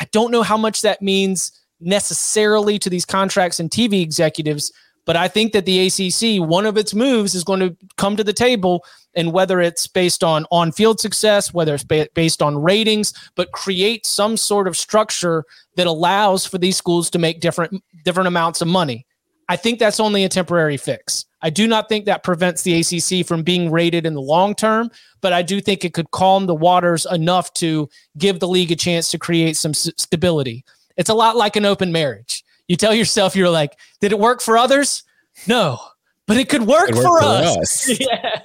I 0.00 0.06
don't 0.12 0.30
know 0.30 0.42
how 0.42 0.56
much 0.56 0.82
that 0.82 1.02
means 1.02 1.52
necessarily 1.80 2.78
to 2.80 2.90
these 2.90 3.04
contracts 3.04 3.60
and 3.60 3.70
TV 3.70 4.02
executives, 4.02 4.72
But 5.08 5.16
I 5.16 5.26
think 5.26 5.54
that 5.54 5.64
the 5.64 5.86
ACC, 5.86 6.46
one 6.46 6.66
of 6.66 6.76
its 6.76 6.92
moves 6.92 7.34
is 7.34 7.42
going 7.42 7.60
to 7.60 7.74
come 7.96 8.14
to 8.18 8.22
the 8.22 8.34
table, 8.34 8.84
and 9.14 9.32
whether 9.32 9.58
it's 9.58 9.86
based 9.86 10.22
on 10.22 10.44
on 10.50 10.70
field 10.70 11.00
success, 11.00 11.54
whether 11.54 11.72
it's 11.74 11.82
ba- 11.82 12.10
based 12.12 12.42
on 12.42 12.60
ratings, 12.60 13.14
but 13.34 13.50
create 13.52 14.04
some 14.04 14.36
sort 14.36 14.68
of 14.68 14.76
structure 14.76 15.44
that 15.76 15.86
allows 15.86 16.44
for 16.44 16.58
these 16.58 16.76
schools 16.76 17.08
to 17.08 17.18
make 17.18 17.40
different 17.40 17.82
different 18.04 18.28
amounts 18.28 18.60
of 18.60 18.68
money. 18.68 19.06
I 19.48 19.56
think 19.56 19.78
that's 19.78 19.98
only 19.98 20.24
a 20.24 20.28
temporary 20.28 20.76
fix. 20.76 21.24
I 21.40 21.48
do 21.48 21.66
not 21.66 21.88
think 21.88 22.04
that 22.04 22.22
prevents 22.22 22.60
the 22.60 22.74
ACC 22.78 23.26
from 23.26 23.42
being 23.42 23.70
raided 23.70 24.04
in 24.04 24.12
the 24.12 24.20
long 24.20 24.54
term, 24.54 24.90
but 25.22 25.32
I 25.32 25.40
do 25.40 25.62
think 25.62 25.86
it 25.86 25.94
could 25.94 26.10
calm 26.10 26.44
the 26.44 26.54
waters 26.54 27.06
enough 27.10 27.50
to 27.54 27.88
give 28.18 28.40
the 28.40 28.48
league 28.48 28.72
a 28.72 28.76
chance 28.76 29.10
to 29.12 29.18
create 29.18 29.56
some 29.56 29.70
s- 29.70 29.90
stability. 29.96 30.66
It's 30.98 31.08
a 31.08 31.14
lot 31.14 31.34
like 31.34 31.56
an 31.56 31.64
open 31.64 31.92
marriage. 31.92 32.44
You 32.68 32.76
tell 32.76 32.94
yourself, 32.94 33.34
you're 33.34 33.50
like, 33.50 33.78
did 34.00 34.12
it 34.12 34.18
work 34.18 34.40
for 34.40 34.56
others? 34.56 35.02
No, 35.46 35.80
but 36.28 36.36
it 36.36 36.50
could 36.50 36.62
work, 36.62 36.90
It 36.90 36.94
for, 36.94 37.02
for 37.02 37.22
us. 37.22 37.88
us. 37.88 38.00
yeah. 38.00 38.42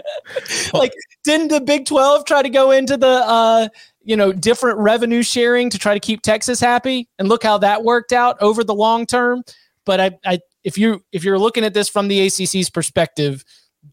like, 0.73 0.93
didn't 1.25 1.49
the 1.49 1.59
Big 1.59 1.85
12 1.85 2.25
try 2.25 2.41
to 2.41 2.49
go 2.49 2.71
into 2.71 2.95
the, 2.95 3.07
uh, 3.07 3.67
you 4.03 4.15
know, 4.15 4.31
different 4.31 4.79
revenue 4.79 5.21
sharing 5.21 5.69
to 5.69 5.77
try 5.77 5.93
to 5.93 5.99
keep 5.99 6.21
Texas 6.21 6.61
happy? 6.61 7.09
And 7.19 7.27
look 7.27 7.43
how 7.43 7.57
that 7.57 7.83
worked 7.83 8.13
out 8.13 8.41
over 8.41 8.63
the 8.63 8.73
long 8.73 9.05
term. 9.05 9.43
But 9.85 9.99
I, 9.99 10.11
I, 10.25 10.39
if 10.63 10.77
you 10.77 11.03
if 11.11 11.25
you're 11.25 11.37
looking 11.37 11.65
at 11.65 11.73
this 11.73 11.89
from 11.89 12.07
the 12.07 12.25
ACC's 12.25 12.69
perspective, 12.69 13.43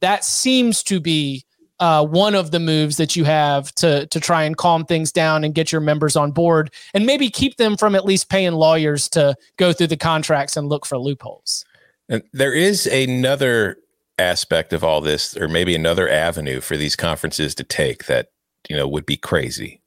that 0.00 0.24
seems 0.24 0.84
to 0.84 1.00
be 1.00 1.44
uh, 1.80 2.04
one 2.04 2.34
of 2.34 2.50
the 2.50 2.60
moves 2.60 2.96
that 2.98 3.16
you 3.16 3.24
have 3.24 3.74
to 3.74 4.06
to 4.06 4.20
try 4.20 4.44
and 4.44 4.56
calm 4.56 4.84
things 4.84 5.10
down 5.10 5.42
and 5.44 5.54
get 5.54 5.72
your 5.72 5.80
members 5.80 6.14
on 6.14 6.30
board, 6.30 6.72
and 6.94 7.06
maybe 7.06 7.28
keep 7.28 7.56
them 7.56 7.76
from 7.76 7.94
at 7.94 8.04
least 8.04 8.28
paying 8.28 8.52
lawyers 8.52 9.08
to 9.08 9.34
go 9.56 9.72
through 9.72 9.88
the 9.88 9.96
contracts 9.96 10.56
and 10.56 10.68
look 10.68 10.86
for 10.86 10.98
loopholes. 10.98 11.64
And 12.08 12.22
there 12.32 12.52
is 12.52 12.86
another 12.86 13.78
aspect 14.18 14.72
of 14.72 14.84
all 14.84 15.00
this, 15.00 15.36
or 15.36 15.48
maybe 15.48 15.74
another 15.74 16.08
avenue 16.08 16.60
for 16.60 16.76
these 16.76 16.94
conferences 16.94 17.54
to 17.54 17.64
take 17.64 18.04
that, 18.06 18.28
you 18.68 18.76
know, 18.76 18.86
would 18.86 19.06
be 19.06 19.16
crazy. 19.16 19.80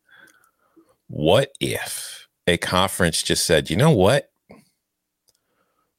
What 1.07 1.51
if 1.59 2.27
a 2.47 2.57
conference 2.57 3.21
just 3.21 3.45
said, 3.45 3.69
you 3.69 3.77
know 3.77 3.91
what? 3.91 4.31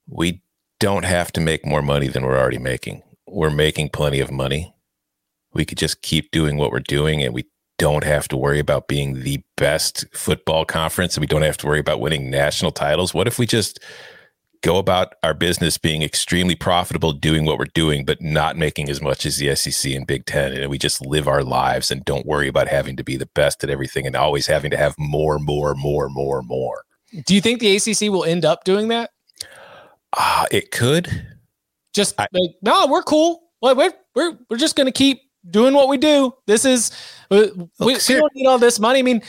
We 0.09 0.43
don't 0.81 1.05
have 1.05 1.31
to 1.33 1.41
make 1.41 1.65
more 1.65 1.83
money 1.83 2.09
than 2.09 2.25
we're 2.25 2.39
already 2.39 2.59
making. 2.59 3.03
We're 3.29 3.51
making 3.51 3.91
plenty 3.91 4.19
of 4.19 4.33
money. 4.33 4.74
We 5.55 5.65
could 5.65 5.79
just 5.79 6.03
keep 6.03 6.31
doing 6.31 6.57
what 6.57 6.71
we're 6.71 6.81
doing 6.81 7.23
and 7.23 7.35
we 7.35 7.47
don't 7.79 8.05
have 8.05 8.29
to 8.29 8.37
worry 8.37 8.59
about 8.59 8.89
being 8.89 9.23
the 9.23 9.43
best 9.57 10.05
football 10.13 10.65
conference 10.65 11.17
and 11.17 11.23
we 11.23 11.27
don't 11.27 11.43
have 11.43 11.57
to 11.59 11.67
worry 11.67 11.81
about 11.81 12.01
winning 12.01 12.31
national 12.31 12.71
titles. 12.71 13.13
What 13.15 13.27
if 13.27 13.39
we 13.39 13.47
just 13.47 13.81
go 14.63 14.79
about 14.79 15.15
our 15.23 15.35
business 15.35 15.77
being 15.77 16.01
extremely 16.03 16.55
profitable 16.55 17.13
doing 17.13 17.45
what 17.45 17.59
we're 17.59 17.67
doing 17.75 18.03
but 18.03 18.23
not 18.23 18.57
making 18.57 18.89
as 18.89 19.03
much 19.03 19.27
as 19.27 19.37
the 19.37 19.55
SEC 19.55 19.93
and 19.93 20.07
Big 20.07 20.25
10 20.25 20.55
and 20.55 20.71
we 20.71 20.79
just 20.79 21.05
live 21.05 21.29
our 21.29 21.43
lives 21.43 21.91
and 21.91 22.03
don't 22.05 22.25
worry 22.25 22.49
about 22.49 22.67
having 22.67 22.97
to 22.97 23.05
be 23.05 23.19
the 23.19 23.29
best 23.35 23.63
at 23.63 23.69
everything 23.69 24.07
and 24.07 24.17
always 24.17 24.47
having 24.47 24.71
to 24.71 24.77
have 24.77 24.95
more 24.99 25.39
more 25.39 25.75
more 25.75 26.09
more 26.09 26.43
more. 26.43 26.85
Do 27.27 27.35
you 27.35 27.41
think 27.41 27.61
the 27.61 27.77
ACC 27.77 28.11
will 28.11 28.25
end 28.25 28.45
up 28.45 28.65
doing 28.65 28.89
that? 28.89 29.11
Ah, 30.17 30.47
it 30.51 30.71
could. 30.71 31.27
Just 31.93 32.19
I- 32.19 32.27
like, 32.33 32.53
no, 32.63 32.87
we're 32.87 33.03
cool. 33.03 33.43
We're 33.61 33.93
we're 34.15 34.39
we're 34.49 34.57
just 34.57 34.77
going 34.77 34.87
to 34.87 34.93
keep 34.93 35.21
doing 35.51 35.75
what 35.75 35.89
we 35.89 35.97
do. 35.97 36.35
This 36.47 36.65
is 36.65 36.91
we, 37.31 37.51
we, 37.81 37.95
we 37.95 37.99
don't 38.09 38.35
need 38.35 38.47
all 38.47 38.59
this 38.59 38.79
money. 38.79 38.99
I 38.99 39.03
mean, 39.03 39.23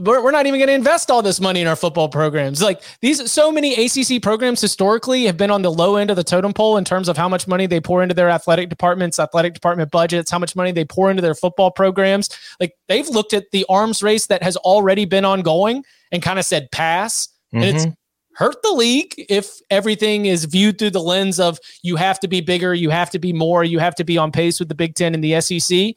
we're, 0.00 0.22
we're 0.22 0.32
not 0.32 0.46
even 0.46 0.58
going 0.58 0.68
to 0.68 0.74
invest 0.74 1.10
all 1.10 1.22
this 1.22 1.40
money 1.40 1.60
in 1.60 1.66
our 1.66 1.76
football 1.76 2.08
programs. 2.08 2.60
Like 2.60 2.82
these, 3.00 3.30
so 3.30 3.52
many 3.52 3.74
ACC 3.74 4.20
programs 4.20 4.60
historically 4.60 5.24
have 5.26 5.36
been 5.36 5.50
on 5.52 5.62
the 5.62 5.70
low 5.70 5.96
end 5.96 6.10
of 6.10 6.16
the 6.16 6.24
totem 6.24 6.52
pole 6.52 6.76
in 6.76 6.84
terms 6.84 7.08
of 7.08 7.16
how 7.16 7.28
much 7.28 7.46
money 7.46 7.66
they 7.66 7.80
pour 7.80 8.02
into 8.02 8.14
their 8.14 8.28
athletic 8.28 8.68
departments, 8.68 9.20
athletic 9.20 9.54
department 9.54 9.90
budgets, 9.92 10.30
how 10.30 10.38
much 10.38 10.56
money 10.56 10.72
they 10.72 10.84
pour 10.84 11.10
into 11.10 11.22
their 11.22 11.34
football 11.34 11.70
programs. 11.70 12.28
Like 12.58 12.74
they've 12.88 13.08
looked 13.08 13.34
at 13.34 13.44
the 13.52 13.64
arms 13.68 14.02
race 14.02 14.26
that 14.26 14.42
has 14.42 14.56
already 14.58 15.04
been 15.04 15.24
ongoing 15.24 15.84
and 16.10 16.22
kind 16.22 16.38
of 16.40 16.44
said 16.44 16.70
pass. 16.72 17.28
And 17.52 17.62
it's 17.64 17.86
Mhm. 17.86 17.96
Hurt 18.36 18.56
the 18.62 18.72
league 18.72 19.14
if 19.28 19.60
everything 19.70 20.26
is 20.26 20.44
viewed 20.44 20.78
through 20.78 20.90
the 20.90 21.00
lens 21.00 21.38
of 21.38 21.58
you 21.82 21.96
have 21.96 22.20
to 22.20 22.28
be 22.28 22.40
bigger, 22.40 22.74
you 22.74 22.90
have 22.90 23.10
to 23.10 23.18
be 23.18 23.32
more, 23.32 23.64
you 23.64 23.78
have 23.78 23.94
to 23.96 24.04
be 24.04 24.18
on 24.18 24.32
pace 24.32 24.58
with 24.58 24.68
the 24.68 24.74
Big 24.74 24.94
Ten 24.94 25.14
and 25.14 25.22
the 25.22 25.40
SEC. 25.40 25.94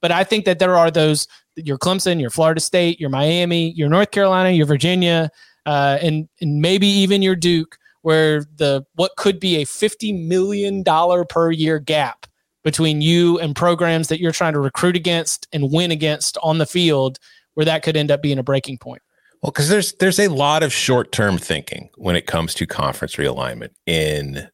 But 0.00 0.12
I 0.12 0.24
think 0.24 0.44
that 0.44 0.58
there 0.58 0.76
are 0.76 0.90
those 0.90 1.26
your 1.56 1.78
Clemson, 1.78 2.20
your 2.20 2.30
Florida 2.30 2.60
State, 2.60 3.00
your 3.00 3.10
Miami, 3.10 3.72
your 3.72 3.88
North 3.88 4.10
Carolina, 4.10 4.50
your 4.50 4.66
Virginia, 4.66 5.30
uh, 5.66 5.98
and 6.02 6.28
and 6.40 6.60
maybe 6.60 6.86
even 6.86 7.22
your 7.22 7.36
Duke, 7.36 7.78
where 8.02 8.44
the 8.56 8.84
what 8.94 9.12
could 9.16 9.40
be 9.40 9.56
a 9.56 9.64
fifty 9.64 10.12
million 10.12 10.82
dollar 10.82 11.24
per 11.24 11.50
year 11.50 11.78
gap 11.78 12.26
between 12.64 13.02
you 13.02 13.38
and 13.40 13.54
programs 13.54 14.08
that 14.08 14.20
you're 14.20 14.32
trying 14.32 14.54
to 14.54 14.60
recruit 14.60 14.96
against 14.96 15.46
and 15.52 15.70
win 15.70 15.90
against 15.90 16.36
on 16.42 16.58
the 16.58 16.66
field, 16.66 17.18
where 17.54 17.66
that 17.66 17.82
could 17.82 17.96
end 17.96 18.10
up 18.10 18.22
being 18.22 18.38
a 18.38 18.42
breaking 18.42 18.78
point. 18.78 19.02
Well, 19.44 19.52
because 19.52 19.68
there's 19.68 19.92
there's 20.00 20.18
a 20.18 20.28
lot 20.28 20.62
of 20.62 20.72
short 20.72 21.12
term 21.12 21.36
thinking 21.36 21.90
when 21.96 22.16
it 22.16 22.26
comes 22.26 22.54
to 22.54 22.66
conference 22.66 23.16
realignment. 23.16 23.72
In 23.84 24.48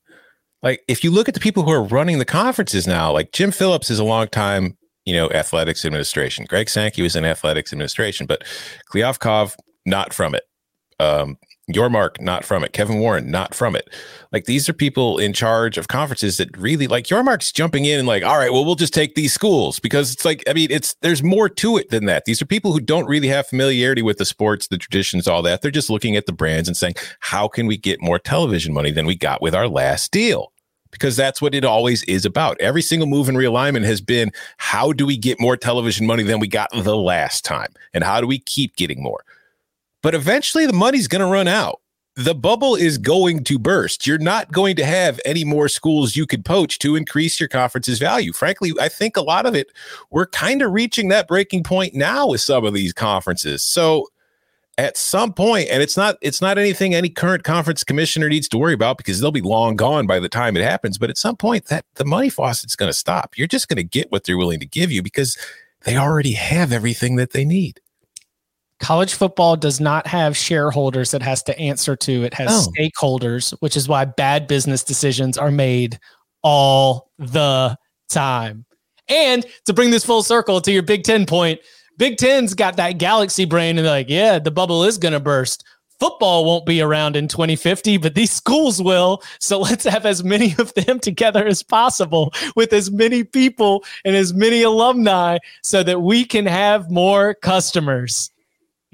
like, 0.65 0.81
if 0.89 1.05
you 1.05 1.13
look 1.13 1.29
at 1.29 1.35
the 1.35 1.41
people 1.41 1.63
who 1.63 1.71
are 1.71 1.85
running 1.85 2.19
the 2.19 2.25
conferences 2.25 2.89
now, 2.89 3.13
like 3.13 3.31
Jim 3.31 3.53
Phillips 3.53 3.89
is 3.89 4.01
a 4.01 4.05
long 4.05 4.27
time, 4.27 4.77
you 5.05 5.15
know, 5.15 5.31
athletics 5.31 5.85
administration. 5.85 6.45
Greg 6.49 6.69
Sankey 6.69 7.03
was 7.03 7.15
in 7.15 7.25
athletics 7.25 7.73
administration, 7.73 8.27
but 8.27 8.43
Kliavkoff 8.93 9.55
not 9.87 10.13
from 10.13 10.35
it. 10.35 10.43
Um, 10.99 11.37
Yormark 11.73 12.21
not 12.21 12.45
from 12.45 12.65
it. 12.65 12.73
Kevin 12.73 12.99
Warren 12.99 13.31
not 13.31 13.55
from 13.55 13.77
it. 13.77 13.89
Like 14.33 14.45
these 14.45 14.69
are 14.69 14.73
people 14.73 15.19
in 15.19 15.33
charge 15.33 15.77
of 15.77 15.89
conferences 15.89 16.37
that 16.37 16.57
really 16.57 16.87
like 16.87 17.07
Yormark's 17.07 17.53
jumping 17.53 17.85
in 17.85 17.99
and 17.99 18.09
like, 18.09 18.23
all 18.23 18.39
right, 18.39 18.53
well, 18.53 18.65
we'll 18.65 18.75
just 18.75 18.95
take 18.95 19.15
these 19.15 19.33
schools 19.33 19.81
because 19.81 20.13
it's 20.13 20.25
like, 20.25 20.43
I 20.49 20.53
mean, 20.53 20.71
it's 20.71 20.95
there's 21.01 21.23
more 21.23 21.49
to 21.49 21.77
it 21.77 21.91
than 21.91 22.07
that. 22.07 22.25
These 22.25 22.41
are 22.41 22.47
people 22.47 22.73
who 22.73 22.81
don't 22.81 23.07
really 23.07 23.29
have 23.29 23.47
familiarity 23.47 24.03
with 24.03 24.19
the 24.19 24.25
sports, 24.25 24.69
the 24.69 24.79
traditions, 24.79 25.27
all 25.27 25.43
that. 25.43 25.63
They're 25.63 25.71
just 25.71 25.91
looking 25.91 26.17
at 26.17 26.27
the 26.27 26.33
brands 26.33 26.69
and 26.69 26.77
saying, 26.77 26.95
how 27.21 27.49
can 27.49 27.67
we 27.67 27.77
get 27.77 28.01
more 28.01 28.19
television 28.19 28.73
money 28.73 28.91
than 28.91 29.07
we 29.07 29.17
got 29.17 29.43
with 29.43 29.55
our 29.55 29.69
last 29.69 30.13
deal? 30.13 30.53
Because 30.93 31.17
that's 31.17 31.41
what 31.41 31.55
it 31.55 31.65
always 31.65 32.03
is 32.05 32.25
about. 32.25 32.61
Every 32.61 32.83
single 32.83 33.07
move 33.07 33.29
in 33.29 33.37
realignment 33.37 33.85
has 33.85 34.01
been 34.01 34.33
how 34.57 34.93
do 34.93 35.07
we 35.07 35.17
get 35.17 35.41
more 35.41 35.57
television 35.57 36.07
money 36.07 36.25
than 36.25 36.41
we 36.41 36.49
got 36.49 36.69
the 36.73 36.97
last 36.97 37.45
time? 37.45 37.73
And 37.95 38.03
how 38.03 38.21
do 38.21 38.27
we 38.27 38.41
keep 38.41 38.75
getting 38.77 39.03
more? 39.03 39.25
But 40.03 40.15
eventually 40.15 40.67
the 40.67 40.73
money's 40.73 41.09
going 41.09 41.21
to 41.21 41.31
run 41.31 41.49
out. 41.49 41.81
The 42.17 42.35
bubble 42.35 42.75
is 42.75 42.99
going 42.99 43.45
to 43.45 43.59
burst. 43.59 44.07
You're 44.07 44.19
not 44.19 44.51
going 44.53 44.77
to 44.77 44.85
have 44.85 45.21
any 45.25 45.45
more 45.45 45.69
schools 45.69 46.17
you 46.17 46.27
could 46.27 46.45
poach 46.45 46.79
to 46.81 46.97
increase 46.97 47.39
your 47.39 47.49
conference's 47.49 47.99
value. 47.99 48.33
Frankly, 48.33 48.73
I 48.81 48.89
think 48.89 49.17
a 49.17 49.23
lot 49.23 49.47
of 49.47 49.55
it, 49.55 49.69
we're 50.11 50.27
kind 50.27 50.61
of 50.61 50.73
reaching 50.73 51.09
that 51.09 51.29
breaking 51.29 51.63
point 51.63 51.95
now 51.95 52.27
with 52.29 52.41
some 52.41 52.65
of 52.65 52.75
these 52.75 52.93
conferences. 52.93 53.63
So 53.63 54.09
at 54.81 54.97
some 54.97 55.33
point, 55.35 55.69
and 55.71 55.83
it's 55.83 55.97
not 55.97 56.17
it's 56.23 56.41
not 56.41 56.57
anything 56.57 56.95
any 56.95 57.11
current 57.11 57.45
conference 57.45 57.85
commissioner 57.85 58.29
needs 58.29 58.49
to 58.49 58.59
worry 58.59 58.73
about 58.73 58.97
because 58.97 59.21
they'll 59.21 59.31
be 59.31 59.43
long 59.43 59.77
gone 59.77 60.07
by 60.07 60.19
the 60.19 60.29
time 60.29 60.57
it 60.57 60.63
happens. 60.63 60.97
But 60.97 61.11
at 61.11 61.19
some 61.19 61.37
point, 61.37 61.67
that 61.67 61.85
the 61.97 62.05
money 62.05 62.31
faucet's 62.31 62.77
going 62.77 62.89
to 62.89 62.97
stop. 62.97 63.37
You're 63.37 63.47
just 63.47 63.69
going 63.69 63.77
to 63.77 63.85
get 63.85 64.11
what 64.11 64.25
they're 64.25 64.39
willing 64.39 64.61
to 64.61 64.67
give 64.67 64.91
you 64.91 65.03
because 65.03 65.37
they 65.85 65.97
already 65.97 66.33
have 66.33 66.73
everything 66.73 67.17
that 67.17 67.33
they 67.33 67.45
need. 67.45 67.81
College 68.81 69.15
football 69.15 69.57
does 69.57 69.79
not 69.81 70.07
have 70.07 70.37
shareholders 70.37 71.11
that 71.11 71.23
has 71.23 71.43
to 71.45 71.59
answer 71.59 71.95
to. 71.97 72.25
It 72.25 72.35
has 72.35 72.67
Oh. 72.67 72.73
stakeholders 72.73 73.55
which 73.61 73.77
is 73.77 73.89
why 73.89 74.05
bad 74.07 74.47
business 74.47 74.83
decisions 74.83 75.37
are 75.39 75.51
made 75.51 75.99
all 76.43 77.11
the 77.19 77.77
time. 78.09 78.65
And 79.09 79.45
to 79.67 79.73
bring 79.73 79.91
this 79.91 80.05
full 80.05 80.23
circle 80.23 80.61
to 80.63 80.73
your 80.73 80.83
big 80.83 81.05
10 81.05 81.27
point 81.27 81.61
big 81.99 82.17
10's 82.17 82.55
got 82.55 82.77
that 82.79 82.97
galaxy 82.99 83.45
brain 83.45 83.77
and 83.77 83.87
they're 83.87 83.93
like 83.95 84.09
yeah 84.09 84.39
the 84.39 84.51
bubble 84.51 84.83
is 84.85 84.97
going 84.99 85.13
to 85.13 85.21
burst. 85.21 85.65
Football 85.99 86.47
won't 86.47 86.65
be 86.65 86.81
around 86.81 87.15
in 87.15 87.29
2050 87.29 87.99
but 87.99 88.15
these 88.15 88.31
schools 88.33 88.81
will. 88.83 89.23
So 89.41 89.59
let's 89.69 89.85
have 89.85 90.07
as 90.07 90.25
many 90.25 90.55
of 90.59 90.73
them 90.73 90.99
together 90.99 91.47
as 91.47 91.63
possible 91.63 92.33
with 92.57 92.73
as 92.73 92.91
many 92.91 93.25
people 93.25 93.85
and 94.07 94.17
as 94.17 94.33
many 94.33 94.63
alumni 94.63 95.37
so 95.63 95.83
that 95.83 96.01
we 96.01 96.25
can 96.25 96.47
have 96.47 96.91
more 96.91 97.35
customers 97.35 98.31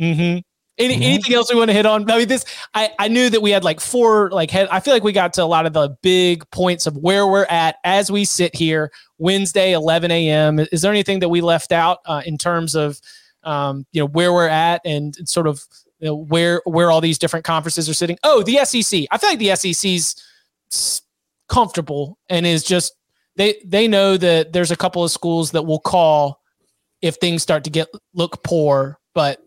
Mm-hmm. 0.00 0.38
Any, 0.78 0.96
Mhm. 0.96 1.02
Anything 1.02 1.34
else 1.34 1.50
we 1.50 1.58
want 1.58 1.70
to 1.70 1.74
hit 1.74 1.86
on? 1.86 2.10
I 2.10 2.18
mean, 2.18 2.28
this 2.28 2.44
I, 2.74 2.90
I 2.98 3.08
knew 3.08 3.30
that 3.30 3.40
we 3.40 3.50
had 3.50 3.64
like 3.64 3.80
four 3.80 4.30
like 4.30 4.50
head, 4.50 4.68
I 4.70 4.80
feel 4.80 4.92
like 4.92 5.04
we 5.04 5.12
got 5.12 5.32
to 5.34 5.42
a 5.42 5.46
lot 5.46 5.64
of 5.64 5.72
the 5.72 5.96
big 6.02 6.48
points 6.50 6.86
of 6.86 6.96
where 6.98 7.26
we're 7.26 7.46
at 7.46 7.76
as 7.84 8.10
we 8.10 8.26
sit 8.26 8.54
here 8.54 8.92
Wednesday 9.16 9.72
11 9.72 10.10
a.m. 10.10 10.58
Is 10.72 10.82
there 10.82 10.92
anything 10.92 11.20
that 11.20 11.30
we 11.30 11.40
left 11.40 11.72
out 11.72 12.00
uh, 12.04 12.20
in 12.26 12.36
terms 12.36 12.74
of 12.74 13.00
um, 13.44 13.86
you 13.92 14.02
know 14.02 14.06
where 14.08 14.34
we're 14.34 14.48
at 14.48 14.82
and 14.84 15.16
sort 15.26 15.46
of 15.46 15.62
you 15.98 16.08
know, 16.08 16.14
where 16.14 16.60
where 16.66 16.90
all 16.90 17.00
these 17.00 17.18
different 17.18 17.46
conferences 17.46 17.88
are 17.88 17.94
sitting? 17.94 18.18
Oh, 18.22 18.42
the 18.42 18.62
SEC. 18.66 19.04
I 19.10 19.16
feel 19.16 19.30
like 19.30 19.38
the 19.38 19.56
SEC's 19.56 20.22
comfortable 21.48 22.18
and 22.28 22.44
is 22.46 22.62
just 22.62 22.94
they 23.36 23.60
they 23.64 23.88
know 23.88 24.18
that 24.18 24.52
there's 24.52 24.70
a 24.70 24.76
couple 24.76 25.02
of 25.04 25.10
schools 25.10 25.52
that 25.52 25.62
will 25.62 25.78
call 25.80 26.42
if 27.00 27.14
things 27.16 27.42
start 27.42 27.64
to 27.64 27.70
get 27.70 27.88
look 28.14 28.42
poor, 28.42 28.98
but 29.14 29.40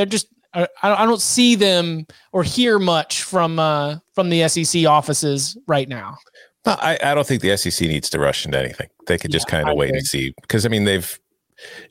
they're 0.00 0.06
just 0.06 0.28
I, 0.54 0.66
I 0.82 1.04
don't 1.04 1.20
see 1.20 1.54
them 1.54 2.06
or 2.32 2.42
hear 2.42 2.78
much 2.78 3.22
from 3.22 3.58
uh, 3.58 3.98
from 4.14 4.30
the 4.30 4.48
SEC 4.48 4.86
offices 4.86 5.58
right 5.66 5.88
now. 5.88 6.16
I, 6.64 6.98
I 7.02 7.14
don't 7.14 7.26
think 7.26 7.42
the 7.42 7.56
SEC 7.56 7.86
needs 7.86 8.08
to 8.10 8.18
rush 8.18 8.46
into 8.46 8.58
anything. 8.58 8.88
They 9.06 9.18
could 9.18 9.30
just 9.30 9.46
yeah, 9.48 9.58
kind 9.58 9.68
of 9.68 9.76
wait 9.76 9.90
and 9.90 10.04
see 10.06 10.32
because 10.40 10.64
I 10.64 10.70
mean 10.70 10.84
they've 10.84 11.18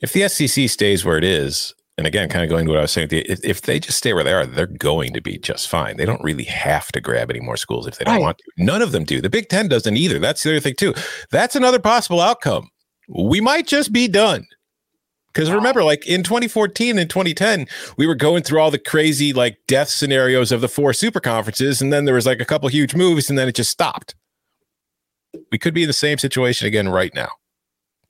if 0.02 0.12
the 0.12 0.28
SEC 0.28 0.68
stays 0.68 1.04
where 1.04 1.16
it 1.16 1.24
is, 1.24 1.72
and 1.96 2.06
again, 2.06 2.28
kind 2.28 2.42
of 2.42 2.50
going 2.50 2.64
to 2.64 2.70
what 2.70 2.78
I 2.78 2.82
was 2.82 2.90
saying, 2.90 3.08
if 3.12 3.62
they 3.62 3.78
just 3.78 3.98
stay 3.98 4.12
where 4.12 4.24
they 4.24 4.32
are, 4.32 4.44
they're 4.44 4.66
going 4.66 5.12
to 5.12 5.20
be 5.20 5.38
just 5.38 5.68
fine. 5.68 5.96
They 5.96 6.06
don't 6.06 6.22
really 6.24 6.44
have 6.44 6.90
to 6.92 7.00
grab 7.00 7.30
any 7.30 7.40
more 7.40 7.56
schools 7.56 7.86
if 7.86 7.98
they 7.98 8.04
don't 8.04 8.16
right. 8.16 8.20
want 8.20 8.38
to. 8.38 8.44
None 8.58 8.82
of 8.82 8.90
them 8.90 9.04
do. 9.04 9.20
The 9.20 9.30
Big 9.30 9.48
Ten 9.48 9.68
doesn't 9.68 9.96
either. 9.96 10.18
That's 10.18 10.42
the 10.42 10.50
other 10.50 10.60
thing 10.60 10.74
too. 10.74 10.92
That's 11.30 11.54
another 11.54 11.78
possible 11.78 12.20
outcome. 12.20 12.68
We 13.08 13.40
might 13.40 13.68
just 13.68 13.92
be 13.92 14.08
done. 14.08 14.46
Because 15.32 15.50
remember, 15.50 15.84
like 15.84 16.06
in 16.06 16.22
2014 16.22 16.98
and 16.98 17.08
2010, 17.08 17.66
we 17.96 18.06
were 18.06 18.14
going 18.14 18.42
through 18.42 18.60
all 18.60 18.70
the 18.70 18.78
crazy 18.78 19.32
like 19.32 19.58
death 19.68 19.88
scenarios 19.88 20.50
of 20.50 20.60
the 20.60 20.68
four 20.68 20.92
super 20.92 21.20
conferences, 21.20 21.80
and 21.80 21.92
then 21.92 22.04
there 22.04 22.14
was 22.14 22.26
like 22.26 22.40
a 22.40 22.44
couple 22.44 22.68
huge 22.68 22.94
moves, 22.94 23.30
and 23.30 23.38
then 23.38 23.48
it 23.48 23.54
just 23.54 23.70
stopped. 23.70 24.14
We 25.52 25.58
could 25.58 25.74
be 25.74 25.82
in 25.82 25.86
the 25.86 25.92
same 25.92 26.18
situation 26.18 26.66
again 26.66 26.88
right 26.88 27.14
now. 27.14 27.28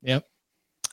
Yep. 0.03 0.25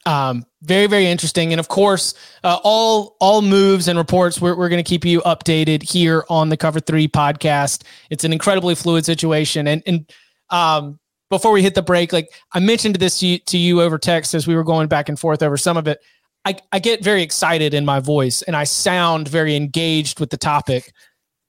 Um, 0.05 0.45
very 0.61 0.87
very 0.87 1.05
interesting, 1.05 1.53
and 1.53 1.59
of 1.59 1.67
course, 1.69 2.13
uh, 2.43 2.59
all 2.63 3.15
all 3.19 3.41
moves 3.41 3.87
and 3.87 3.97
reports. 3.97 4.41
We're 4.41 4.55
we're 4.55 4.69
going 4.69 4.83
to 4.83 4.87
keep 4.87 5.05
you 5.05 5.21
updated 5.21 5.83
here 5.83 6.25
on 6.29 6.49
the 6.49 6.57
Cover 6.57 6.79
Three 6.79 7.07
podcast. 7.07 7.83
It's 8.09 8.23
an 8.23 8.33
incredibly 8.33 8.75
fluid 8.75 9.05
situation, 9.05 9.67
and 9.67 9.83
and 9.85 10.11
um, 10.49 10.99
before 11.29 11.51
we 11.51 11.61
hit 11.61 11.75
the 11.75 11.81
break, 11.81 12.13
like 12.13 12.29
I 12.53 12.59
mentioned 12.59 12.95
this 12.95 13.19
to 13.19 13.27
you, 13.27 13.39
to 13.39 13.57
you 13.57 13.81
over 13.81 13.97
text 13.97 14.33
as 14.33 14.47
we 14.47 14.55
were 14.55 14.63
going 14.63 14.87
back 14.87 15.09
and 15.09 15.19
forth 15.19 15.43
over 15.43 15.57
some 15.57 15.77
of 15.77 15.87
it. 15.87 15.99
I, 16.47 16.55
I 16.71 16.79
get 16.79 17.03
very 17.03 17.23
excited 17.23 17.73
in 17.73 17.83
my 17.83 17.99
voice 17.99 18.41
and 18.41 18.55
I 18.55 18.63
sound 18.63 19.27
very 19.27 19.57
engaged 19.57 20.21
with 20.21 20.29
the 20.29 20.37
topic. 20.37 20.93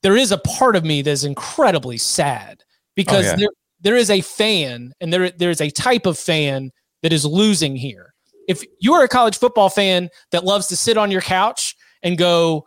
There 0.02 0.16
is 0.16 0.32
a 0.32 0.38
part 0.38 0.74
of 0.74 0.84
me 0.84 1.02
that's 1.02 1.22
incredibly 1.22 1.98
sad 1.98 2.64
because 2.96 3.26
oh, 3.26 3.28
yeah. 3.28 3.36
there, 3.36 3.48
there 3.80 3.96
is 3.96 4.10
a 4.10 4.22
fan 4.22 4.92
and 5.00 5.12
there, 5.12 5.30
there 5.30 5.50
is 5.50 5.60
a 5.60 5.70
type 5.70 6.04
of 6.04 6.18
fan 6.18 6.72
that 7.04 7.12
is 7.12 7.24
losing 7.24 7.76
here. 7.76 8.12
If 8.48 8.64
you 8.80 8.92
are 8.92 9.04
a 9.04 9.08
college 9.08 9.38
football 9.38 9.68
fan 9.68 10.08
that 10.32 10.42
loves 10.42 10.66
to 10.66 10.76
sit 10.76 10.96
on 10.96 11.12
your 11.12 11.20
couch 11.20 11.76
and 12.02 12.18
go, 12.18 12.66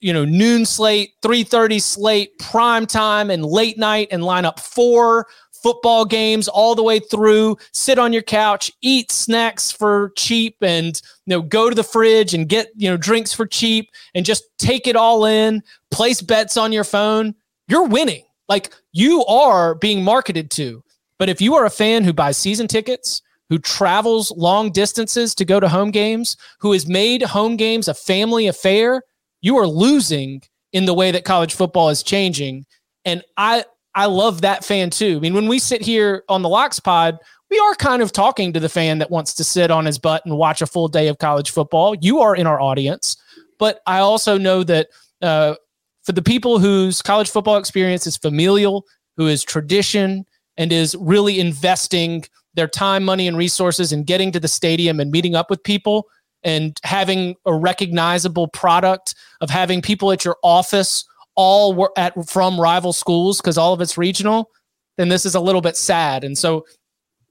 you 0.00 0.12
know, 0.12 0.24
noon 0.24 0.66
slate, 0.66 1.10
3:30 1.22 1.80
slate, 1.80 2.38
prime 2.40 2.86
time 2.86 3.30
and 3.30 3.44
late 3.44 3.78
night 3.78 4.08
and 4.10 4.24
line 4.24 4.44
up 4.44 4.58
four 4.58 5.28
football 5.62 6.04
games 6.04 6.48
all 6.48 6.74
the 6.74 6.82
way 6.82 6.98
through, 6.98 7.56
sit 7.72 7.98
on 7.98 8.12
your 8.12 8.22
couch, 8.22 8.70
eat 8.82 9.10
snacks 9.12 9.70
for 9.70 10.12
cheap 10.16 10.56
and 10.62 11.00
you 11.26 11.30
know 11.30 11.42
go 11.42 11.68
to 11.68 11.74
the 11.74 11.84
fridge 11.84 12.34
and 12.34 12.48
get, 12.48 12.68
you 12.76 12.88
know, 12.88 12.96
drinks 12.96 13.32
for 13.32 13.46
cheap 13.46 13.90
and 14.14 14.24
just 14.24 14.44
take 14.58 14.86
it 14.86 14.96
all 14.96 15.24
in, 15.24 15.62
place 15.90 16.20
bets 16.20 16.56
on 16.56 16.72
your 16.72 16.84
phone, 16.84 17.34
you're 17.68 17.86
winning. 17.86 18.24
Like 18.48 18.74
you 18.92 19.24
are 19.26 19.74
being 19.74 20.02
marketed 20.02 20.50
to. 20.52 20.82
But 21.18 21.28
if 21.28 21.40
you 21.40 21.54
are 21.56 21.66
a 21.66 21.70
fan 21.70 22.04
who 22.04 22.12
buys 22.12 22.36
season 22.36 22.68
tickets, 22.68 23.22
who 23.48 23.58
travels 23.58 24.30
long 24.36 24.70
distances 24.70 25.34
to 25.34 25.44
go 25.44 25.58
to 25.60 25.68
home 25.68 25.90
games, 25.90 26.36
who 26.60 26.72
has 26.72 26.86
made 26.86 27.22
home 27.22 27.56
games 27.56 27.88
a 27.88 27.94
family 27.94 28.46
affair, 28.46 29.02
you 29.40 29.56
are 29.56 29.66
losing 29.66 30.42
in 30.72 30.84
the 30.84 30.94
way 30.94 31.10
that 31.10 31.24
college 31.24 31.54
football 31.54 31.88
is 31.88 32.02
changing. 32.02 32.66
And 33.04 33.22
I 33.36 33.64
I 33.98 34.06
love 34.06 34.42
that 34.42 34.64
fan 34.64 34.90
too. 34.90 35.16
I 35.16 35.18
mean, 35.18 35.34
when 35.34 35.48
we 35.48 35.58
sit 35.58 35.82
here 35.82 36.22
on 36.28 36.42
the 36.42 36.48
Locks 36.48 36.78
Pod, 36.78 37.18
we 37.50 37.58
are 37.58 37.74
kind 37.74 38.00
of 38.00 38.12
talking 38.12 38.52
to 38.52 38.60
the 38.60 38.68
fan 38.68 38.98
that 38.98 39.10
wants 39.10 39.34
to 39.34 39.42
sit 39.42 39.72
on 39.72 39.86
his 39.86 39.98
butt 39.98 40.24
and 40.24 40.36
watch 40.36 40.62
a 40.62 40.66
full 40.66 40.86
day 40.86 41.08
of 41.08 41.18
college 41.18 41.50
football. 41.50 41.96
You 41.96 42.20
are 42.20 42.36
in 42.36 42.46
our 42.46 42.60
audience, 42.60 43.16
but 43.58 43.80
I 43.88 43.98
also 43.98 44.38
know 44.38 44.62
that 44.62 44.90
uh, 45.20 45.56
for 46.04 46.12
the 46.12 46.22
people 46.22 46.60
whose 46.60 47.02
college 47.02 47.28
football 47.28 47.56
experience 47.56 48.06
is 48.06 48.16
familial, 48.16 48.86
who 49.16 49.26
is 49.26 49.42
tradition, 49.42 50.24
and 50.56 50.72
is 50.72 50.94
really 51.00 51.40
investing 51.40 52.24
their 52.54 52.68
time, 52.68 53.04
money, 53.04 53.26
and 53.26 53.36
resources 53.36 53.90
in 53.90 54.04
getting 54.04 54.30
to 54.30 54.38
the 54.38 54.46
stadium 54.46 55.00
and 55.00 55.10
meeting 55.10 55.34
up 55.34 55.50
with 55.50 55.60
people 55.64 56.06
and 56.44 56.78
having 56.84 57.34
a 57.46 57.52
recognizable 57.52 58.46
product 58.46 59.16
of 59.40 59.50
having 59.50 59.82
people 59.82 60.12
at 60.12 60.24
your 60.24 60.36
office 60.44 61.04
all 61.38 61.72
were 61.72 61.92
at 61.96 62.28
from 62.28 62.60
rival 62.60 62.92
schools 62.92 63.40
because 63.40 63.56
all 63.56 63.72
of 63.72 63.80
it's 63.80 63.96
regional, 63.96 64.50
then 64.96 65.08
this 65.08 65.24
is 65.24 65.36
a 65.36 65.40
little 65.40 65.60
bit 65.60 65.76
sad. 65.76 66.24
And 66.24 66.36
so 66.36 66.66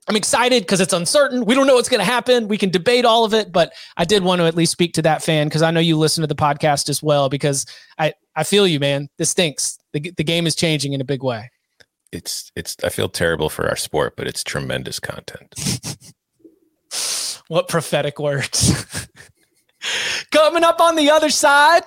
I'm 0.07 0.15
excited 0.15 0.63
because 0.63 0.79
it's 0.79 0.93
uncertain. 0.93 1.43
We 1.43 1.53
don't 1.53 1.67
know 1.67 1.75
what's 1.75 1.89
going 1.89 1.99
to 1.99 2.05
happen. 2.05 2.47
We 2.47 2.57
can 2.57 2.69
debate 2.69 3.03
all 3.03 3.25
of 3.25 3.33
it, 3.33 3.51
but 3.51 3.73
I 3.97 4.05
did 4.05 4.23
want 4.23 4.39
to 4.39 4.45
at 4.45 4.55
least 4.55 4.71
speak 4.71 4.93
to 4.93 5.01
that 5.01 5.21
fan 5.21 5.47
because 5.47 5.61
I 5.61 5.71
know 5.71 5.81
you 5.81 5.97
listen 5.97 6.21
to 6.21 6.27
the 6.27 6.35
podcast 6.35 6.87
as 6.87 7.03
well. 7.03 7.27
Because 7.27 7.65
I 7.99 8.13
I 8.35 8.45
feel 8.45 8.65
you, 8.65 8.79
man. 8.79 9.09
This 9.17 9.31
stinks. 9.31 9.77
The 9.91 9.99
the 10.15 10.23
game 10.23 10.47
is 10.47 10.55
changing 10.55 10.93
in 10.93 11.01
a 11.01 11.05
big 11.05 11.21
way. 11.21 11.51
It's 12.13 12.49
it's. 12.55 12.77
I 12.85 12.89
feel 12.89 13.09
terrible 13.09 13.49
for 13.49 13.67
our 13.67 13.75
sport, 13.75 14.15
but 14.15 14.27
it's 14.27 14.41
tremendous 14.41 15.01
content. 15.01 15.53
what 17.49 17.67
prophetic 17.67 18.19
words. 18.19 19.09
Coming 20.31 20.63
up 20.63 20.79
on 20.79 20.95
the 20.95 21.09
other 21.09 21.29
side, 21.29 21.83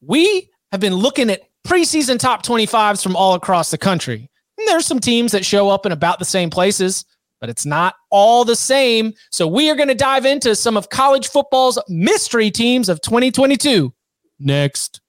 we 0.00 0.50
have 0.72 0.80
been 0.80 0.94
looking 0.94 1.28
at 1.28 1.42
preseason 1.66 2.18
top 2.18 2.44
25s 2.44 3.02
from 3.02 3.16
all 3.16 3.34
across 3.34 3.70
the 3.70 3.78
country. 3.78 4.30
And 4.58 4.68
there's 4.68 4.86
some 4.86 5.00
teams 5.00 5.32
that 5.32 5.44
show 5.44 5.68
up 5.68 5.86
in 5.86 5.92
about 5.92 6.18
the 6.18 6.24
same 6.24 6.50
places, 6.50 7.04
but 7.40 7.48
it's 7.48 7.64
not 7.64 7.94
all 8.10 8.44
the 8.44 8.56
same. 8.56 9.14
So 9.30 9.46
we 9.46 9.70
are 9.70 9.74
going 9.74 9.88
to 9.88 9.94
dive 9.94 10.26
into 10.26 10.54
some 10.54 10.76
of 10.76 10.90
college 10.90 11.28
football's 11.28 11.78
mystery 11.88 12.50
teams 12.50 12.88
of 12.88 13.00
2022 13.00 13.92
next. 14.38 15.00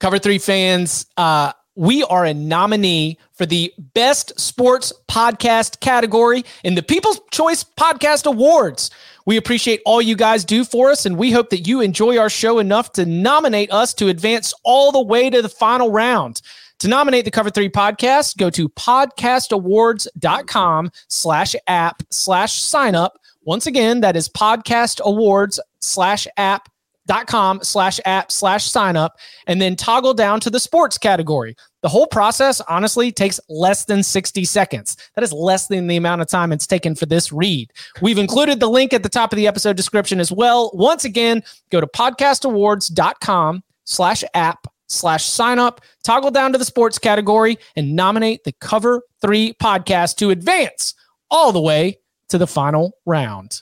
Cover 0.00 0.18
three 0.18 0.38
fans, 0.38 1.06
uh, 1.16 1.52
we 1.76 2.04
are 2.04 2.24
a 2.24 2.34
nominee 2.34 3.18
for 3.32 3.46
the 3.46 3.72
Best 3.94 4.38
Sports 4.38 4.92
Podcast 5.08 5.80
category 5.80 6.44
in 6.62 6.74
the 6.74 6.82
People's 6.82 7.20
Choice 7.30 7.64
Podcast 7.64 8.26
Awards. 8.26 8.90
We 9.26 9.36
appreciate 9.36 9.80
all 9.86 10.02
you 10.02 10.16
guys 10.16 10.44
do 10.44 10.64
for 10.64 10.90
us, 10.90 11.06
and 11.06 11.16
we 11.16 11.30
hope 11.32 11.48
that 11.50 11.66
you 11.66 11.80
enjoy 11.80 12.18
our 12.18 12.28
show 12.28 12.58
enough 12.58 12.92
to 12.92 13.06
nominate 13.06 13.72
us 13.72 13.94
to 13.94 14.08
advance 14.08 14.52
all 14.64 14.92
the 14.92 15.02
way 15.02 15.30
to 15.30 15.40
the 15.40 15.48
final 15.48 15.90
round. 15.90 16.42
To 16.80 16.88
nominate 16.88 17.24
the 17.24 17.30
Cover 17.30 17.48
3 17.50 17.70
podcast, 17.70 18.36
go 18.36 18.50
to 18.50 18.68
podcastawards.com 18.68 20.90
slash 21.08 21.56
app 21.66 22.02
slash 22.10 22.60
sign 22.60 22.94
up. 22.94 23.18
Once 23.44 23.66
again, 23.66 24.00
that 24.00 24.16
is 24.16 24.28
podcastawards 24.28 25.58
slash 25.80 26.26
app 26.36 26.68
dot 27.06 27.26
com 27.26 27.60
slash 27.62 28.00
app 28.06 28.32
slash 28.32 28.70
sign 28.70 28.96
up 28.96 29.18
and 29.46 29.60
then 29.60 29.76
toggle 29.76 30.14
down 30.14 30.40
to 30.40 30.48
the 30.50 30.60
sports 30.60 30.98
category. 30.98 31.56
The 31.84 31.90
whole 31.90 32.06
process 32.06 32.62
honestly 32.62 33.12
takes 33.12 33.38
less 33.50 33.84
than 33.84 34.02
60 34.02 34.46
seconds. 34.46 34.96
That 35.16 35.22
is 35.22 35.34
less 35.34 35.66
than 35.66 35.86
the 35.86 35.98
amount 35.98 36.22
of 36.22 36.28
time 36.28 36.50
it's 36.50 36.66
taken 36.66 36.94
for 36.94 37.04
this 37.04 37.30
read. 37.30 37.70
We've 38.00 38.16
included 38.16 38.58
the 38.58 38.70
link 38.70 38.94
at 38.94 39.02
the 39.02 39.10
top 39.10 39.34
of 39.34 39.36
the 39.36 39.46
episode 39.46 39.76
description 39.76 40.18
as 40.18 40.32
well. 40.32 40.70
Once 40.72 41.04
again, 41.04 41.42
go 41.68 41.82
to 41.82 41.86
podcastawards.com 41.86 43.62
slash 43.84 44.24
app 44.32 44.66
slash 44.88 45.26
sign 45.26 45.58
up, 45.58 45.82
toggle 46.02 46.30
down 46.30 46.52
to 46.52 46.58
the 46.58 46.64
sports 46.64 46.98
category 46.98 47.58
and 47.76 47.94
nominate 47.94 48.44
the 48.44 48.52
cover 48.52 49.02
three 49.20 49.52
podcast 49.62 50.16
to 50.16 50.30
advance 50.30 50.94
all 51.30 51.52
the 51.52 51.60
way 51.60 51.98
to 52.30 52.38
the 52.38 52.46
final 52.46 52.96
round. 53.04 53.60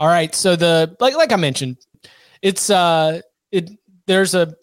All 0.00 0.08
right. 0.08 0.34
So 0.34 0.56
the 0.56 0.96
like 0.98 1.14
like 1.14 1.30
I 1.30 1.36
mentioned, 1.36 1.76
it's 2.42 2.70
uh 2.70 3.20
it 3.52 3.70
there's 4.08 4.34
a 4.34 4.56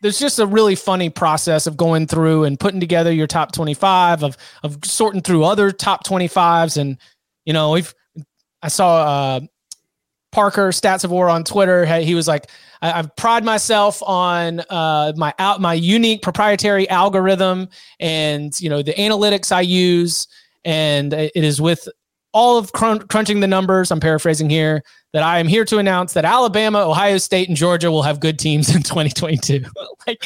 there's 0.00 0.18
just 0.18 0.38
a 0.38 0.46
really 0.46 0.74
funny 0.74 1.10
process 1.10 1.66
of 1.66 1.76
going 1.76 2.06
through 2.06 2.44
and 2.44 2.58
putting 2.58 2.80
together 2.80 3.12
your 3.12 3.26
top 3.26 3.52
25 3.52 4.22
of 4.22 4.36
of 4.62 4.78
sorting 4.84 5.22
through 5.22 5.44
other 5.44 5.70
top 5.70 6.06
25s 6.06 6.76
and 6.76 6.98
you 7.44 7.52
know 7.52 7.72
we've 7.72 7.94
I 8.62 8.68
saw 8.68 9.02
uh 9.02 9.40
Parker 10.30 10.68
Stats 10.68 11.04
of 11.04 11.10
War 11.10 11.28
on 11.30 11.42
Twitter. 11.42 11.86
He 11.86 12.14
was 12.14 12.28
like, 12.28 12.50
I, 12.82 12.90
have 12.90 13.16
pride 13.16 13.44
myself 13.44 14.02
on 14.02 14.60
uh, 14.68 15.12
my 15.16 15.34
out 15.38 15.60
my 15.60 15.74
unique 15.74 16.22
proprietary 16.22 16.88
algorithm 16.90 17.68
and 17.98 18.58
you 18.60 18.68
know 18.68 18.82
the 18.82 18.92
analytics 18.94 19.50
I 19.50 19.62
use, 19.62 20.28
and 20.64 21.12
it 21.12 21.32
is 21.34 21.60
with 21.60 21.88
all 22.32 22.58
of 22.58 22.72
crun- 22.72 23.06
crunching 23.08 23.40
the 23.40 23.46
numbers, 23.46 23.90
I'm 23.90 24.00
paraphrasing 24.00 24.50
here, 24.50 24.82
that 25.12 25.22
I 25.22 25.38
am 25.38 25.48
here 25.48 25.64
to 25.64 25.78
announce 25.78 26.12
that 26.12 26.24
Alabama, 26.24 26.80
Ohio 26.80 27.18
State, 27.18 27.48
and 27.48 27.56
Georgia 27.56 27.90
will 27.90 28.02
have 28.02 28.20
good 28.20 28.38
teams 28.38 28.74
in 28.74 28.82
2022. 28.82 29.64
like 30.06 30.24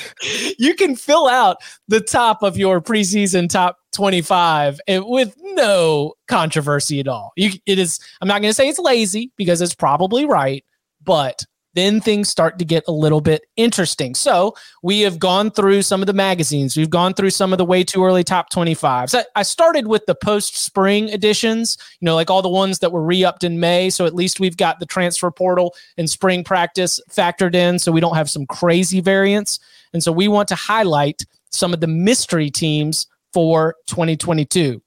you 0.58 0.74
can 0.74 0.96
fill 0.96 1.28
out 1.28 1.58
the 1.88 2.00
top 2.00 2.42
of 2.42 2.56
your 2.56 2.80
preseason 2.80 3.48
top 3.48 3.78
25 3.92 4.80
eh, 4.88 4.98
with 4.98 5.34
no 5.42 6.14
controversy 6.28 6.98
at 7.00 7.08
all. 7.08 7.32
You, 7.36 7.52
it 7.66 7.78
is, 7.78 8.00
I'm 8.20 8.28
not 8.28 8.40
going 8.40 8.50
to 8.50 8.54
say 8.54 8.68
it's 8.68 8.78
lazy 8.78 9.30
because 9.36 9.60
it's 9.60 9.74
probably 9.74 10.24
right, 10.24 10.64
but 11.02 11.44
then 11.74 12.00
things 12.00 12.28
start 12.28 12.58
to 12.58 12.64
get 12.64 12.84
a 12.86 12.92
little 12.92 13.20
bit 13.20 13.44
interesting. 13.56 14.14
So 14.14 14.54
we 14.82 15.00
have 15.00 15.18
gone 15.18 15.50
through 15.50 15.82
some 15.82 16.02
of 16.02 16.06
the 16.06 16.12
magazines. 16.12 16.76
We've 16.76 16.90
gone 16.90 17.14
through 17.14 17.30
some 17.30 17.52
of 17.52 17.58
the 17.58 17.64
way 17.64 17.82
too 17.84 18.04
early 18.04 18.24
top 18.24 18.50
25s. 18.52 19.22
I 19.34 19.42
started 19.42 19.86
with 19.86 20.06
the 20.06 20.14
post 20.14 20.56
spring 20.56 21.08
editions, 21.08 21.78
you 22.00 22.06
know, 22.06 22.14
like 22.14 22.30
all 22.30 22.42
the 22.42 22.48
ones 22.48 22.80
that 22.80 22.92
were 22.92 23.02
re 23.02 23.24
upped 23.24 23.44
in 23.44 23.60
May. 23.60 23.90
So 23.90 24.06
at 24.06 24.14
least 24.14 24.40
we've 24.40 24.56
got 24.56 24.80
the 24.80 24.86
transfer 24.86 25.30
portal 25.30 25.74
and 25.96 26.08
spring 26.08 26.44
practice 26.44 27.00
factored 27.10 27.54
in 27.54 27.78
so 27.78 27.92
we 27.92 28.00
don't 28.00 28.16
have 28.16 28.30
some 28.30 28.46
crazy 28.46 29.00
variants. 29.00 29.58
And 29.92 30.02
so 30.02 30.12
we 30.12 30.28
want 30.28 30.48
to 30.48 30.54
highlight 30.54 31.24
some 31.50 31.74
of 31.74 31.80
the 31.80 31.86
mystery 31.86 32.50
teams 32.50 33.06
for 33.32 33.76
2022. 33.86 34.82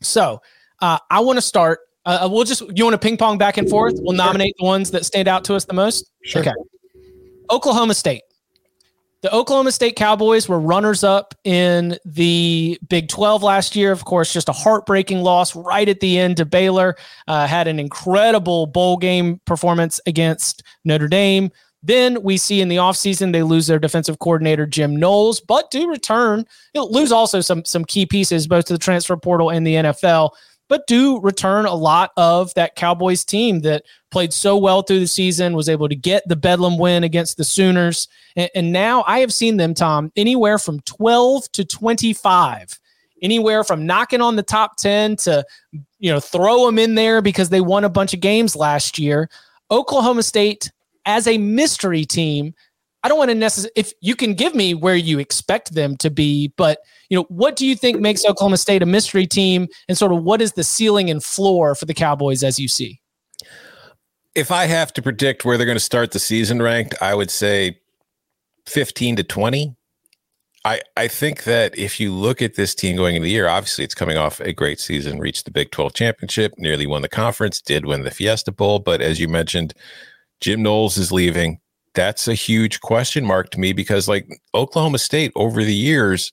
So 0.00 0.40
uh, 0.80 0.98
I 1.10 1.20
want 1.20 1.36
to 1.38 1.42
start. 1.42 1.80
Uh, 2.04 2.28
we'll 2.30 2.44
just, 2.44 2.62
you 2.74 2.84
want 2.84 2.94
to 2.94 2.98
ping 2.98 3.16
pong 3.16 3.38
back 3.38 3.56
and 3.56 3.68
forth? 3.68 3.94
We'll 3.98 4.16
nominate 4.16 4.54
the 4.58 4.64
ones 4.64 4.90
that 4.90 5.04
stand 5.04 5.28
out 5.28 5.44
to 5.44 5.54
us 5.54 5.64
the 5.64 5.74
most. 5.74 6.10
Sure. 6.24 6.42
Okay. 6.42 6.52
Oklahoma 7.50 7.94
State. 7.94 8.22
The 9.22 9.32
Oklahoma 9.32 9.70
State 9.70 9.94
Cowboys 9.94 10.48
were 10.48 10.58
runners 10.58 11.04
up 11.04 11.32
in 11.44 11.96
the 12.04 12.76
Big 12.88 13.06
12 13.06 13.44
last 13.44 13.76
year. 13.76 13.92
Of 13.92 14.04
course, 14.04 14.32
just 14.32 14.48
a 14.48 14.52
heartbreaking 14.52 15.20
loss 15.20 15.54
right 15.54 15.88
at 15.88 16.00
the 16.00 16.18
end 16.18 16.38
to 16.38 16.44
Baylor. 16.44 16.96
Uh, 17.28 17.46
had 17.46 17.68
an 17.68 17.78
incredible 17.78 18.66
bowl 18.66 18.96
game 18.96 19.40
performance 19.44 20.00
against 20.06 20.64
Notre 20.84 21.06
Dame. 21.06 21.52
Then 21.84 22.20
we 22.22 22.36
see 22.36 22.60
in 22.60 22.68
the 22.68 22.76
offseason 22.76 23.32
they 23.32 23.44
lose 23.44 23.68
their 23.68 23.78
defensive 23.78 24.18
coordinator 24.18 24.66
Jim 24.66 24.96
Knowles, 24.96 25.40
but 25.40 25.70
do 25.70 25.88
return. 25.88 26.44
Lose 26.74 27.12
also 27.12 27.40
some 27.40 27.64
some 27.64 27.84
key 27.84 28.06
pieces 28.06 28.48
both 28.48 28.64
to 28.66 28.72
the 28.72 28.78
transfer 28.78 29.16
portal 29.16 29.50
and 29.50 29.64
the 29.64 29.74
NFL 29.74 30.30
but 30.68 30.86
do 30.86 31.20
return 31.20 31.66
a 31.66 31.74
lot 31.74 32.10
of 32.16 32.52
that 32.54 32.76
Cowboys 32.76 33.24
team 33.24 33.60
that 33.60 33.84
played 34.10 34.32
so 34.32 34.56
well 34.56 34.82
through 34.82 35.00
the 35.00 35.06
season, 35.06 35.56
was 35.56 35.68
able 35.68 35.88
to 35.88 35.96
get 35.96 36.22
the 36.26 36.36
Bedlam 36.36 36.78
win 36.78 37.04
against 37.04 37.36
the 37.36 37.44
Sooners. 37.44 38.08
And, 38.36 38.50
and 38.54 38.72
now 38.72 39.04
I 39.06 39.20
have 39.20 39.32
seen 39.32 39.56
them, 39.56 39.74
Tom, 39.74 40.12
anywhere 40.16 40.58
from 40.58 40.80
12 40.80 41.50
to 41.52 41.64
25 41.64 42.78
anywhere 43.22 43.62
from 43.62 43.86
knocking 43.86 44.20
on 44.20 44.36
the 44.36 44.42
top 44.42 44.76
10 44.76 45.16
to 45.16 45.44
you 46.00 46.12
know 46.12 46.20
throw 46.20 46.66
them 46.66 46.78
in 46.78 46.96
there 46.96 47.22
because 47.22 47.48
they 47.48 47.60
won 47.60 47.84
a 47.84 47.88
bunch 47.88 48.12
of 48.12 48.20
games 48.20 48.56
last 48.56 48.98
year 48.98 49.30
oklahoma 49.70 50.22
state 50.22 50.70
as 51.06 51.26
a 51.26 51.38
mystery 51.38 52.04
team 52.04 52.52
i 53.02 53.08
don't 53.08 53.18
want 53.18 53.30
to 53.30 53.34
necessarily 53.34 53.72
if 53.76 53.92
you 54.00 54.14
can 54.14 54.34
give 54.34 54.54
me 54.54 54.74
where 54.74 54.96
you 54.96 55.18
expect 55.18 55.74
them 55.74 55.96
to 55.96 56.10
be 56.10 56.52
but 56.56 56.78
you 57.12 57.18
know, 57.18 57.26
what 57.28 57.56
do 57.56 57.66
you 57.66 57.76
think 57.76 58.00
makes 58.00 58.24
Oklahoma 58.24 58.56
State 58.56 58.82
a 58.82 58.86
mystery 58.86 59.26
team, 59.26 59.68
and 59.86 59.98
sort 59.98 60.12
of 60.12 60.22
what 60.22 60.40
is 60.40 60.54
the 60.54 60.64
ceiling 60.64 61.10
and 61.10 61.22
floor 61.22 61.74
for 61.74 61.84
the 61.84 61.92
Cowboys 61.92 62.42
as 62.42 62.58
you 62.58 62.68
see? 62.68 63.02
If 64.34 64.50
I 64.50 64.64
have 64.64 64.94
to 64.94 65.02
predict 65.02 65.44
where 65.44 65.58
they're 65.58 65.66
going 65.66 65.76
to 65.76 65.80
start 65.80 66.12
the 66.12 66.18
season 66.18 66.62
ranked, 66.62 66.94
I 67.02 67.14
would 67.14 67.30
say 67.30 67.78
15 68.64 69.16
to 69.16 69.24
20. 69.24 69.76
I, 70.64 70.80
I 70.96 71.06
think 71.06 71.44
that 71.44 71.76
if 71.76 72.00
you 72.00 72.14
look 72.14 72.40
at 72.40 72.54
this 72.54 72.74
team 72.74 72.96
going 72.96 73.16
into 73.16 73.24
the 73.24 73.30
year, 73.30 73.46
obviously 73.46 73.84
it's 73.84 73.94
coming 73.94 74.16
off 74.16 74.40
a 74.40 74.54
great 74.54 74.80
season, 74.80 75.18
reached 75.18 75.44
the 75.44 75.50
Big 75.50 75.70
12 75.70 75.92
championship, 75.92 76.54
nearly 76.56 76.86
won 76.86 77.02
the 77.02 77.10
conference, 77.10 77.60
did 77.60 77.84
win 77.84 78.04
the 78.04 78.10
Fiesta 78.10 78.52
Bowl. 78.52 78.78
But 78.78 79.02
as 79.02 79.20
you 79.20 79.28
mentioned, 79.28 79.74
Jim 80.40 80.62
Knowles 80.62 80.96
is 80.96 81.12
leaving. 81.12 81.60
That's 81.94 82.26
a 82.26 82.34
huge 82.34 82.80
question 82.80 83.24
mark 83.24 83.50
to 83.50 83.60
me 83.60 83.72
because, 83.72 84.08
like 84.08 84.40
Oklahoma 84.54 84.98
State 84.98 85.32
over 85.34 85.62
the 85.62 85.74
years, 85.74 86.32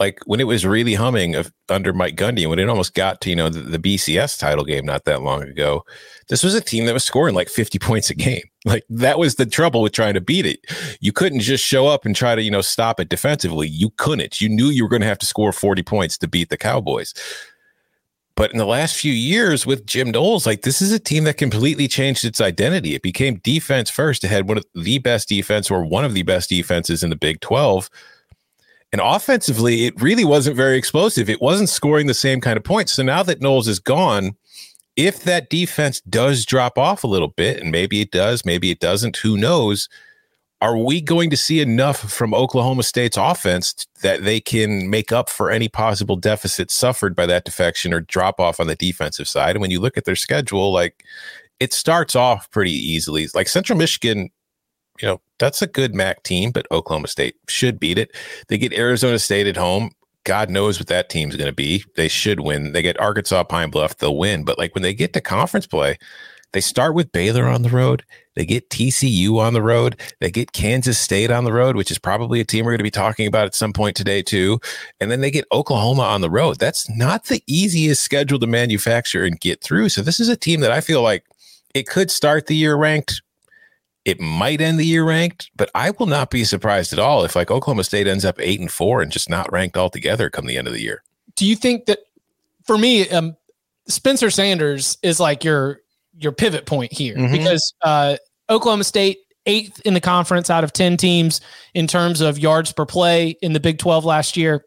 like 0.00 0.20
when 0.26 0.40
it 0.40 0.44
was 0.44 0.66
really 0.66 0.94
humming 0.94 1.34
of, 1.34 1.52
under 1.68 1.92
Mike 1.92 2.16
Gundy, 2.16 2.48
when 2.48 2.58
it 2.58 2.68
almost 2.68 2.94
got 2.94 3.20
to 3.22 3.30
you 3.30 3.36
know 3.36 3.48
the, 3.48 3.60
the, 3.60 3.78
BCS 3.78 4.38
title 4.38 4.64
game 4.64 4.84
not 4.84 5.04
that 5.04 5.22
long 5.22 5.42
ago, 5.42 5.84
this 6.28 6.42
was 6.42 6.54
a 6.54 6.60
team 6.60 6.86
that 6.86 6.94
was 6.94 7.04
scoring 7.04 7.34
like 7.34 7.48
50 7.48 7.78
points 7.78 8.10
a 8.10 8.14
game. 8.14 8.42
Like 8.66 8.84
that 8.88 9.18
was 9.18 9.34
the 9.34 9.44
trouble 9.44 9.82
with 9.82 9.92
trying 9.92 10.14
to 10.14 10.22
beat 10.22 10.46
it. 10.46 10.58
You 10.98 11.12
couldn't 11.12 11.40
just 11.40 11.62
show 11.62 11.86
up 11.86 12.06
and 12.06 12.16
try 12.16 12.34
to 12.34 12.40
you 12.40 12.50
know 12.50 12.62
stop 12.62 12.98
it 12.98 13.10
defensively. 13.10 13.68
You 13.68 13.90
couldn't. 13.98 14.40
You 14.40 14.48
knew 14.48 14.68
you 14.68 14.84
were 14.84 14.88
going 14.88 15.02
to 15.02 15.06
have 15.06 15.18
to 15.18 15.26
score 15.26 15.52
40 15.52 15.82
points 15.82 16.16
to 16.16 16.26
beat 16.26 16.48
the 16.48 16.56
Cowboys. 16.56 17.12
But 18.36 18.50
in 18.50 18.58
the 18.58 18.66
last 18.66 18.96
few 18.96 19.12
years 19.12 19.64
with 19.64 19.86
Jim 19.86 20.10
Knowles, 20.10 20.44
like 20.46 20.62
this 20.62 20.82
is 20.82 20.90
a 20.90 20.98
team 20.98 21.24
that 21.24 21.36
completely 21.36 21.86
changed 21.86 22.24
its 22.24 22.40
identity. 22.40 22.94
It 22.94 23.02
became 23.02 23.36
defense 23.44 23.90
first. 23.90 24.24
It 24.24 24.28
had 24.28 24.48
one 24.48 24.58
of 24.58 24.64
the 24.74 24.98
best 24.98 25.28
defense 25.28 25.70
or 25.70 25.84
one 25.84 26.04
of 26.04 26.14
the 26.14 26.24
best 26.24 26.48
defenses 26.48 27.04
in 27.04 27.10
the 27.10 27.16
Big 27.16 27.40
12 27.40 27.88
and 28.94 29.00
offensively, 29.04 29.86
it 29.86 30.00
really 30.00 30.24
wasn't 30.24 30.56
very 30.56 30.78
explosive. 30.78 31.28
It 31.28 31.42
wasn't 31.42 31.68
scoring 31.68 32.06
the 32.06 32.14
same 32.14 32.40
kind 32.40 32.56
of 32.56 32.62
points. 32.62 32.92
So 32.92 33.02
now 33.02 33.24
that 33.24 33.40
Knowles 33.40 33.66
is 33.66 33.80
gone, 33.80 34.36
if 34.94 35.24
that 35.24 35.50
defense 35.50 36.00
does 36.02 36.44
drop 36.44 36.78
off 36.78 37.02
a 37.02 37.08
little 37.08 37.26
bit, 37.26 37.58
and 37.58 37.72
maybe 37.72 38.00
it 38.00 38.12
does, 38.12 38.44
maybe 38.44 38.70
it 38.70 38.78
doesn't, 38.78 39.16
who 39.16 39.36
knows? 39.36 39.88
Are 40.64 40.78
we 40.78 41.02
going 41.02 41.28
to 41.28 41.36
see 41.36 41.60
enough 41.60 42.10
from 42.10 42.32
Oklahoma 42.32 42.84
State's 42.84 43.18
offense 43.18 43.86
that 44.00 44.24
they 44.24 44.40
can 44.40 44.88
make 44.88 45.12
up 45.12 45.28
for 45.28 45.50
any 45.50 45.68
possible 45.68 46.16
deficit 46.16 46.70
suffered 46.70 47.14
by 47.14 47.26
that 47.26 47.44
defection 47.44 47.92
or 47.92 48.00
drop 48.00 48.40
off 48.40 48.58
on 48.58 48.66
the 48.66 48.74
defensive 48.74 49.28
side? 49.28 49.56
And 49.56 49.60
when 49.60 49.70
you 49.70 49.78
look 49.78 49.98
at 49.98 50.06
their 50.06 50.16
schedule, 50.16 50.72
like 50.72 51.04
it 51.60 51.74
starts 51.74 52.16
off 52.16 52.50
pretty 52.50 52.72
easily. 52.72 53.28
Like 53.34 53.46
Central 53.46 53.78
Michigan 53.78 54.30
you 55.02 55.08
know, 55.08 55.20
that's 55.38 55.60
a 55.60 55.66
good 55.66 55.94
MAC 55.94 56.22
team, 56.22 56.50
but 56.50 56.66
Oklahoma 56.70 57.08
State 57.08 57.36
should 57.46 57.78
beat 57.78 57.98
it. 57.98 58.16
They 58.48 58.56
get 58.56 58.72
Arizona 58.72 59.18
State 59.18 59.46
at 59.46 59.58
home. 59.58 59.90
God 60.24 60.48
knows 60.48 60.78
what 60.78 60.88
that 60.88 61.10
team's 61.10 61.36
going 61.36 61.50
to 61.50 61.54
be. 61.54 61.84
They 61.96 62.08
should 62.08 62.40
win. 62.40 62.72
They 62.72 62.80
get 62.80 62.98
Arkansas 62.98 63.44
Pine 63.44 63.68
Bluff, 63.68 63.98
they'll 63.98 64.16
win. 64.16 64.44
But 64.44 64.56
like 64.56 64.74
when 64.74 64.82
they 64.82 64.94
get 64.94 65.12
to 65.12 65.20
conference 65.20 65.66
play, 65.66 65.98
they 66.52 66.62
start 66.62 66.94
with 66.94 67.12
Baylor 67.12 67.46
on 67.46 67.60
the 67.60 67.68
road. 67.68 68.04
They 68.34 68.44
get 68.44 68.70
TCU 68.70 69.38
on 69.38 69.54
the 69.54 69.62
road. 69.62 70.00
They 70.20 70.30
get 70.30 70.52
Kansas 70.52 70.98
State 70.98 71.30
on 71.30 71.44
the 71.44 71.52
road, 71.52 71.76
which 71.76 71.90
is 71.90 71.98
probably 71.98 72.40
a 72.40 72.44
team 72.44 72.64
we're 72.64 72.72
going 72.72 72.78
to 72.78 72.84
be 72.84 72.90
talking 72.90 73.26
about 73.26 73.46
at 73.46 73.54
some 73.54 73.72
point 73.72 73.96
today, 73.96 74.22
too. 74.22 74.60
And 75.00 75.10
then 75.10 75.20
they 75.20 75.30
get 75.30 75.46
Oklahoma 75.52 76.02
on 76.02 76.20
the 76.20 76.30
road. 76.30 76.58
That's 76.58 76.88
not 76.88 77.26
the 77.26 77.42
easiest 77.46 78.02
schedule 78.02 78.38
to 78.38 78.46
manufacture 78.46 79.24
and 79.24 79.38
get 79.40 79.62
through. 79.62 79.88
So 79.88 80.02
this 80.02 80.20
is 80.20 80.28
a 80.28 80.36
team 80.36 80.60
that 80.60 80.72
I 80.72 80.80
feel 80.80 81.02
like 81.02 81.24
it 81.74 81.86
could 81.86 82.10
start 82.10 82.46
the 82.46 82.56
year 82.56 82.76
ranked 82.76 83.20
it 84.04 84.20
might 84.20 84.60
end 84.60 84.78
the 84.78 84.84
year 84.84 85.04
ranked, 85.04 85.50
but 85.56 85.70
I 85.74 85.90
will 85.90 86.06
not 86.06 86.30
be 86.30 86.44
surprised 86.44 86.92
at 86.92 86.98
all 86.98 87.24
if 87.24 87.34
like 87.34 87.50
Oklahoma 87.50 87.84
State 87.84 88.06
ends 88.06 88.24
up 88.24 88.38
eight 88.38 88.60
and 88.60 88.70
four 88.70 89.00
and 89.00 89.10
just 89.10 89.30
not 89.30 89.50
ranked 89.50 89.76
altogether 89.76 90.28
come 90.28 90.46
the 90.46 90.58
end 90.58 90.66
of 90.66 90.74
the 90.74 90.82
year. 90.82 91.02
Do 91.36 91.46
you 91.46 91.56
think 91.56 91.86
that 91.86 92.00
for 92.64 92.76
me, 92.76 93.08
um, 93.08 93.36
Spencer 93.88 94.30
Sanders 94.30 94.98
is 95.02 95.20
like 95.20 95.42
your 95.42 95.80
your 96.16 96.32
pivot 96.32 96.66
point 96.66 96.92
here 96.92 97.16
mm-hmm. 97.16 97.32
because 97.32 97.74
uh, 97.82 98.16
Oklahoma 98.48 98.84
State 98.84 99.18
eighth 99.46 99.80
in 99.84 99.94
the 99.94 100.00
conference 100.00 100.50
out 100.50 100.64
of 100.64 100.72
ten 100.72 100.96
teams 100.96 101.40
in 101.74 101.86
terms 101.86 102.20
of 102.20 102.38
yards 102.38 102.72
per 102.72 102.86
play 102.86 103.36
in 103.42 103.52
the 103.52 103.60
Big 103.60 103.78
Twelve 103.78 104.04
last 104.04 104.36
year, 104.36 104.64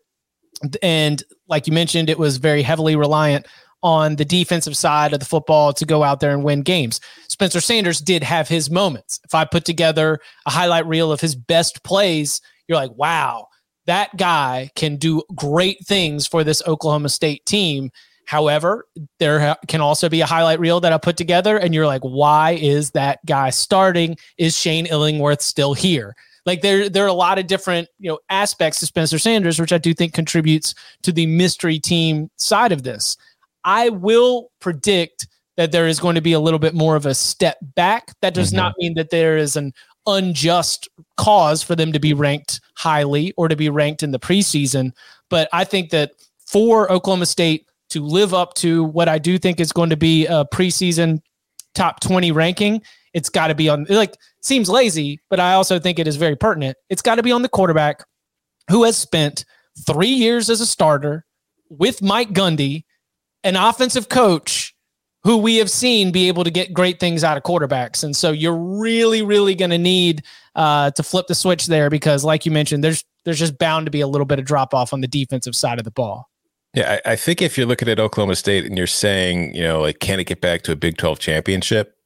and 0.82 1.24
like 1.48 1.68
you 1.68 1.74
mentioned, 1.74 2.10
it 2.10 2.20
was 2.20 2.38
very 2.38 2.62
heavily 2.62 2.95
reliant 2.95 3.45
on 3.84 4.16
the 4.16 4.26
defensive 4.26 4.76
side 4.76 5.14
of 5.14 5.20
the 5.20 5.26
football 5.26 5.72
to 5.72 5.86
go 5.86 6.04
out 6.04 6.20
there 6.20 6.32
and 6.32 6.43
win 6.43 6.62
games. 6.62 7.00
Spencer 7.30 7.62
Sanders 7.62 8.00
did 8.00 8.24
have 8.24 8.48
his 8.48 8.70
moments. 8.70 9.20
If 9.24 9.36
I 9.36 9.45
put 9.45 9.66
together 9.66 10.20
a 10.45 10.50
highlight 10.50 10.88
reel 10.88 11.12
of 11.12 11.22
his 11.22 11.36
best 11.36 11.84
plays, 11.84 12.41
you're 12.68 12.78
like, 12.78 12.91
wow, 12.95 13.48
that 13.86 14.16
guy 14.18 14.72
can 14.76 14.98
do 14.98 15.22
great 15.36 15.78
things 15.86 16.26
for 16.26 16.43
this 16.43 16.62
Oklahoma 16.68 17.10
State 17.10 17.45
team. 17.45 17.91
However, 18.28 18.86
there 19.20 19.56
can 19.70 19.80
also 19.80 20.10
be 20.10 20.20
a 20.20 20.26
highlight 20.26 20.60
reel 20.60 20.82
that 20.82 20.92
I 20.92 20.98
put 20.98 21.16
together, 21.16 21.58
and 21.58 21.74
you're 21.74 21.88
like, 21.88 22.02
why 22.02 22.52
is 22.52 22.92
that 22.92 23.26
guy 23.26 23.50
starting? 23.52 24.18
Is 24.38 24.58
Shane 24.58 24.86
Illingworth 24.86 25.42
still 25.42 25.74
here? 25.74 26.14
Like 26.46 26.62
there, 26.62 26.90
there 26.90 27.06
are 27.06 27.08
a 27.08 27.14
lot 27.14 27.40
of 27.40 27.48
different 27.48 27.88
you 28.00 28.10
know 28.10 28.20
aspects 28.30 28.82
to 28.82 28.86
Spencer 28.86 29.18
Sanders, 29.18 29.62
which 29.62 29.72
I 29.72 29.78
do 29.78 29.94
think 29.94 30.14
contributes 30.14 30.76
to 31.04 31.14
the 31.14 31.26
mystery 31.26 31.80
team 31.80 32.30
side 32.36 32.74
of 32.74 32.84
this. 32.84 33.16
I 33.64 33.90
will 33.90 34.52
predict 34.60 35.28
that 35.56 35.72
there 35.72 35.88
is 35.88 35.98
going 35.98 36.16
to 36.16 36.22
be 36.22 36.34
a 36.34 36.40
little 36.40 36.60
bit 36.60 36.74
more 36.74 36.98
of 36.98 37.06
a 37.06 37.16
step 37.16 37.58
back. 37.76 38.14
That 38.22 38.34
does 38.34 38.50
mm-hmm. 38.50 38.58
not 38.58 38.76
mean 38.78 38.94
that 38.96 39.10
there 39.10 39.38
is 39.38 39.56
an 39.56 39.72
unjust 40.06 40.90
cause 41.16 41.64
for 41.64 41.76
them 41.76 41.94
to 41.94 42.00
be 42.00 42.14
ranked 42.14 42.60
highly 42.76 43.34
or 43.38 43.48
to 43.48 43.56
be 43.56 43.70
ranked 43.70 44.04
in 44.04 44.12
the 44.12 44.20
preseason. 44.20 44.92
But 45.30 45.48
I 45.54 45.64
think 45.64 45.92
that 45.92 46.12
for 46.46 46.92
Oklahoma 46.92 47.26
State 47.26 47.66
to 47.90 48.04
live 48.04 48.34
up 48.34 48.54
to 48.56 48.84
what 48.84 49.08
I 49.10 49.18
do 49.18 49.38
think 49.38 49.60
is 49.60 49.72
going 49.72 49.90
to 49.90 49.98
be 49.98 50.26
a 50.26 50.46
preseason 50.46 51.20
top 51.76 52.00
20 52.00 52.32
ranking, 52.32 52.82
it's 53.14 53.30
got 53.30 53.48
to 53.48 53.56
be 53.56 53.70
on 53.70 53.86
like 53.90 54.16
seems 54.42 54.70
lazy, 54.70 55.20
but 55.30 55.40
I 55.40 55.54
also 55.54 55.80
think 55.80 56.00
it 56.00 56.08
is 56.08 56.16
very 56.16 56.36
pertinent. 56.36 56.78
It's 56.90 57.02
got 57.02 57.16
to 57.16 57.24
be 57.24 57.32
on 57.32 57.42
the 57.42 57.50
quarterback 57.50 58.04
who 58.70 58.84
has 58.84 58.98
spent 58.98 59.46
3 59.86 60.08
years 60.08 60.50
as 60.50 60.62
a 60.62 60.66
starter 60.66 61.26
with 61.70 62.02
Mike 62.02 62.32
Gundy 62.32 62.84
an 63.44 63.56
offensive 63.56 64.10
coach 64.10 64.74
who 65.24 65.38
we 65.38 65.58
have 65.58 65.70
seen 65.70 66.12
be 66.12 66.28
able 66.28 66.44
to 66.44 66.52
get 66.52 66.74
great 66.74 67.00
things 67.00 67.24
out 67.24 67.38
of 67.38 67.44
quarterbacks. 67.44 68.04
And 68.04 68.16
so 68.16 68.32
you're 68.32 68.56
really, 68.56 69.22
really 69.22 69.56
going 69.56 69.72
to 69.72 69.78
need 69.78 70.24
uh, 70.56 70.92
to 70.92 71.04
flip 71.04 71.28
the 71.28 71.36
switch 71.36 71.66
there 71.66 71.90
because, 71.90 72.24
like 72.24 72.46
you 72.46 72.52
mentioned, 72.52 72.84
there's 72.84 73.04
there's 73.26 73.40
just 73.40 73.58
bound 73.58 73.88
to 73.88 73.92
be 73.92 74.02
a 74.02 74.08
little 74.08 74.26
bit 74.26 74.40
of 74.40 74.46
drop 74.46 74.74
off 74.74 74.94
on 74.94 75.02
the 75.02 75.08
defensive 75.08 75.56
side 75.56 75.80
of 75.80 75.84
the 75.84 75.92
ball. 75.92 76.30
Yeah, 76.78 77.00
I, 77.04 77.14
I 77.14 77.16
think 77.16 77.42
if 77.42 77.58
you're 77.58 77.66
looking 77.66 77.90
at 77.90 78.00
Oklahoma 78.00 78.36
State 78.36 78.64
and 78.64 78.78
you're 78.78 78.86
saying, 78.86 79.56
you 79.56 79.64
know, 79.64 79.82
like, 79.82 79.98
can 79.98 80.20
it 80.20 80.26
get 80.26 80.42
back 80.42 80.62
to 80.62 80.72
a 80.72 80.76
Big 80.76 80.96
12 80.98 81.18
championship? 81.18 81.98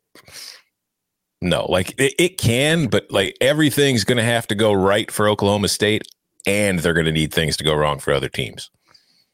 No, 1.42 1.66
like 1.70 1.94
it, 2.00 2.14
it 2.18 2.38
can, 2.38 2.88
but 2.88 3.06
like 3.12 3.36
everything's 3.42 4.06
going 4.06 4.18
to 4.18 4.24
have 4.24 4.48
to 4.48 4.56
go 4.56 4.72
right 4.72 5.12
for 5.12 5.28
Oklahoma 5.28 5.68
State, 5.68 6.04
and 6.46 6.80
they're 6.80 6.94
going 6.94 7.06
to 7.06 7.12
need 7.12 7.34
things 7.34 7.58
to 7.58 7.66
go 7.66 7.76
wrong 7.76 8.00
for 8.00 8.14
other 8.14 8.30
teams. 8.30 8.72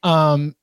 Um, 0.02 0.56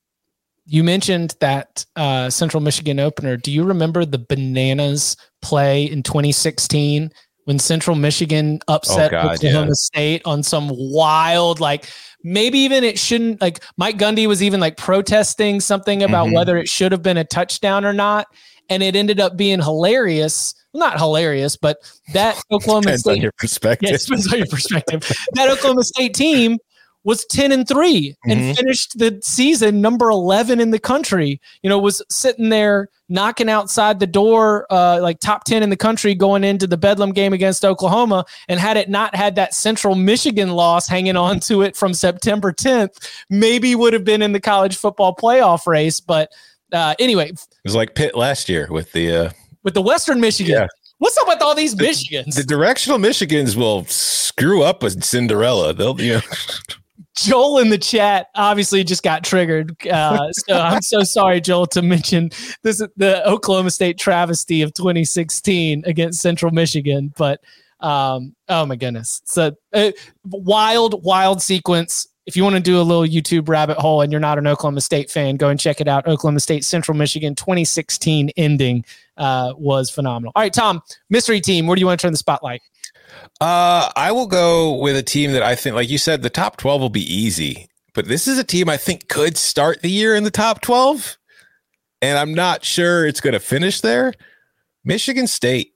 you 0.66 0.84
mentioned 0.84 1.36
that 1.40 1.86
uh, 1.96 2.30
Central 2.30 2.62
Michigan 2.62 3.00
opener. 3.00 3.38
Do 3.38 3.54
you 3.54 3.64
remember 3.64 4.04
the 4.04 4.20
Bananas 4.20 5.16
play 5.42 5.86
in 5.86 6.04
2016 6.04 7.12
when 7.46 7.60
Central 7.60 7.96
Michigan 7.96 8.60
upset 8.68 9.14
Oh, 9.14 9.22
God, 9.22 9.36
Oklahoma 9.36 9.68
yeah. 9.68 9.74
State 9.74 10.22
on 10.26 10.44
some 10.44 10.70
wild, 10.74 11.62
like 11.62 11.90
maybe 12.26 12.60
even 12.60 12.84
it 12.84 13.00
shouldn't, 13.00 13.40
like 13.40 13.64
Mike 13.78 13.98
Gundy 13.98 14.28
was 14.28 14.44
even 14.44 14.60
like 14.60 14.76
protesting 14.78 15.60
something 15.62 16.04
about 16.04 16.28
Mhm. 16.28 16.34
whether 16.34 16.58
it 16.58 16.68
should 16.68 16.92
have 16.92 17.02
been 17.04 17.18
a 17.18 17.24
touchdown 17.24 17.86
or 17.86 17.94
not. 17.94 18.28
And 18.70 18.82
it 18.84 18.96
ended 18.96 19.20
up 19.20 19.38
being 19.38 19.62
hilarious. 19.62 20.54
Not 20.74 20.98
hilarious, 20.98 21.56
but 21.56 21.78
that 22.14 22.36
Oklahoma 22.52 22.82
Depends 22.82 23.08
on 23.08 23.14
State 23.14 23.22
your 23.24 23.32
perspective. 23.38 23.90
yeah, 23.92 23.98
depends 23.98 24.34
on 24.34 24.40
your 24.40 24.48
perspective. 24.48 25.12
That 25.34 25.50
Oklahoma 25.50 25.84
State 25.84 26.16
team 26.16 26.58
was 27.06 27.24
10 27.28 27.51
and 27.53 27.66
3 27.68 28.16
and 28.26 28.39
Mhm. 28.41 28.58
finished 28.58 28.97
the 28.99 29.18
season 29.24 29.80
number 29.80 30.10
11 30.10 30.60
in 30.60 30.72
the 30.72 30.80
country. 30.80 31.39
You 31.64 31.70
know, 31.70 31.78
was 31.80 32.01
sitting 32.10 32.49
there 32.49 32.89
knocking 33.08 33.47
outside 33.47 33.99
the 33.99 34.08
door, 34.08 34.66
uh, 34.72 34.99
like 35.01 35.20
top 35.20 35.43
10 35.45 35.62
in 35.64 35.70
the 35.70 35.78
country 35.78 36.14
going 36.16 36.43
into 36.43 36.66
the 36.68 36.76
Bedlam 36.78 37.12
game 37.14 37.32
against 37.32 37.64
Oklahoma. 37.64 38.26
And 38.49 38.60
had 38.60 38.76
it 38.76 38.89
not 38.89 39.16
had 39.16 39.36
that 39.36 39.53
Central 39.53 39.95
Michigan 39.95 40.49
loss 40.49 40.88
hanging 40.88 41.16
on 41.16 41.39
to 41.41 41.62
it 41.62 41.76
from 41.78 41.93
September 41.93 42.51
10th, 42.51 42.97
maybe 43.30 43.76
would 43.76 43.93
have 43.93 44.03
been 44.03 44.22
in 44.24 44.34
the 44.34 44.39
college 44.41 44.76
football 44.76 45.16
playoff 45.16 45.68
race. 45.68 45.99
But 45.99 46.32
uh, 46.74 46.95
anyway, 46.99 47.30
It 47.30 47.39
was 47.64 47.76
like 47.76 47.93
Pitt 47.95 48.16
last 48.18 48.49
year 48.49 48.68
with 48.72 48.91
the 48.91 49.16
uh, 49.16 49.30
with 49.64 49.76
the 49.76 49.82
Western 49.84 50.20
Michigan, 50.20 50.53
Yeah. 50.53 50.68
what's 50.97 51.18
up 51.20 51.28
with 51.28 51.41
all 51.43 51.53
these 51.53 51.76
Michigans? 51.76 52.34
the 52.36 52.43
directional 52.43 52.97
Michigans 52.97 53.56
will 53.56 53.86
screw 53.86 54.64
up 54.64 54.82
with 54.82 55.03
Cinderella. 55.03 55.74
They'll 55.76 55.99
you 56.01 56.14
know 56.16 56.22
Joel 57.16 57.59
in 57.59 57.70
the 57.70 57.78
chat 57.78 58.30
obviously 58.36 58.84
just 58.84 59.03
got 59.03 59.24
triggered. 59.24 59.76
Uh, 59.88 60.32
so 60.34 60.53
I'm 60.59 60.82
so 60.82 61.03
sorry, 61.03 61.41
Joel, 61.41 61.68
to 61.68 61.82
mention 61.82 62.30
this 62.61 62.82
is 62.82 62.88
the 62.97 63.28
Oklahoma 63.28 63.72
State 63.72 63.97
travesty 63.97 64.61
of 64.61 64.74
2016 64.74 65.84
against 65.86 66.22
Central 66.22 66.51
Michigan. 66.51 67.13
But 67.18 67.41
um, 67.80 68.36
oh 68.49 68.66
my 68.66 68.76
goodness, 68.76 69.22
so 69.26 69.55
uh, 69.74 69.91
wild, 70.26 71.03
wild 71.03 71.41
sequence. 71.41 72.07
If 72.26 72.36
you 72.36 72.43
want 72.43 72.55
to 72.55 72.61
do 72.61 72.80
a 72.80 72.82
little 72.82 73.03
YouTube 73.03 73.47
rabbit 73.47 73.78
hole 73.78 74.01
and 74.01 74.11
you're 74.11 74.20
not 74.20 74.39
an 74.39 74.47
Oklahoma 74.47 74.82
State 74.82 75.11
fan, 75.11 75.38
go 75.38 75.49
and 75.49 75.59
check 75.59 75.80
it 75.80 75.88
out. 75.88 76.07
Oklahoma 76.07 76.39
State 76.39 76.66
Central 76.66 76.97
Michigan 76.97 77.36
2016 77.36 78.32
ending 78.36 78.84
uh, 79.18 79.53
was 79.57 79.91
phenomenal. 79.91 80.32
All 80.36 80.41
right, 80.41 80.53
Tom, 80.53 80.82
mystery 81.11 81.39
team. 81.39 81.68
Where 81.68 81.76
do 81.76 81.82
you 81.82 81.86
want 81.86 81.99
to 81.99 82.05
turn 82.05 82.13
the 82.13 82.18
spotlight? 82.18 82.61
Uh, 83.41 83.91
I 83.95 84.11
will 84.11 84.28
go 84.28 84.74
with 84.74 84.95
a 84.95 85.03
team 85.03 85.34
that 85.34 85.43
I 85.43 85.55
think, 85.55 85.76
like 85.76 85.89
you 85.89 85.97
said, 85.97 86.22
the 86.22 86.30
top 86.30 86.57
12 86.57 86.82
will 86.82 86.89
be 86.89 87.13
easy. 87.13 87.68
But 87.93 88.07
this 88.07 88.28
is 88.28 88.38
a 88.38 88.43
team 88.43 88.70
I 88.70 88.78
think 88.78 89.07
could 89.07 89.38
start 89.38 89.82
the 89.82 89.89
year 89.89 90.16
in 90.16 90.24
the 90.24 90.32
top 90.32 90.61
12. 90.61 91.18
And 92.01 92.18
I'm 92.18 92.34
not 92.34 92.66
sure 92.66 93.05
it's 93.07 93.22
going 93.22 93.34
to 93.34 93.39
finish 93.39 93.82
there. 93.82 94.13
Michigan 94.84 95.28
State. 95.28 95.74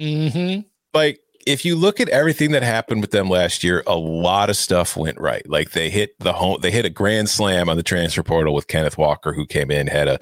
Mm-hmm. 0.00 0.60
Like, 0.94 1.20
if 1.46 1.64
you 1.64 1.76
look 1.76 2.00
at 2.00 2.08
everything 2.08 2.50
that 2.50 2.62
happened 2.62 3.00
with 3.00 3.12
them 3.12 3.30
last 3.30 3.62
year, 3.62 3.82
a 3.86 3.96
lot 3.96 4.50
of 4.50 4.56
stuff 4.56 4.96
went 4.96 5.18
right. 5.18 5.48
Like 5.48 5.70
they 5.70 5.88
hit 5.90 6.18
the 6.18 6.32
home, 6.32 6.58
they 6.60 6.72
hit 6.72 6.84
a 6.84 6.90
grand 6.90 7.30
slam 7.30 7.68
on 7.68 7.76
the 7.76 7.82
transfer 7.84 8.24
portal 8.24 8.52
with 8.52 8.66
Kenneth 8.66 8.98
Walker, 8.98 9.32
who 9.32 9.46
came 9.46 9.70
in, 9.70 9.86
had 9.86 10.08
a 10.08 10.18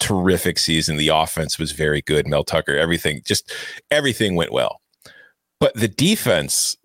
terrific 0.00 0.58
season. 0.58 0.96
The 0.96 1.08
offense 1.08 1.58
was 1.58 1.72
very 1.72 2.00
good. 2.02 2.26
Mel 2.26 2.42
Tucker, 2.42 2.76
everything, 2.76 3.20
just 3.24 3.52
everything 3.90 4.34
went 4.34 4.50
well. 4.50 4.81
But 5.62 5.74
the 5.74 5.86
defense 5.86 6.76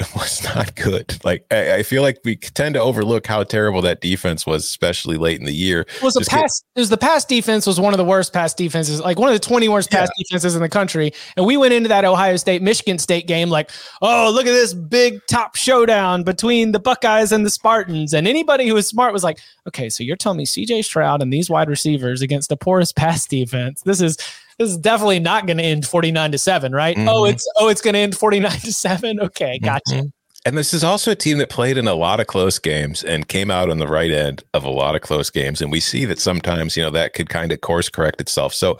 was 0.14 0.42
not 0.44 0.76
good. 0.76 1.18
Like 1.24 1.44
I, 1.50 1.74
I 1.74 1.82
feel 1.82 2.02
like 2.02 2.20
we 2.24 2.36
tend 2.36 2.74
to 2.74 2.80
overlook 2.80 3.26
how 3.26 3.42
terrible 3.42 3.82
that 3.82 4.00
defense 4.00 4.46
was, 4.46 4.64
especially 4.64 5.18
late 5.18 5.38
in 5.38 5.44
the 5.44 5.52
year. 5.52 5.80
It 5.80 6.02
was 6.02 6.14
a 6.16 6.20
Just 6.20 6.30
get- 6.30 6.40
pass. 6.42 6.62
It 6.74 6.80
was 6.80 6.88
the 6.90 6.96
pass 6.96 7.24
defense 7.24 7.66
was 7.66 7.80
one 7.80 7.92
of 7.92 7.98
the 7.98 8.04
worst 8.04 8.32
pass 8.32 8.54
defenses, 8.54 9.00
like 9.00 9.18
one 9.18 9.28
of 9.28 9.34
the 9.34 9.46
20 9.46 9.68
worst 9.68 9.90
pass 9.90 10.08
defenses 10.16 10.54
in 10.54 10.62
the 10.62 10.68
country. 10.68 11.12
And 11.36 11.44
we 11.44 11.56
went 11.56 11.74
into 11.74 11.88
that 11.88 12.04
Ohio 12.04 12.36
State 12.36 12.62
Michigan 12.62 12.98
State 12.98 13.26
game 13.26 13.50
like, 13.50 13.70
oh, 14.00 14.30
look 14.32 14.46
at 14.46 14.52
this 14.52 14.72
big 14.72 15.20
top 15.28 15.56
showdown 15.56 16.22
between 16.22 16.72
the 16.72 16.78
Buckeyes 16.80 17.32
and 17.32 17.44
the 17.44 17.50
Spartans. 17.50 18.14
And 18.14 18.26
anybody 18.28 18.68
who 18.68 18.74
was 18.74 18.86
smart 18.86 19.12
was 19.12 19.24
like, 19.24 19.40
okay, 19.66 19.90
so 19.90 20.02
you're 20.04 20.16
telling 20.16 20.38
me 20.38 20.46
CJ 20.46 20.84
Stroud 20.84 21.20
and 21.20 21.32
these 21.32 21.50
wide 21.50 21.68
receivers 21.68 22.22
against 22.22 22.48
the 22.48 22.56
poorest 22.56 22.94
pass 22.96 23.26
defense. 23.26 23.82
This 23.82 24.00
is 24.00 24.16
this 24.60 24.70
is 24.70 24.76
definitely 24.76 25.18
not 25.20 25.46
going 25.46 25.56
to 25.56 25.64
end 25.64 25.86
49 25.86 26.32
to 26.32 26.38
7, 26.38 26.72
right? 26.72 26.94
Oh, 26.98 27.22
Mhm. 27.22 27.32
it's 27.32 27.48
oh, 27.56 27.68
it's 27.68 27.80
going 27.80 27.94
to 27.94 28.00
end 28.00 28.16
49 28.16 28.60
to 28.60 28.72
7. 28.72 29.18
Okay, 29.18 29.58
gotcha. 29.58 29.94
Mhm. 29.94 30.12
And 30.46 30.56
this 30.56 30.72
is 30.72 30.84
also 30.84 31.10
a 31.10 31.14
team 31.14 31.38
that 31.38 31.48
played 31.50 31.76
in 31.76 31.86
a 31.88 31.94
lot 31.94 32.20
of 32.20 32.26
close 32.26 32.58
games 32.58 33.02
and 33.02 33.28
came 33.28 33.50
out 33.50 33.68
on 33.70 33.78
the 33.78 33.86
right 33.86 34.10
end 34.10 34.42
of 34.54 34.64
a 34.64 34.70
lot 34.70 34.94
of 34.94 35.00
close 35.02 35.28
games. 35.30 35.60
And 35.60 35.70
we 35.70 35.80
see 35.80 36.04
that 36.06 36.18
sometimes, 36.18 36.76
you 36.76 36.82
know, 36.82 36.90
that 36.90 37.12
could 37.14 37.28
kind 37.30 37.52
of 37.52 37.60
course 37.62 37.88
correct 37.90 38.20
itself. 38.20 38.54
So 38.54 38.78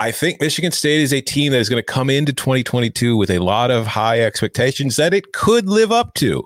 I 0.00 0.10
think 0.12 0.40
Michigan 0.40 0.72
State 0.72 1.00
is 1.00 1.12
a 1.12 1.20
team 1.20 1.52
that 1.52 1.58
is 1.58 1.68
going 1.68 1.80
to 1.80 1.84
come 1.86 2.10
into 2.10 2.32
2022 2.32 3.16
with 3.16 3.30
a 3.30 3.38
lot 3.38 3.70
of 3.70 3.86
high 3.86 4.20
expectations 4.20 4.96
that 4.96 5.14
it 5.14 5.32
could 5.32 5.68
live 5.68 5.92
up 5.92 6.14
to. 6.14 6.44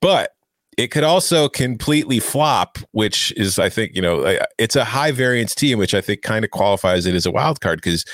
But 0.00 0.32
it 0.78 0.88
could 0.88 1.04
also 1.04 1.48
completely 1.48 2.18
flop, 2.18 2.78
which 2.92 3.32
is, 3.36 3.58
I 3.58 3.68
think, 3.68 3.94
you 3.94 4.02
know, 4.02 4.38
it's 4.58 4.76
a 4.76 4.84
high 4.84 5.12
variance 5.12 5.54
team, 5.54 5.78
which 5.78 5.94
I 5.94 6.00
think 6.00 6.22
kind 6.22 6.44
of 6.44 6.50
qualifies 6.50 7.06
it 7.06 7.14
as 7.14 7.26
a 7.26 7.30
wild 7.30 7.60
card 7.60 7.80
because 7.82 8.04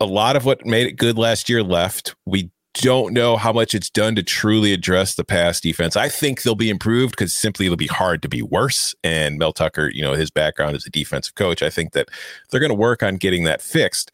a 0.00 0.06
lot 0.06 0.36
of 0.36 0.44
what 0.44 0.66
made 0.66 0.86
it 0.86 0.92
good 0.92 1.16
last 1.16 1.48
year 1.48 1.62
left. 1.62 2.14
We 2.26 2.50
don't 2.74 3.14
know 3.14 3.36
how 3.36 3.52
much 3.52 3.74
it's 3.74 3.88
done 3.88 4.16
to 4.16 4.22
truly 4.22 4.72
address 4.72 5.14
the 5.14 5.24
pass 5.24 5.60
defense. 5.60 5.96
I 5.96 6.08
think 6.08 6.42
they'll 6.42 6.56
be 6.56 6.70
improved 6.70 7.12
because 7.12 7.32
simply 7.32 7.66
it'll 7.66 7.76
be 7.76 7.86
hard 7.86 8.20
to 8.22 8.28
be 8.28 8.42
worse. 8.42 8.94
And 9.04 9.38
Mel 9.38 9.52
Tucker, 9.52 9.90
you 9.94 10.02
know, 10.02 10.14
his 10.14 10.30
background 10.30 10.74
as 10.74 10.84
a 10.84 10.90
defensive 10.90 11.36
coach, 11.36 11.62
I 11.62 11.70
think 11.70 11.92
that 11.92 12.08
they're 12.50 12.60
going 12.60 12.70
to 12.70 12.74
work 12.74 13.02
on 13.02 13.16
getting 13.16 13.44
that 13.44 13.62
fixed. 13.62 14.10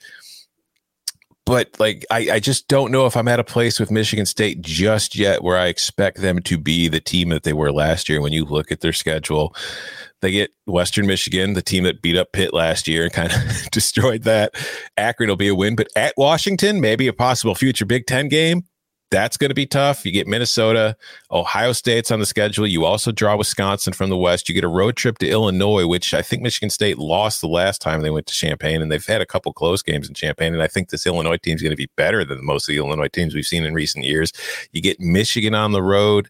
But 1.51 1.81
like, 1.81 2.07
I, 2.13 2.31
I 2.35 2.39
just 2.39 2.69
don't 2.69 2.93
know 2.93 3.07
if 3.07 3.17
I'm 3.17 3.27
at 3.27 3.41
a 3.41 3.45
place 3.45 3.81
with 3.81 3.91
Michigan 3.91 4.25
State 4.25 4.61
just 4.61 5.17
yet 5.17 5.43
where 5.43 5.59
I 5.59 5.67
expect 5.67 6.19
them 6.19 6.39
to 6.43 6.57
be 6.57 6.87
the 6.87 7.01
team 7.01 7.31
that 7.31 7.43
they 7.43 7.53
were 7.53 7.73
last 7.73 8.09
year. 8.09 8.21
When 8.21 8.33
you 8.33 8.45
look 8.45 8.71
at 8.71 8.83
their 8.83 8.93
schedule, 8.93 9.53
they 10.23 10.31
get 10.31 10.53
Western 10.67 11.09
Michigan, 11.09 11.55
the 11.55 11.61
team 11.61 11.83
that 11.83 12.03
beat 12.03 12.17
up 12.17 12.31
Pitt 12.31 12.55
last 12.55 12.87
year 12.87 13.03
and 13.03 13.13
kind 13.13 13.33
of 13.33 13.71
destroyed 13.73 14.23
that. 14.23 14.55
Akron 14.97 15.29
will 15.29 15.35
be 15.35 15.49
a 15.49 15.55
win, 15.57 15.75
but 15.75 15.89
at 15.97 16.15
Washington, 16.17 16.81
maybe 16.81 17.09
a 17.09 17.13
possible 17.13 17.57
future 17.57 17.85
Big 17.85 18.07
Ten 18.07 18.29
game. 18.29 18.63
That's 19.11 19.37
going 19.37 19.49
to 19.49 19.55
be 19.55 19.67
tough. 19.67 20.07
You 20.07 20.13
get 20.13 20.29
Minnesota, 20.29 20.97
Ohio 21.33 21.73
State's 21.73 22.13
on 22.13 22.21
the 22.21 22.27
schedule. 22.27 22.65
You 22.65 22.85
also 22.85 23.11
draw 23.11 23.37
Wisconsin 23.37 23.93
from 23.93 24.09
the 24.09 24.17
West. 24.17 24.49
You 24.49 24.55
get 24.55 24.63
a 24.63 24.69
road 24.69 24.95
trip 24.95 25.19
to 25.19 25.29
Illinois, 25.29 25.87
which 25.87 26.15
I 26.15 26.23
think 26.23 26.43
Michigan 26.43 26.71
State 26.71 26.97
lost 26.97 27.41
the 27.41 27.49
last 27.49 27.81
time 27.81 28.03
they 28.03 28.11
went 28.11 28.29
to 28.29 28.35
Champaign, 28.35 28.81
and 28.81 28.91
they've 28.91 29.05
had 29.05 29.21
a 29.21 29.27
couple 29.27 29.53
close 29.53 29.83
games 29.83 30.07
in 30.07 30.15
Champaign. 30.15 30.55
And 30.55 30.63
I 30.63 30.69
think 30.69 30.91
this 30.91 31.07
Illinois 31.07 31.39
team 31.39 31.57
is 31.57 31.63
going 31.63 31.73
to 31.73 31.77
be 31.77 31.91
better 31.97 32.25
than 32.25 32.45
most 32.45 32.69
of 32.69 32.73
the 32.73 32.79
Illinois 32.79 33.09
teams 33.09 33.35
we've 33.35 33.45
seen 33.45 33.65
in 33.65 33.75
recent 33.75 34.05
years. 34.05 34.33
You 34.71 34.81
get 34.81 35.01
Michigan 35.01 35.57
on 35.57 35.73
the 35.73 35.83
road. 35.83 36.29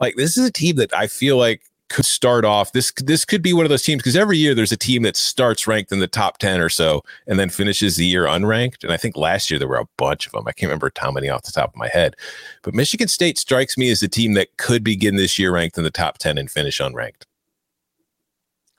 Like 0.00 0.16
this 0.16 0.36
is 0.36 0.46
a 0.46 0.52
team 0.52 0.76
that 0.76 0.92
I 0.92 1.06
feel 1.06 1.36
like 1.36 1.62
could 1.88 2.04
start 2.04 2.44
off 2.44 2.72
this 2.72 2.92
this 3.04 3.24
could 3.24 3.42
be 3.42 3.52
one 3.52 3.64
of 3.64 3.70
those 3.70 3.82
teams 3.82 4.00
because 4.00 4.16
every 4.16 4.36
year 4.36 4.54
there's 4.54 4.72
a 4.72 4.76
team 4.76 5.02
that 5.02 5.16
starts 5.16 5.66
ranked 5.66 5.92
in 5.92 6.00
the 6.00 6.08
top 6.08 6.38
10 6.38 6.60
or 6.60 6.68
so 6.68 7.02
and 7.26 7.38
then 7.38 7.48
finishes 7.48 7.96
the 7.96 8.04
year 8.04 8.24
unranked 8.24 8.82
and 8.82 8.92
i 8.92 8.96
think 8.96 9.16
last 9.16 9.50
year 9.50 9.58
there 9.58 9.68
were 9.68 9.76
a 9.76 9.88
bunch 9.96 10.26
of 10.26 10.32
them 10.32 10.42
i 10.48 10.52
can't 10.52 10.68
remember 10.68 10.90
how 10.98 11.12
many 11.12 11.28
off 11.28 11.44
the 11.44 11.52
top 11.52 11.70
of 11.70 11.76
my 11.76 11.88
head 11.88 12.16
but 12.62 12.74
michigan 12.74 13.06
state 13.06 13.38
strikes 13.38 13.78
me 13.78 13.90
as 13.90 14.02
a 14.02 14.08
team 14.08 14.34
that 14.34 14.56
could 14.56 14.82
begin 14.82 15.16
this 15.16 15.38
year 15.38 15.52
ranked 15.52 15.78
in 15.78 15.84
the 15.84 15.90
top 15.90 16.18
10 16.18 16.38
and 16.38 16.50
finish 16.50 16.78
unranked. 16.78 17.22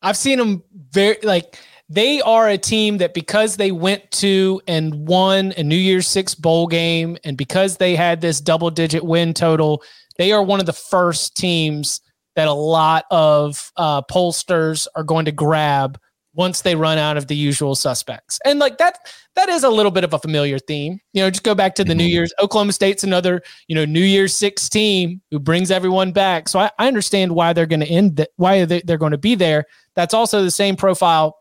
I've 0.02 0.18
seen 0.18 0.38
them 0.38 0.64
very 0.92 1.18
like 1.24 1.60
they 1.90 2.22
are 2.22 2.50
a 2.50 2.58
team 2.58 2.98
that 2.98 3.14
because 3.14 3.58
they 3.58 3.72
went 3.72 4.10
to 4.12 4.62
and 4.68 5.08
won 5.08 5.54
a 5.58 5.64
New 5.64 5.78
Year's 5.78 6.08
Six 6.08 6.36
bowl 6.36 6.68
game, 6.68 7.18
and 7.24 7.38
because 7.38 7.78
they 7.78 7.96
had 7.96 8.22
this 8.22 8.42
double 8.42 8.70
digit 8.70 9.04
win 9.04 9.34
total, 9.34 9.82
they 10.18 10.32
are 10.32 10.44
one 10.44 10.60
of 10.60 10.66
the 10.66 10.74
first 10.74 11.36
teams 11.36 12.02
that 12.38 12.48
a 12.48 12.54
lot 12.54 13.06
of 13.12 13.72
uh, 13.78 14.02
pollsters 14.04 14.88
are 14.96 15.04
going 15.04 15.26
to 15.26 15.32
grab 15.32 16.00
once 16.36 16.62
they 16.62 16.76
run 16.76 17.00
out 17.00 17.18
of 17.18 17.26
the 17.26 17.36
usual 17.36 17.74
suspects. 17.74 18.38
And 18.46 18.60
like 18.60 18.78
that, 18.78 19.00
that 19.36 19.50
is 19.50 19.64
a 19.64 19.70
little 19.72 19.92
bit 19.92 20.04
of 20.04 20.14
a 20.14 20.20
familiar 20.20 20.60
theme. 20.60 21.00
You 21.14 21.24
know, 21.24 21.32
just 21.32 21.44
go 21.44 21.56
back 21.56 21.74
to 21.76 21.84
the 21.84 21.96
New 21.96 22.06
Mhm. 22.06 22.12
Year's. 22.12 22.34
Oklahoma 22.40 22.74
State's 22.74 23.04
another, 23.04 23.42
you 23.68 23.74
know, 23.74 23.86
New 23.86 24.04
Year's 24.04 24.36
Six 24.36 24.70
team 24.70 25.20
who 25.32 25.40
brings 25.40 25.72
everyone 25.72 26.12
back. 26.12 26.48
So 26.48 26.60
I, 26.60 26.70
I 26.78 26.88
understand 26.88 27.32
why 27.32 27.54
they're 27.54 27.66
going 27.66 27.80
to 27.80 27.88
end 27.88 28.18
that, 28.18 28.30
why 28.36 28.66
they, 28.66 28.82
they're 28.86 29.00
going 29.00 29.14
to 29.14 29.18
be 29.18 29.34
there. 29.34 29.66
That's 29.96 30.14
also 30.14 30.44
the 30.44 30.52
same 30.52 30.76
profile 30.76 31.40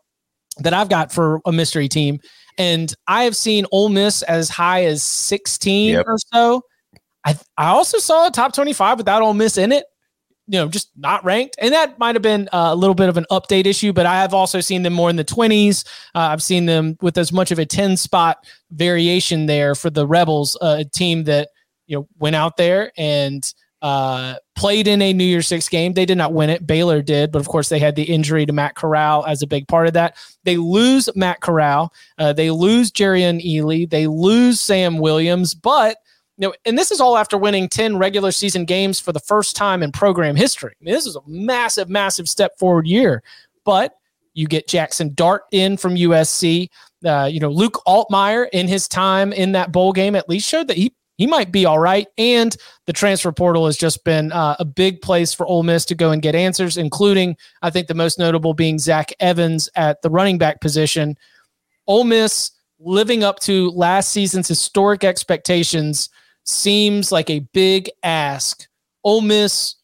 that 0.61 0.73
I've 0.73 0.89
got 0.89 1.11
for 1.11 1.41
a 1.45 1.51
mystery 1.51 1.87
team. 1.87 2.19
And 2.57 2.91
I 3.05 3.25
have 3.25 3.35
seen 3.35 3.67
Ole 3.71 3.89
Miss 3.89 4.23
as 4.23 4.49
high 4.49 4.85
as 4.85 5.03
16 5.03 5.93
Yep. 5.93 6.05
or 6.07 6.17
so. 6.33 6.61
I, 7.23 7.37
I 7.55 7.67
also 7.67 7.99
saw 7.99 8.25
a 8.25 8.31
top 8.31 8.53
25 8.53 8.97
without 8.97 9.21
Ole 9.21 9.35
Miss 9.35 9.59
in 9.59 9.71
it 9.71 9.85
you 10.47 10.57
know, 10.57 10.67
just 10.67 10.89
not 10.95 11.23
ranked. 11.25 11.55
And 11.59 11.73
that 11.73 11.99
might 11.99 12.15
have 12.15 12.21
been 12.21 12.47
uh, 12.53 12.69
a 12.71 12.75
little 12.75 12.95
bit 12.95 13.09
of 13.09 13.17
an 13.17 13.25
update 13.29 13.65
issue, 13.65 13.91
but 13.91 14.05
I 14.05 14.21
have 14.21 14.33
also 14.33 14.61
seen 14.61 14.83
them 14.83 14.93
more 14.93 15.09
in 15.09 15.17
the 15.17 15.25
20s. 15.25 15.85
Uh, 16.15 16.19
I've 16.19 16.41
seen 16.41 16.65
them 16.65 16.97
with 17.01 17.17
as 17.17 17.33
much 17.33 17.51
of 17.51 17.59
a 17.59 17.65
10 17.65 17.97
spot 17.97 18.45
variation 18.71 19.45
there 19.45 19.75
for 19.75 19.89
the 19.89 20.07
Rebels, 20.07 20.57
uh, 20.61 20.77
a 20.79 20.85
team 20.85 21.25
that, 21.25 21.49
you 21.85 21.97
know, 21.97 22.07
went 22.17 22.35
out 22.35 22.55
there 22.55 22.91
and 22.97 23.53
uh, 23.81 24.35
played 24.55 24.87
in 24.87 25.01
a 25.01 25.13
New 25.13 25.25
Year's 25.25 25.47
Six 25.47 25.69
game. 25.69 25.93
They 25.93 26.05
did 26.05 26.17
not 26.17 26.33
win 26.33 26.49
it. 26.49 26.65
Baylor 26.65 27.01
did, 27.01 27.31
but 27.31 27.39
of 27.39 27.47
course 27.47 27.69
they 27.69 27.79
had 27.79 27.95
the 27.95 28.03
injury 28.03 28.45
to 28.45 28.53
Matt 28.53 28.75
Corral 28.75 29.25
as 29.25 29.41
a 29.41 29.47
big 29.47 29.67
part 29.67 29.87
of 29.87 29.93
that. 29.93 30.15
They 30.45 30.57
lose 30.57 31.09
Matt 31.15 31.41
Corral. 31.41 31.93
Uh, 32.17 32.33
they 32.33 32.51
lose 32.51 32.91
Jerrion 32.91 33.43
Ealy. 33.45 33.89
They 33.89 34.07
lose 34.07 34.59
Sam 34.61 34.97
Williams, 34.97 35.53
but 35.53 35.97
you 36.37 36.47
know, 36.47 36.53
and 36.65 36.77
this 36.77 36.91
is 36.91 37.01
all 37.01 37.17
after 37.17 37.37
winning 37.37 37.67
10 37.67 37.97
regular 37.97 38.31
season 38.31 38.65
games 38.65 38.99
for 38.99 39.11
the 39.11 39.19
first 39.19 39.55
time 39.55 39.81
in 39.81 39.91
program 39.91 40.35
history. 40.35 40.73
I 40.79 40.83
mean, 40.83 40.93
this 40.93 41.07
is 41.07 41.15
a 41.15 41.21
massive, 41.25 41.89
massive 41.89 42.29
step 42.29 42.57
forward 42.59 42.85
year. 42.85 43.23
But 43.65 43.95
you 44.33 44.47
get 44.47 44.67
Jackson 44.67 45.13
Dart 45.15 45.43
in 45.51 45.77
from 45.77 45.95
USC. 45.95 46.69
Uh, 47.03 47.25
you 47.31 47.39
know, 47.39 47.49
Luke 47.49 47.81
Altmyer 47.87 48.47
in 48.53 48.67
his 48.67 48.87
time 48.87 49.33
in 49.33 49.53
that 49.53 49.71
bowl 49.71 49.91
game 49.91 50.15
at 50.15 50.29
least 50.29 50.47
showed 50.47 50.67
that 50.67 50.77
he 50.77 50.93
he 51.17 51.25
might 51.25 51.51
be 51.51 51.65
all 51.65 51.79
right. 51.79 52.07
And 52.19 52.55
the 52.85 52.93
transfer 52.93 53.31
portal 53.31 53.65
has 53.65 53.75
just 53.75 54.03
been 54.03 54.31
uh, 54.31 54.55
a 54.59 54.65
big 54.65 55.01
place 55.01 55.33
for 55.33 55.47
Ole 55.47 55.63
Miss 55.63 55.83
to 55.85 55.95
go 55.95 56.11
and 56.11 56.21
get 56.21 56.35
answers, 56.35 56.77
including 56.77 57.35
I 57.63 57.71
think 57.71 57.87
the 57.87 57.95
most 57.95 58.19
notable 58.19 58.53
being 58.53 58.77
Zach 58.77 59.11
Evans 59.19 59.67
at 59.75 60.03
the 60.03 60.11
running 60.11 60.37
back 60.37 60.61
position. 60.61 61.17
Ole 61.87 62.03
Miss 62.03 62.51
living 62.79 63.23
up 63.23 63.39
to 63.39 63.71
last 63.71 64.11
season's 64.11 64.47
historic 64.47 65.03
expectations 65.03 66.09
seems 66.47 67.11
like 67.11 67.29
a 67.29 67.39
big 67.53 67.89
ask. 68.03 68.67
Ole 69.03 69.21
Miss 69.21 69.75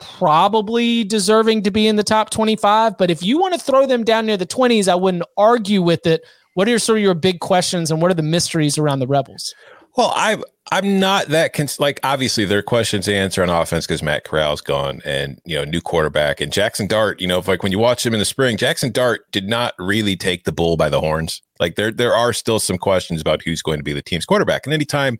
probably 0.00 1.04
deserving 1.04 1.62
to 1.62 1.70
be 1.70 1.86
in 1.86 1.96
the 1.96 2.02
top 2.02 2.30
25, 2.30 2.98
but 2.98 3.10
if 3.10 3.22
you 3.22 3.38
want 3.38 3.54
to 3.54 3.60
throw 3.60 3.86
them 3.86 4.04
down 4.04 4.26
near 4.26 4.36
the 4.36 4.46
20s, 4.46 4.88
I 4.88 4.94
wouldn't 4.94 5.24
argue 5.36 5.82
with 5.82 6.06
it. 6.06 6.22
What 6.54 6.68
are 6.68 6.78
sort 6.78 6.98
of 6.98 7.02
your 7.02 7.14
big 7.14 7.40
questions 7.40 7.90
and 7.90 8.00
what 8.00 8.10
are 8.10 8.14
the 8.14 8.22
mysteries 8.22 8.78
around 8.78 9.00
the 9.00 9.06
Rebels? 9.06 9.54
Well, 9.96 10.12
I'm 10.16 10.42
I'm 10.72 10.98
not 10.98 11.26
that 11.28 11.52
cons- 11.52 11.78
like 11.78 12.00
obviously 12.02 12.44
there 12.44 12.58
are 12.58 12.62
questions 12.62 13.04
to 13.04 13.14
answer 13.14 13.42
on 13.42 13.50
offense 13.50 13.86
because 13.86 14.02
Matt 14.02 14.24
Corral's 14.24 14.60
gone 14.60 15.00
and 15.04 15.40
you 15.44 15.56
know 15.56 15.64
new 15.64 15.80
quarterback 15.80 16.40
and 16.40 16.52
Jackson 16.52 16.88
Dart. 16.88 17.20
You 17.20 17.28
know, 17.28 17.38
if 17.38 17.46
like 17.46 17.62
when 17.62 17.70
you 17.70 17.78
watch 17.78 18.04
him 18.04 18.12
in 18.12 18.18
the 18.18 18.24
spring, 18.24 18.56
Jackson 18.56 18.90
Dart 18.90 19.30
did 19.30 19.48
not 19.48 19.74
really 19.78 20.16
take 20.16 20.44
the 20.44 20.52
bull 20.52 20.76
by 20.76 20.88
the 20.88 21.00
horns. 21.00 21.42
Like 21.60 21.76
there 21.76 21.92
there 21.92 22.14
are 22.14 22.32
still 22.32 22.58
some 22.58 22.78
questions 22.78 23.20
about 23.20 23.42
who's 23.42 23.62
going 23.62 23.78
to 23.78 23.84
be 23.84 23.92
the 23.92 24.02
team's 24.02 24.24
quarterback. 24.24 24.66
And 24.66 24.72
anytime 24.72 25.18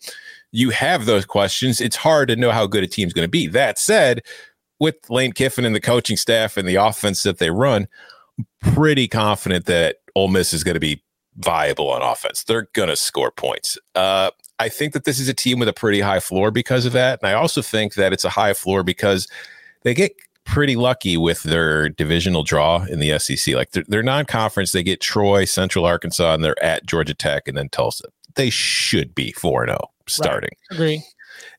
you 0.55 0.71
have 0.71 1.05
those 1.05 1.27
questions, 1.27 1.81
it's 1.81 1.97
hard 1.97 2.29
to 2.29 2.37
know 2.37 2.53
how 2.53 2.67
good 2.67 2.85
a 2.85 2.87
team's 2.87 3.13
going 3.13 3.27
to 3.27 3.31
be. 3.31 3.49
That 3.49 3.77
said, 3.77 4.23
with 4.79 4.95
Lane 5.11 5.33
Kiffin 5.33 5.65
and 5.65 5.75
the 5.75 5.81
coaching 5.81 6.17
staff 6.17 6.57
and 6.57 6.69
the 6.69 6.77
offense 6.77 7.25
that 7.25 7.39
they 7.39 7.51
run, 7.51 7.89
pretty 8.61 9.09
confident 9.09 9.67
that 9.67 9.97
Ole 10.15 10.29
Miss 10.29 10.53
is 10.53 10.63
going 10.63 10.75
to 10.75 10.81
be 10.81 11.03
viable 11.39 11.91
on 11.91 12.03
offense. 12.03 12.45
They're 12.45 12.69
going 12.73 12.89
to 12.89 12.95
score 12.95 13.33
points. 13.33 13.77
Uh, 13.97 14.31
I 14.61 14.69
think 14.69 14.93
that 14.93 15.05
this 15.05 15.19
is 15.19 15.29
a 15.29 15.35
team 15.35 15.59
with 15.59 15.69
a 15.69 15.73
pretty 15.73 16.01
high 16.01 16.21
floor 16.21 16.53
because 16.53 16.87
of 16.87 16.93
that. 16.93 17.19
And 17.21 17.29
I 17.29 17.35
also 17.35 17.61
think 17.61 17.95
that 17.95 18.13
it's 18.13 18.25
a 18.25 18.31
high 18.31 18.55
floor 18.55 18.85
because 18.85 19.27
they 19.83 19.93
get 19.93 20.15
pretty 20.45 20.77
lucky 20.77 21.17
with 21.17 21.43
their 21.43 21.89
divisional 21.89 22.45
draw 22.45 22.85
in 22.85 23.01
the 23.01 23.19
SEC. 23.19 23.57
Like 23.57 23.73
they're, 23.73 23.85
they're 23.89 24.05
non 24.05 24.25
conference, 24.25 24.71
they 24.71 24.85
get 24.85 25.01
Troy, 25.01 25.47
Central 25.47 25.85
Arkansas, 25.85 26.35
and 26.35 26.45
they're 26.45 26.63
at 26.63 26.87
Georgia 26.87 27.15
Tech 27.15 27.49
and 27.49 27.59
then 27.59 27.69
Tulsa. 27.71 28.05
They 28.37 28.51
should 28.51 29.17
be 29.17 29.33
4 29.33 29.67
0 29.67 29.91
starting. 30.07 30.51
Right. 30.71 30.77
Agree. 30.77 31.03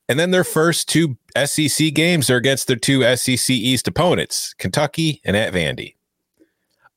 And 0.08 0.20
then 0.20 0.32
their 0.32 0.44
first 0.44 0.88
two 0.88 1.18
SEC 1.46 1.94
games 1.94 2.30
are 2.30 2.38
against 2.38 2.68
their 2.68 2.76
two 2.76 3.02
SEC 3.16 3.50
East 3.50 3.88
opponents, 3.88 4.54
Kentucky 4.58 5.22
and 5.26 5.36
at 5.36 5.54
Vandy. 5.54 5.96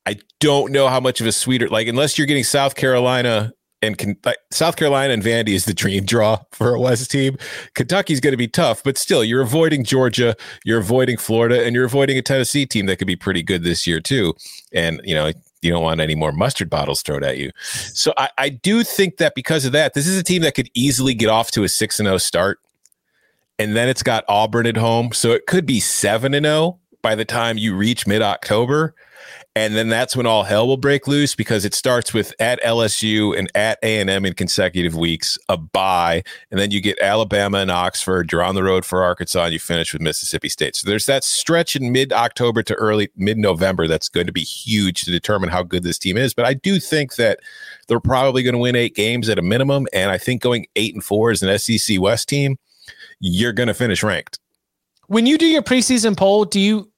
I 0.06 0.16
don't 0.40 0.72
know 0.72 0.88
how 0.88 1.00
much 1.00 1.20
of 1.20 1.26
a 1.26 1.32
sweeter, 1.32 1.68
like, 1.68 1.86
unless 1.88 2.16
you're 2.16 2.26
getting 2.26 2.44
South 2.44 2.76
Carolina 2.76 3.52
and 3.82 3.96
can, 3.98 4.16
like, 4.24 4.38
South 4.50 4.76
Carolina 4.76 5.12
and 5.12 5.22
Vandy 5.22 5.50
is 5.50 5.64
the 5.64 5.74
dream 5.74 6.04
draw 6.04 6.38
for 6.52 6.74
a 6.74 6.80
West 6.80 7.10
team. 7.10 7.36
Kentucky's 7.74 8.20
going 8.20 8.32
to 8.32 8.38
be 8.38 8.48
tough, 8.48 8.82
but 8.82 8.96
still, 8.96 9.22
you're 9.22 9.42
avoiding 9.42 9.84
Georgia, 9.84 10.34
you're 10.64 10.80
avoiding 10.80 11.18
Florida, 11.18 11.64
and 11.64 11.74
you're 11.74 11.84
avoiding 11.84 12.16
a 12.16 12.22
Tennessee 12.22 12.64
team 12.64 12.86
that 12.86 12.96
could 12.96 13.06
be 13.06 13.16
pretty 13.16 13.42
good 13.42 13.64
this 13.64 13.86
year 13.86 14.00
too. 14.00 14.34
And 14.72 15.00
you 15.04 15.14
know, 15.14 15.32
you 15.62 15.70
don't 15.70 15.82
want 15.82 16.00
any 16.00 16.14
more 16.14 16.32
mustard 16.32 16.70
bottles 16.70 17.02
thrown 17.02 17.24
at 17.24 17.38
you. 17.38 17.50
So 17.62 18.12
I, 18.16 18.30
I 18.38 18.48
do 18.48 18.84
think 18.84 19.16
that 19.16 19.34
because 19.34 19.64
of 19.64 19.72
that, 19.72 19.94
this 19.94 20.06
is 20.06 20.16
a 20.16 20.22
team 20.22 20.42
that 20.42 20.54
could 20.54 20.70
easily 20.74 21.14
get 21.14 21.28
off 21.28 21.50
to 21.52 21.64
a 21.64 21.68
six 21.68 21.98
and 21.98 22.06
zero 22.06 22.18
start, 22.18 22.60
and 23.58 23.74
then 23.76 23.88
it's 23.88 24.02
got 24.02 24.24
Auburn 24.28 24.66
at 24.66 24.76
home, 24.76 25.12
so 25.12 25.32
it 25.32 25.46
could 25.46 25.66
be 25.66 25.80
seven 25.80 26.34
and 26.34 26.46
zero 26.46 26.78
by 27.02 27.14
the 27.14 27.24
time 27.24 27.58
you 27.58 27.74
reach 27.74 28.06
mid 28.06 28.22
October 28.22 28.94
and 29.58 29.74
then 29.74 29.88
that's 29.88 30.14
when 30.14 30.24
all 30.24 30.44
hell 30.44 30.68
will 30.68 30.76
break 30.76 31.08
loose 31.08 31.34
because 31.34 31.64
it 31.64 31.74
starts 31.74 32.14
with 32.14 32.32
at 32.38 32.62
LSU 32.62 33.36
and 33.36 33.50
at 33.56 33.76
A 33.82 33.98
and 33.98 34.08
M 34.08 34.24
in 34.24 34.34
consecutive 34.34 34.94
weeks, 34.94 35.36
a 35.48 35.56
bye, 35.56 36.22
and 36.52 36.60
then 36.60 36.70
you 36.70 36.80
get 36.80 36.96
Alabama 37.00 37.58
and 37.58 37.70
Oxford. 37.70 38.30
You're 38.30 38.44
on 38.44 38.54
the 38.54 38.62
road 38.62 38.84
for 38.84 39.02
Arkansas, 39.02 39.42
and 39.42 39.52
you 39.52 39.58
finish 39.58 39.92
with 39.92 40.00
Mississippi 40.00 40.48
State. 40.48 40.76
So 40.76 40.88
there's 40.88 41.06
that 41.06 41.24
stretch 41.24 41.74
in 41.74 41.90
mid 41.90 42.12
October 42.12 42.62
to 42.62 42.74
early 42.74 43.10
mid 43.16 43.36
November 43.36 43.88
that's 43.88 44.08
going 44.08 44.26
to 44.26 44.32
be 44.32 44.44
huge 44.44 45.02
to 45.02 45.10
determine 45.10 45.48
how 45.48 45.64
good 45.64 45.82
this 45.82 45.98
team 45.98 46.16
is. 46.16 46.34
But 46.34 46.44
I 46.44 46.54
do 46.54 46.78
think 46.78 47.16
that 47.16 47.40
they're 47.88 47.98
probably 47.98 48.44
going 48.44 48.54
to 48.54 48.60
win 48.60 48.76
eight 48.76 48.94
games 48.94 49.28
at 49.28 49.40
a 49.40 49.42
minimum, 49.42 49.88
and 49.92 50.12
I 50.12 50.18
think 50.18 50.40
going 50.40 50.66
eight 50.76 50.94
and 50.94 51.02
four 51.02 51.32
as 51.32 51.42
an 51.42 51.58
SEC 51.58 52.00
West 52.00 52.28
team, 52.28 52.60
you're 53.18 53.52
going 53.52 53.66
to 53.66 53.74
finish 53.74 54.04
ranked. 54.04 54.38
When 55.08 55.26
you 55.26 55.36
do 55.36 55.46
your 55.46 55.62
preseason 55.62 56.16
poll, 56.16 56.44
do 56.44 56.60
you 56.60 56.92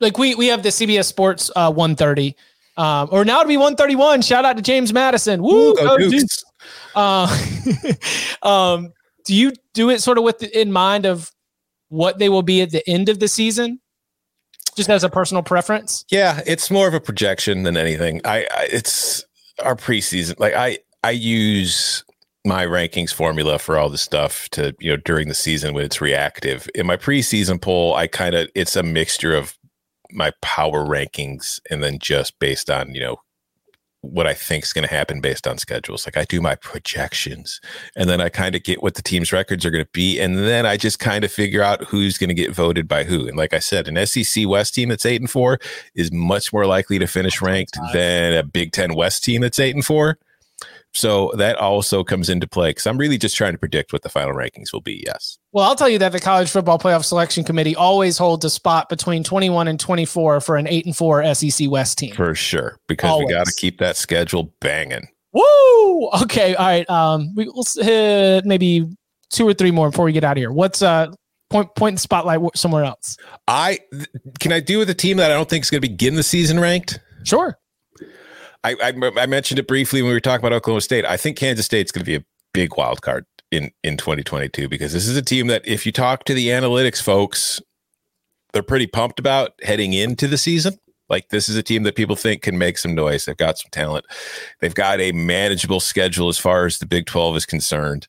like 0.00 0.18
we 0.18 0.34
we 0.34 0.46
have 0.48 0.62
the 0.62 0.68
CBS 0.70 1.06
Sports 1.06 1.50
uh, 1.56 1.72
130, 1.72 2.34
um, 2.76 3.08
or 3.10 3.24
now 3.24 3.42
to 3.42 3.48
be 3.48 3.56
131. 3.56 4.22
Shout 4.22 4.44
out 4.44 4.56
to 4.56 4.62
James 4.62 4.92
Madison. 4.92 5.42
Woo, 5.42 5.74
go 5.74 5.96
Dukes. 5.98 6.44
Uh, 6.94 7.26
um, 8.42 8.92
do 9.24 9.34
you 9.34 9.52
do 9.74 9.90
it 9.90 10.00
sort 10.00 10.18
of 10.18 10.24
with 10.24 10.42
in 10.42 10.72
mind 10.72 11.06
of 11.06 11.30
what 11.88 12.18
they 12.18 12.28
will 12.28 12.42
be 12.42 12.60
at 12.62 12.70
the 12.70 12.88
end 12.88 13.08
of 13.08 13.18
the 13.18 13.28
season? 13.28 13.80
Just 14.76 14.90
as 14.90 15.02
a 15.02 15.08
personal 15.08 15.42
preference. 15.42 16.04
Yeah, 16.10 16.40
it's 16.46 16.70
more 16.70 16.86
of 16.86 16.94
a 16.94 17.00
projection 17.00 17.64
than 17.64 17.76
anything. 17.76 18.20
I, 18.24 18.46
I 18.54 18.68
it's 18.70 19.24
our 19.64 19.74
preseason. 19.74 20.38
Like 20.38 20.54
I 20.54 20.78
I 21.02 21.10
use 21.10 22.04
my 22.44 22.64
rankings 22.64 23.12
formula 23.12 23.58
for 23.58 23.76
all 23.76 23.90
the 23.90 23.98
stuff 23.98 24.48
to 24.50 24.74
you 24.78 24.90
know 24.90 24.96
during 24.96 25.28
the 25.28 25.34
season 25.34 25.74
when 25.74 25.84
it's 25.84 26.00
reactive 26.00 26.68
in 26.74 26.86
my 26.86 26.96
preseason 26.96 27.60
poll 27.60 27.94
i 27.94 28.06
kind 28.06 28.34
of 28.34 28.48
it's 28.54 28.76
a 28.76 28.82
mixture 28.82 29.34
of 29.34 29.58
my 30.12 30.32
power 30.42 30.84
rankings 30.84 31.60
and 31.70 31.82
then 31.82 31.98
just 31.98 32.38
based 32.38 32.70
on 32.70 32.94
you 32.94 33.00
know 33.00 33.20
what 34.02 34.26
I 34.26 34.34
think 34.34 34.64
is 34.64 34.72
going 34.72 34.86
to 34.86 34.94
happen 34.94 35.20
based 35.20 35.46
on 35.46 35.58
schedules. 35.58 36.06
Like 36.06 36.16
I 36.16 36.24
do 36.24 36.40
my 36.40 36.54
projections 36.54 37.60
and 37.96 38.08
then 38.08 38.20
I 38.20 38.28
kind 38.28 38.54
of 38.54 38.62
get 38.62 38.82
what 38.82 38.94
the 38.94 39.02
team's 39.02 39.32
records 39.32 39.64
are 39.64 39.70
going 39.70 39.84
to 39.84 39.90
be. 39.92 40.20
And 40.20 40.38
then 40.38 40.66
I 40.66 40.76
just 40.76 41.00
kind 41.00 41.24
of 41.24 41.32
figure 41.32 41.62
out 41.62 41.84
who's 41.84 42.16
going 42.16 42.28
to 42.28 42.34
get 42.34 42.52
voted 42.52 42.86
by 42.86 43.04
who. 43.04 43.26
And 43.26 43.36
like 43.36 43.52
I 43.52 43.58
said, 43.58 43.88
an 43.88 44.06
SEC 44.06 44.46
West 44.46 44.74
team 44.74 44.88
that's 44.88 45.04
eight 45.04 45.20
and 45.20 45.30
four 45.30 45.58
is 45.94 46.12
much 46.12 46.52
more 46.52 46.66
likely 46.66 46.98
to 47.00 47.06
finish 47.06 47.42
ranked 47.42 47.76
than 47.92 48.34
a 48.34 48.44
Big 48.44 48.72
Ten 48.72 48.94
West 48.94 49.24
team 49.24 49.40
that's 49.40 49.58
eight 49.58 49.74
and 49.74 49.84
four. 49.84 50.18
So 50.94 51.32
that 51.36 51.56
also 51.56 52.04
comes 52.04 52.28
into 52.28 52.46
play 52.46 52.70
because 52.70 52.86
I'm 52.86 52.98
really 52.98 53.18
just 53.18 53.36
trying 53.36 53.52
to 53.52 53.58
predict 53.58 53.92
what 53.92 54.02
the 54.02 54.08
final 54.08 54.34
rankings 54.34 54.72
will 54.72 54.80
be. 54.80 55.02
Yes. 55.04 55.37
Well, 55.52 55.64
I'll 55.64 55.76
tell 55.76 55.88
you 55.88 55.98
that 56.00 56.12
the 56.12 56.20
College 56.20 56.50
Football 56.50 56.78
Playoff 56.78 57.04
Selection 57.04 57.42
Committee 57.42 57.74
always 57.74 58.18
holds 58.18 58.44
a 58.44 58.50
spot 58.50 58.90
between 58.90 59.24
21 59.24 59.68
and 59.68 59.80
24 59.80 60.42
for 60.42 60.56
an 60.56 60.66
8 60.66 60.86
and 60.86 60.96
4 60.96 61.34
SEC 61.34 61.70
West 61.70 61.98
team. 61.98 62.14
For 62.14 62.34
sure. 62.34 62.78
Because 62.86 63.10
always. 63.10 63.28
we 63.28 63.32
got 63.32 63.46
to 63.46 63.54
keep 63.54 63.78
that 63.78 63.96
schedule 63.96 64.52
banging. 64.60 65.08
Woo! 65.32 66.08
Okay. 66.22 66.54
All 66.54 66.66
right. 66.66 66.88
Um, 66.90 67.34
we, 67.34 67.46
will 67.48 67.64
hit 67.80 68.44
maybe 68.44 68.86
two 69.30 69.48
or 69.48 69.54
three 69.54 69.70
more 69.70 69.90
before 69.90 70.04
we 70.04 70.12
get 70.12 70.24
out 70.24 70.36
of 70.36 70.38
here. 70.38 70.52
What's 70.52 70.82
uh 70.82 71.12
point 71.50 71.74
point 71.74 71.96
the 71.96 72.00
spotlight 72.00 72.40
somewhere 72.54 72.84
else? 72.84 73.16
I 73.46 73.80
can 74.38 74.52
I 74.52 74.60
do 74.60 74.78
with 74.78 74.90
a 74.90 74.94
team 74.94 75.16
that 75.18 75.30
I 75.30 75.34
don't 75.34 75.48
think 75.48 75.64
is 75.64 75.70
going 75.70 75.82
to 75.82 75.88
begin 75.88 76.14
the 76.14 76.22
season 76.22 76.60
ranked. 76.60 77.00
Sure. 77.24 77.58
I, 78.64 78.74
I, 78.82 79.10
I 79.16 79.26
mentioned 79.26 79.58
it 79.58 79.68
briefly 79.68 80.02
when 80.02 80.08
we 80.08 80.14
were 80.14 80.20
talking 80.20 80.44
about 80.44 80.52
Oklahoma 80.52 80.80
State. 80.80 81.04
I 81.04 81.16
think 81.16 81.36
Kansas 81.36 81.64
State's 81.64 81.92
going 81.92 82.04
to 82.04 82.10
be 82.10 82.16
a 82.16 82.24
big 82.52 82.76
wild 82.76 83.02
card 83.02 83.24
in 83.50 83.70
in 83.82 83.96
2022 83.96 84.68
because 84.68 84.92
this 84.92 85.06
is 85.06 85.16
a 85.16 85.22
team 85.22 85.46
that 85.46 85.66
if 85.66 85.86
you 85.86 85.92
talk 85.92 86.24
to 86.24 86.34
the 86.34 86.48
analytics 86.48 87.02
folks, 87.02 87.60
they're 88.52 88.62
pretty 88.62 88.86
pumped 88.86 89.18
about 89.18 89.52
heading 89.62 89.92
into 89.92 90.26
the 90.26 90.38
season. 90.38 90.78
Like 91.08 91.30
this 91.30 91.48
is 91.48 91.56
a 91.56 91.62
team 91.62 91.84
that 91.84 91.96
people 91.96 92.16
think 92.16 92.42
can 92.42 92.58
make 92.58 92.76
some 92.76 92.94
noise. 92.94 93.24
They've 93.24 93.36
got 93.36 93.58
some 93.58 93.70
talent. 93.70 94.04
They've 94.60 94.74
got 94.74 95.00
a 95.00 95.12
manageable 95.12 95.80
schedule 95.80 96.28
as 96.28 96.38
far 96.38 96.66
as 96.66 96.78
the 96.78 96.86
Big 96.86 97.06
12 97.06 97.36
is 97.36 97.46
concerned. 97.46 98.08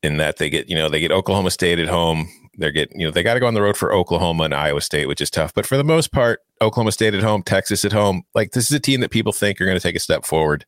In 0.00 0.18
that 0.18 0.36
they 0.36 0.48
get, 0.48 0.68
you 0.68 0.76
know, 0.76 0.88
they 0.88 1.00
get 1.00 1.10
Oklahoma 1.10 1.50
State 1.50 1.80
at 1.80 1.88
home. 1.88 2.28
They're 2.56 2.70
getting, 2.70 3.00
you 3.00 3.06
know, 3.06 3.10
they 3.10 3.24
got 3.24 3.34
to 3.34 3.40
go 3.40 3.48
on 3.48 3.54
the 3.54 3.62
road 3.62 3.76
for 3.76 3.92
Oklahoma 3.92 4.44
and 4.44 4.54
Iowa 4.54 4.80
State, 4.80 5.06
which 5.08 5.20
is 5.20 5.28
tough. 5.28 5.52
But 5.52 5.66
for 5.66 5.76
the 5.76 5.82
most 5.82 6.12
part, 6.12 6.40
Oklahoma 6.60 6.92
State 6.92 7.14
at 7.14 7.22
home, 7.22 7.42
Texas 7.42 7.84
at 7.84 7.92
home, 7.92 8.22
like 8.32 8.52
this 8.52 8.70
is 8.70 8.76
a 8.76 8.80
team 8.80 9.00
that 9.00 9.10
people 9.10 9.32
think 9.32 9.60
are 9.60 9.64
going 9.64 9.76
to 9.76 9.82
take 9.82 9.96
a 9.96 10.00
step 10.00 10.24
forward. 10.24 10.64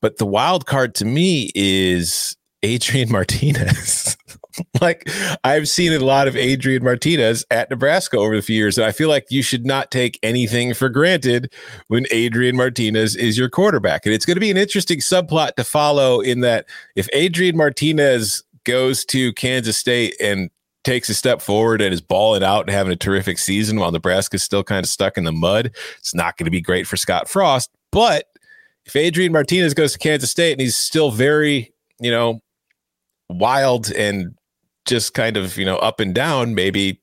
But 0.00 0.18
the 0.18 0.26
wild 0.26 0.66
card 0.66 0.94
to 0.96 1.04
me 1.04 1.50
is 1.56 2.36
Adrian 2.62 3.10
Martinez. 3.10 4.16
like 4.80 5.08
I've 5.44 5.68
seen 5.68 5.92
a 5.92 5.98
lot 5.98 6.28
of 6.28 6.36
Adrian 6.36 6.84
Martinez 6.84 7.44
at 7.50 7.70
Nebraska 7.70 8.18
over 8.18 8.36
the 8.36 8.42
few 8.42 8.56
years, 8.56 8.78
and 8.78 8.86
I 8.86 8.92
feel 8.92 9.08
like 9.08 9.26
you 9.30 9.42
should 9.42 9.64
not 9.64 9.90
take 9.90 10.18
anything 10.22 10.74
for 10.74 10.88
granted 10.88 11.52
when 11.88 12.06
Adrian 12.10 12.56
Martinez 12.56 13.16
is 13.16 13.38
your 13.38 13.48
quarterback. 13.48 14.04
And 14.04 14.14
it's 14.14 14.26
going 14.26 14.36
to 14.36 14.40
be 14.40 14.50
an 14.50 14.56
interesting 14.56 14.98
subplot 14.98 15.54
to 15.54 15.64
follow 15.64 16.20
in 16.20 16.40
that 16.40 16.66
if 16.96 17.08
Adrian 17.12 17.56
Martinez 17.56 18.42
goes 18.64 19.04
to 19.06 19.32
Kansas 19.34 19.78
State 19.78 20.14
and 20.20 20.50
takes 20.84 21.08
a 21.08 21.14
step 21.14 21.40
forward 21.40 21.80
and 21.80 21.94
is 21.94 22.00
balling 22.00 22.42
out 22.42 22.62
and 22.62 22.70
having 22.70 22.92
a 22.92 22.96
terrific 22.96 23.38
season 23.38 23.78
while 23.78 23.92
Nebraska's 23.92 24.42
still 24.42 24.64
kind 24.64 24.84
of 24.84 24.90
stuck 24.90 25.16
in 25.16 25.24
the 25.24 25.32
mud, 25.32 25.70
it's 25.98 26.14
not 26.14 26.36
going 26.36 26.44
to 26.44 26.50
be 26.50 26.60
great 26.60 26.86
for 26.86 26.96
Scott 26.96 27.28
Frost. 27.28 27.70
But 27.90 28.26
if 28.84 28.96
Adrian 28.96 29.32
Martinez 29.32 29.74
goes 29.74 29.92
to 29.92 29.98
Kansas 29.98 30.30
State 30.30 30.52
and 30.52 30.60
he's 30.60 30.76
still 30.76 31.10
very, 31.10 31.72
you 32.00 32.10
know, 32.10 32.40
wild 33.32 33.90
and 33.92 34.34
just 34.84 35.14
kind 35.14 35.36
of, 35.36 35.56
you 35.56 35.64
know, 35.64 35.76
up 35.76 36.00
and 36.00 36.14
down, 36.14 36.54
maybe, 36.54 37.00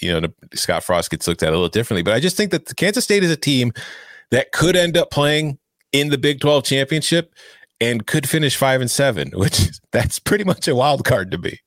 you 0.00 0.20
know, 0.20 0.28
Scott 0.54 0.84
Frost 0.84 1.10
gets 1.10 1.26
looked 1.26 1.42
at 1.42 1.50
a 1.50 1.52
little 1.52 1.68
differently. 1.68 2.02
But 2.02 2.14
I 2.14 2.20
just 2.20 2.36
think 2.36 2.50
that 2.50 2.74
Kansas 2.76 3.04
State 3.04 3.24
is 3.24 3.30
a 3.30 3.36
team 3.36 3.72
that 4.30 4.52
could 4.52 4.76
end 4.76 4.96
up 4.96 5.10
playing 5.10 5.58
in 5.92 6.10
the 6.10 6.18
Big 6.18 6.40
12 6.40 6.64
championship 6.64 7.34
and 7.80 8.06
could 8.06 8.28
finish 8.28 8.56
five 8.56 8.80
and 8.80 8.90
seven, 8.90 9.30
which 9.34 9.70
that's 9.92 10.18
pretty 10.18 10.44
much 10.44 10.68
a 10.68 10.74
wild 10.74 11.04
card 11.04 11.30
to 11.30 11.38
be. 11.38 11.60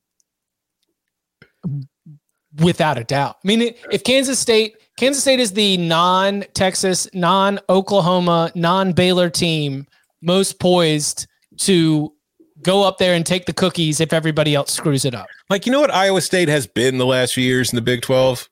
Without 2.61 2.97
a 2.97 3.03
doubt. 3.03 3.37
I 3.43 3.47
mean, 3.47 3.73
if 3.91 4.03
Kansas 4.03 4.39
State, 4.39 4.75
Kansas 4.97 5.21
State 5.21 5.39
is 5.39 5.53
the 5.53 5.77
non 5.77 6.45
Texas, 6.53 7.07
non 7.13 7.59
Oklahoma, 7.69 8.51
non 8.55 8.91
Baylor 8.91 9.29
team 9.29 9.85
most 10.21 10.59
poised 10.59 11.27
to 11.57 12.13
go 12.61 12.83
up 12.83 12.97
there 12.97 13.13
and 13.13 13.25
take 13.25 13.45
the 13.45 13.53
cookies 13.53 13.99
if 13.99 14.13
everybody 14.13 14.55
else 14.55 14.71
screws 14.71 15.05
it 15.05 15.15
up. 15.15 15.27
Like, 15.49 15.65
you 15.65 15.71
know 15.71 15.81
what 15.81 15.93
Iowa 15.93 16.21
State 16.21 16.49
has 16.49 16.67
been 16.67 16.97
the 16.97 17.05
last 17.05 17.33
few 17.33 17.43
years 17.43 17.71
in 17.71 17.75
the 17.75 17.81
Big 17.81 18.01
12? 18.01 18.49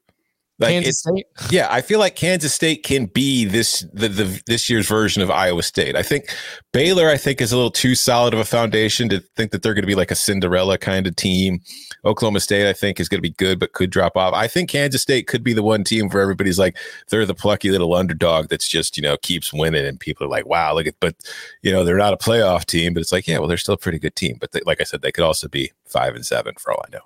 Like 0.60 0.72
Kansas 0.72 1.00
State. 1.00 1.28
Yeah, 1.52 1.68
I 1.70 1.82
feel 1.82 2.00
like 2.00 2.16
Kansas 2.16 2.54
State 2.54 2.84
can 2.84 3.06
be 3.06 3.46
this 3.46 3.86
the, 3.94 4.08
the 4.08 4.42
this 4.48 4.70
year's 4.70 4.88
version 4.88 5.22
of 5.22 5.30
Iowa 5.30 5.62
State. 5.62 5.96
I 5.96 6.02
think 6.02 6.36
Baylor, 6.74 7.10
I 7.10 7.18
think, 7.18 7.42
is 7.42 7.52
a 7.52 7.56
little 7.56 7.72
too 7.72 7.94
solid 7.94 8.34
of 8.34 8.40
a 8.40 8.46
foundation 8.46 9.08
to 9.10 9.20
think 9.36 9.52
that 9.52 9.62
they're 9.62 9.76
going 9.76 9.84
to 9.84 9.88
be 9.88 9.96
like 9.96 10.10
a 10.10 10.16
Cinderella 10.16 10.78
kind 10.80 11.06
of 11.06 11.16
team. 11.16 11.60
Oklahoma 12.06 12.40
State, 12.40 12.68
I 12.68 12.74
think, 12.74 13.00
is 13.00 13.08
going 13.08 13.20
to 13.20 13.30
be 13.30 13.36
good, 13.38 13.60
but 13.60 13.74
could 13.74 13.92
drop 13.92 14.18
off. 14.18 14.34
I 14.34 14.48
think 14.48 14.70
Kansas 14.70 15.02
State 15.02 15.28
could 15.28 15.44
be 15.44 15.54
the 15.54 15.64
one 15.64 15.84
team 15.84 16.10
where 16.10 16.24
everybody's 16.24 16.58
like, 16.58 16.78
they're 17.10 17.26
the 17.26 17.36
plucky 17.36 17.70
little 17.70 17.94
underdog 17.94 18.50
that's 18.50 18.68
just, 18.68 18.98
you 18.98 19.04
know, 19.04 19.18
keeps 19.18 19.54
winning. 19.54 19.86
And 19.86 20.00
people 20.00 20.26
are 20.26 20.30
like, 20.30 20.48
wow, 20.48 20.74
look 20.74 20.88
at, 20.88 20.96
but, 21.00 21.16
you 21.62 21.72
know, 21.72 21.84
they're 21.84 21.98
not 21.98 22.14
a 22.14 22.18
playoff 22.18 22.66
team, 22.66 22.94
but 22.94 23.02
it's 23.02 23.12
like, 23.12 23.28
yeah, 23.28 23.38
well, 23.38 23.48
they're 23.48 23.58
still 23.58 23.76
a 23.76 23.78
pretty 23.78 24.00
good 24.00 24.16
team. 24.16 24.38
But 24.40 24.54
they, 24.54 24.62
like 24.66 24.82
I 24.82 24.86
said, 24.86 25.02
they 25.02 25.12
could 25.12 25.24
also 25.24 25.48
be 25.48 25.72
five 25.86 26.16
and 26.16 26.26
seven 26.26 26.56
for 26.58 26.72
all 26.72 26.84
I 26.88 26.92
know 26.92 27.02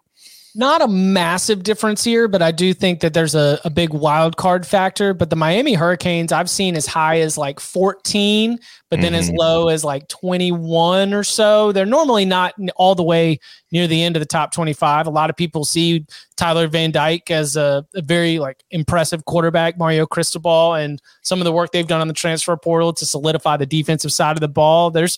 not 0.55 0.81
a 0.81 0.87
massive 0.87 1.63
difference 1.63 2.03
here, 2.03 2.27
but 2.27 2.41
I 2.41 2.51
do 2.51 2.73
think 2.73 2.99
that 3.01 3.13
there's 3.13 3.35
a, 3.35 3.59
a 3.63 3.69
big 3.69 3.93
wild 3.93 4.37
card 4.37 4.65
factor. 4.65 5.13
But 5.13 5.29
the 5.29 5.35
Miami 5.35 5.73
Hurricanes 5.73 6.31
I've 6.31 6.49
seen 6.49 6.75
as 6.75 6.85
high 6.85 7.19
as 7.19 7.37
like 7.37 7.59
14, 7.59 8.59
but 8.89 8.99
then 8.99 9.13
mm-hmm. 9.13 9.19
as 9.19 9.31
low 9.31 9.69
as 9.69 9.83
like 9.83 10.07
21 10.09 11.13
or 11.13 11.23
so. 11.23 11.71
They're 11.71 11.85
normally 11.85 12.25
not 12.25 12.53
all 12.75 12.95
the 12.95 13.03
way 13.03 13.39
near 13.71 13.87
the 13.87 14.03
end 14.03 14.15
of 14.15 14.19
the 14.19 14.25
top 14.25 14.51
25. 14.51 15.07
A 15.07 15.09
lot 15.09 15.29
of 15.29 15.37
people 15.37 15.63
see 15.63 16.05
Tyler 16.35 16.67
Van 16.67 16.91
Dyke 16.91 17.31
as 17.31 17.55
a, 17.55 17.85
a 17.95 18.01
very 18.01 18.39
like 18.39 18.63
impressive 18.71 19.25
quarterback, 19.25 19.77
Mario 19.77 20.05
Cristobal, 20.05 20.73
and 20.73 21.01
some 21.21 21.39
of 21.39 21.45
the 21.45 21.51
work 21.51 21.71
they've 21.71 21.87
done 21.87 22.01
on 22.01 22.07
the 22.07 22.13
transfer 22.13 22.57
portal 22.57 22.91
to 22.93 23.05
solidify 23.05 23.57
the 23.57 23.65
defensive 23.65 24.11
side 24.11 24.35
of 24.35 24.41
the 24.41 24.47
ball. 24.47 24.91
There's 24.91 25.17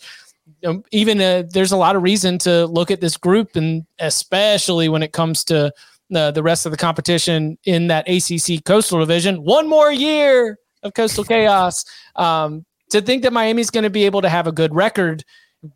you 0.61 0.73
know, 0.73 0.83
even 0.91 1.21
uh, 1.21 1.43
there's 1.49 1.71
a 1.71 1.77
lot 1.77 1.95
of 1.95 2.03
reason 2.03 2.37
to 2.39 2.65
look 2.67 2.91
at 2.91 3.01
this 3.01 3.17
group, 3.17 3.55
and 3.55 3.85
especially 3.99 4.89
when 4.89 5.03
it 5.03 5.13
comes 5.13 5.43
to 5.45 5.73
uh, 6.13 6.31
the 6.31 6.43
rest 6.43 6.65
of 6.65 6.71
the 6.71 6.77
competition 6.77 7.57
in 7.65 7.87
that 7.87 8.07
ACC 8.07 8.63
Coastal 8.65 8.99
Division. 8.99 9.43
One 9.43 9.67
more 9.67 9.91
year 9.91 10.59
of 10.83 10.93
Coastal 10.93 11.23
Chaos. 11.23 11.85
Um, 12.15 12.65
to 12.91 13.01
think 13.01 13.23
that 13.23 13.33
Miami's 13.33 13.71
going 13.71 13.83
to 13.83 13.89
be 13.89 14.05
able 14.05 14.21
to 14.21 14.29
have 14.29 14.45
a 14.45 14.51
good 14.51 14.75
record, 14.75 15.23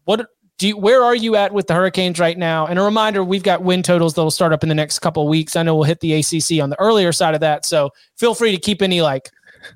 what 0.05 0.27
do 0.57 0.67
you, 0.67 0.77
where 0.77 1.03
are 1.03 1.15
you 1.15 1.35
at 1.35 1.53
with 1.53 1.67
the 1.67 1.73
Hurricanes 1.73 2.19
right 2.19 2.37
now? 2.37 2.67
And 2.67 2.77
a 2.77 2.83
reminder, 2.83 3.23
we've 3.23 3.43
got 3.43 3.63
win 3.63 3.83
totals 3.83 4.13
that'll 4.13 4.31
start 4.31 4.53
up 4.53 4.63
in 4.63 4.69
the 4.69 4.75
next 4.75 4.99
couple 4.99 5.27
weeks. 5.27 5.55
I 5.55 5.63
know 5.63 5.75
we'll 5.75 5.83
hit 5.83 5.99
the 5.99 6.13
ACC 6.13 6.61
on 6.61 6.69
the 6.69 6.79
earlier 6.79 7.11
side 7.11 7.33
of 7.33 7.41
that, 7.41 7.65
so 7.65 7.91
feel 8.17 8.35
free 8.35 8.51
to 8.51 8.57
keep 8.57 8.81
any 8.81 9.01
like 9.01 9.29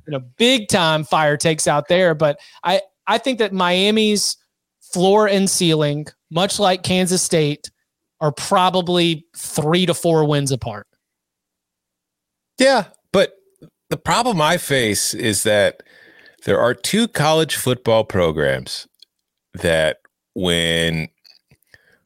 you 0.06 0.12
know 0.12 0.20
big 0.38 0.68
time 0.68 1.04
fire 1.04 1.38
takes 1.38 1.68
out 1.68 1.88
there. 1.88 2.14
But 2.14 2.40
I 2.64 2.82
I 3.08 3.18
think 3.18 3.40
that 3.40 3.54
Miami's 3.54 4.38
floor 4.94 5.28
and 5.28 5.50
ceiling, 5.50 6.08
much 6.30 6.60
like 6.60 6.84
Kansas 6.84 7.22
State, 7.22 7.72
are 8.20 8.32
probably 8.32 9.26
three 9.36 9.86
to 9.86 9.94
four 9.94 10.26
wins 10.26 10.52
apart. 10.52 10.88
Yeah, 12.60 12.86
but 13.12 13.34
the 13.90 13.98
problem 13.98 14.40
I 14.40 14.58
face 14.58 15.14
is 15.14 15.44
that 15.44 15.84
there 16.46 16.60
are 16.60 16.74
two 16.74 17.08
college 17.08 17.56
football 17.56 18.04
programs 18.04 18.88
that 19.54 20.02
when 20.34 21.10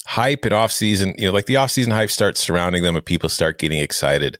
hype 0.05 0.45
and 0.45 0.53
offseason, 0.53 1.17
you 1.19 1.27
know, 1.27 1.33
like 1.33 1.45
the 1.45 1.55
offseason 1.55 1.91
hype 1.91 2.11
starts 2.11 2.39
surrounding 2.39 2.83
them 2.83 2.95
and 2.95 3.05
people 3.05 3.29
start 3.29 3.59
getting 3.59 3.79
excited, 3.79 4.37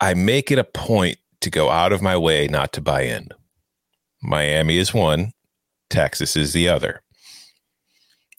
I 0.00 0.14
make 0.14 0.50
it 0.50 0.58
a 0.58 0.64
point 0.64 1.18
to 1.40 1.50
go 1.50 1.70
out 1.70 1.92
of 1.92 2.02
my 2.02 2.16
way 2.16 2.48
not 2.48 2.72
to 2.74 2.80
buy 2.80 3.02
in. 3.02 3.28
Miami 4.22 4.78
is 4.78 4.94
one, 4.94 5.32
Texas 5.90 6.36
is 6.36 6.52
the 6.52 6.68
other. 6.68 7.02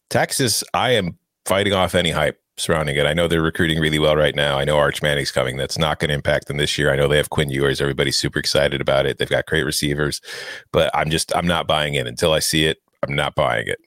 Texas, 0.10 0.64
I 0.74 0.92
am 0.92 1.18
fighting 1.46 1.74
off 1.74 1.96
any 1.96 2.12
hype 2.12 2.40
surrounding 2.58 2.96
it. 2.96 3.06
I 3.06 3.14
know 3.14 3.28
they're 3.28 3.42
recruiting 3.42 3.80
really 3.80 4.00
well 4.00 4.16
right 4.16 4.36
now. 4.36 4.58
I 4.58 4.66
know 4.66 4.78
Arch 4.78 5.02
Manning's 5.02 5.32
coming. 5.32 5.58
That's 5.58 5.78
not 5.78 6.00
going 6.00 6.10
to 6.10 6.16
impact 6.16 6.48
them 6.48 6.58
this 6.58 6.78
year. 6.78 6.92
I 6.92 6.96
know 6.96 7.08
they 7.08 7.18
have 7.18 7.30
Quinn 7.30 7.50
Ewers. 7.50 7.80
Everybody's 7.80 8.18
super 8.18 8.40
excited 8.40 8.82
about 8.82 9.06
it. 9.06 9.18
They've 9.18 9.30
got 9.30 9.46
great 9.46 9.64
receivers, 9.64 10.22
but 10.72 10.90
I'm 10.96 11.10
just 11.10 11.36
I'm 11.36 11.48
not 11.48 11.68
buying 11.68 11.94
it 11.94 12.08
until 12.08 12.34
I 12.34 12.40
see 12.40 12.66
it. 12.66 12.78
I'm 13.08 13.16
not 13.16 13.36
buying 13.36 13.68
it. 13.68 13.80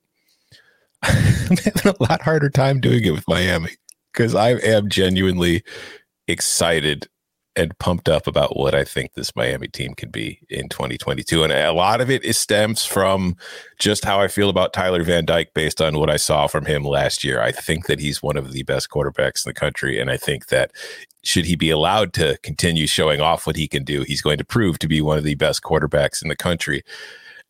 I'm 1.02 1.56
having 1.56 1.92
a 1.98 2.02
lot 2.02 2.22
harder 2.22 2.50
time 2.50 2.80
doing 2.80 3.04
it 3.04 3.10
with 3.10 3.26
Miami 3.26 3.72
because 4.12 4.34
I 4.34 4.50
am 4.50 4.88
genuinely 4.88 5.64
excited 6.28 7.08
and 7.56 7.76
pumped 7.78 8.08
up 8.08 8.26
about 8.26 8.56
what 8.56 8.74
I 8.74 8.84
think 8.84 9.14
this 9.14 9.34
Miami 9.34 9.68
team 9.68 9.94
can 9.94 10.10
be 10.10 10.40
in 10.48 10.68
2022. 10.68 11.42
And 11.42 11.52
a 11.52 11.72
lot 11.72 12.00
of 12.00 12.08
it 12.08 12.24
is 12.24 12.38
stems 12.38 12.84
from 12.84 13.36
just 13.78 14.04
how 14.04 14.20
I 14.20 14.28
feel 14.28 14.48
about 14.48 14.72
Tyler 14.72 15.02
Van 15.02 15.24
Dyke 15.24 15.52
based 15.52 15.80
on 15.80 15.98
what 15.98 16.10
I 16.10 16.16
saw 16.16 16.46
from 16.46 16.66
him 16.66 16.84
last 16.84 17.24
year. 17.24 17.42
I 17.42 17.50
think 17.52 17.86
that 17.86 17.98
he's 17.98 18.22
one 18.22 18.36
of 18.36 18.52
the 18.52 18.62
best 18.62 18.88
quarterbacks 18.90 19.44
in 19.44 19.50
the 19.50 19.54
country. 19.54 20.00
And 20.00 20.10
I 20.10 20.16
think 20.16 20.46
that 20.46 20.70
should 21.22 21.44
he 21.44 21.56
be 21.56 21.70
allowed 21.70 22.12
to 22.14 22.38
continue 22.42 22.86
showing 22.86 23.20
off 23.20 23.46
what 23.46 23.56
he 23.56 23.68
can 23.68 23.84
do, 23.84 24.02
he's 24.02 24.22
going 24.22 24.38
to 24.38 24.44
prove 24.44 24.78
to 24.78 24.88
be 24.88 25.02
one 25.02 25.18
of 25.18 25.24
the 25.24 25.34
best 25.34 25.62
quarterbacks 25.62 26.22
in 26.22 26.28
the 26.28 26.36
country. 26.36 26.82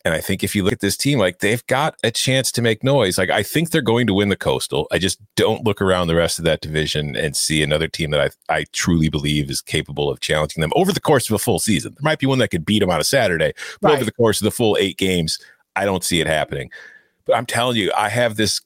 And 0.03 0.13
I 0.13 0.21
think 0.21 0.43
if 0.43 0.55
you 0.55 0.63
look 0.63 0.73
at 0.73 0.79
this 0.79 0.97
team, 0.97 1.19
like 1.19 1.39
they've 1.39 1.65
got 1.67 1.95
a 2.03 2.11
chance 2.11 2.51
to 2.53 2.61
make 2.61 2.83
noise. 2.83 3.17
Like 3.17 3.29
I 3.29 3.43
think 3.43 3.69
they're 3.69 3.81
going 3.81 4.07
to 4.07 4.13
win 4.13 4.29
the 4.29 4.35
Coastal. 4.35 4.87
I 4.91 4.97
just 4.97 5.19
don't 5.35 5.63
look 5.63 5.81
around 5.81 6.07
the 6.07 6.15
rest 6.15 6.39
of 6.39 6.45
that 6.45 6.61
division 6.61 7.15
and 7.15 7.35
see 7.35 7.61
another 7.61 7.87
team 7.87 8.11
that 8.11 8.21
I 8.49 8.53
I 8.53 8.65
truly 8.71 9.09
believe 9.09 9.49
is 9.49 9.61
capable 9.61 10.09
of 10.09 10.19
challenging 10.19 10.61
them 10.61 10.73
over 10.75 10.91
the 10.91 10.99
course 10.99 11.29
of 11.29 11.35
a 11.35 11.39
full 11.39 11.59
season. 11.59 11.93
There 11.93 12.03
might 12.03 12.19
be 12.19 12.25
one 12.25 12.39
that 12.39 12.49
could 12.49 12.65
beat 12.65 12.79
them 12.79 12.89
on 12.89 12.99
a 12.99 13.03
Saturday, 13.03 13.53
but 13.79 13.89
right. 13.89 13.95
over 13.95 14.05
the 14.05 14.11
course 14.11 14.41
of 14.41 14.45
the 14.45 14.51
full 14.51 14.77
eight 14.79 14.97
games, 14.97 15.39
I 15.75 15.85
don't 15.85 16.03
see 16.03 16.19
it 16.19 16.27
happening. 16.27 16.71
But 17.25 17.35
I'm 17.35 17.45
telling 17.45 17.77
you, 17.77 17.91
I 17.95 18.09
have 18.09 18.37
this 18.37 18.61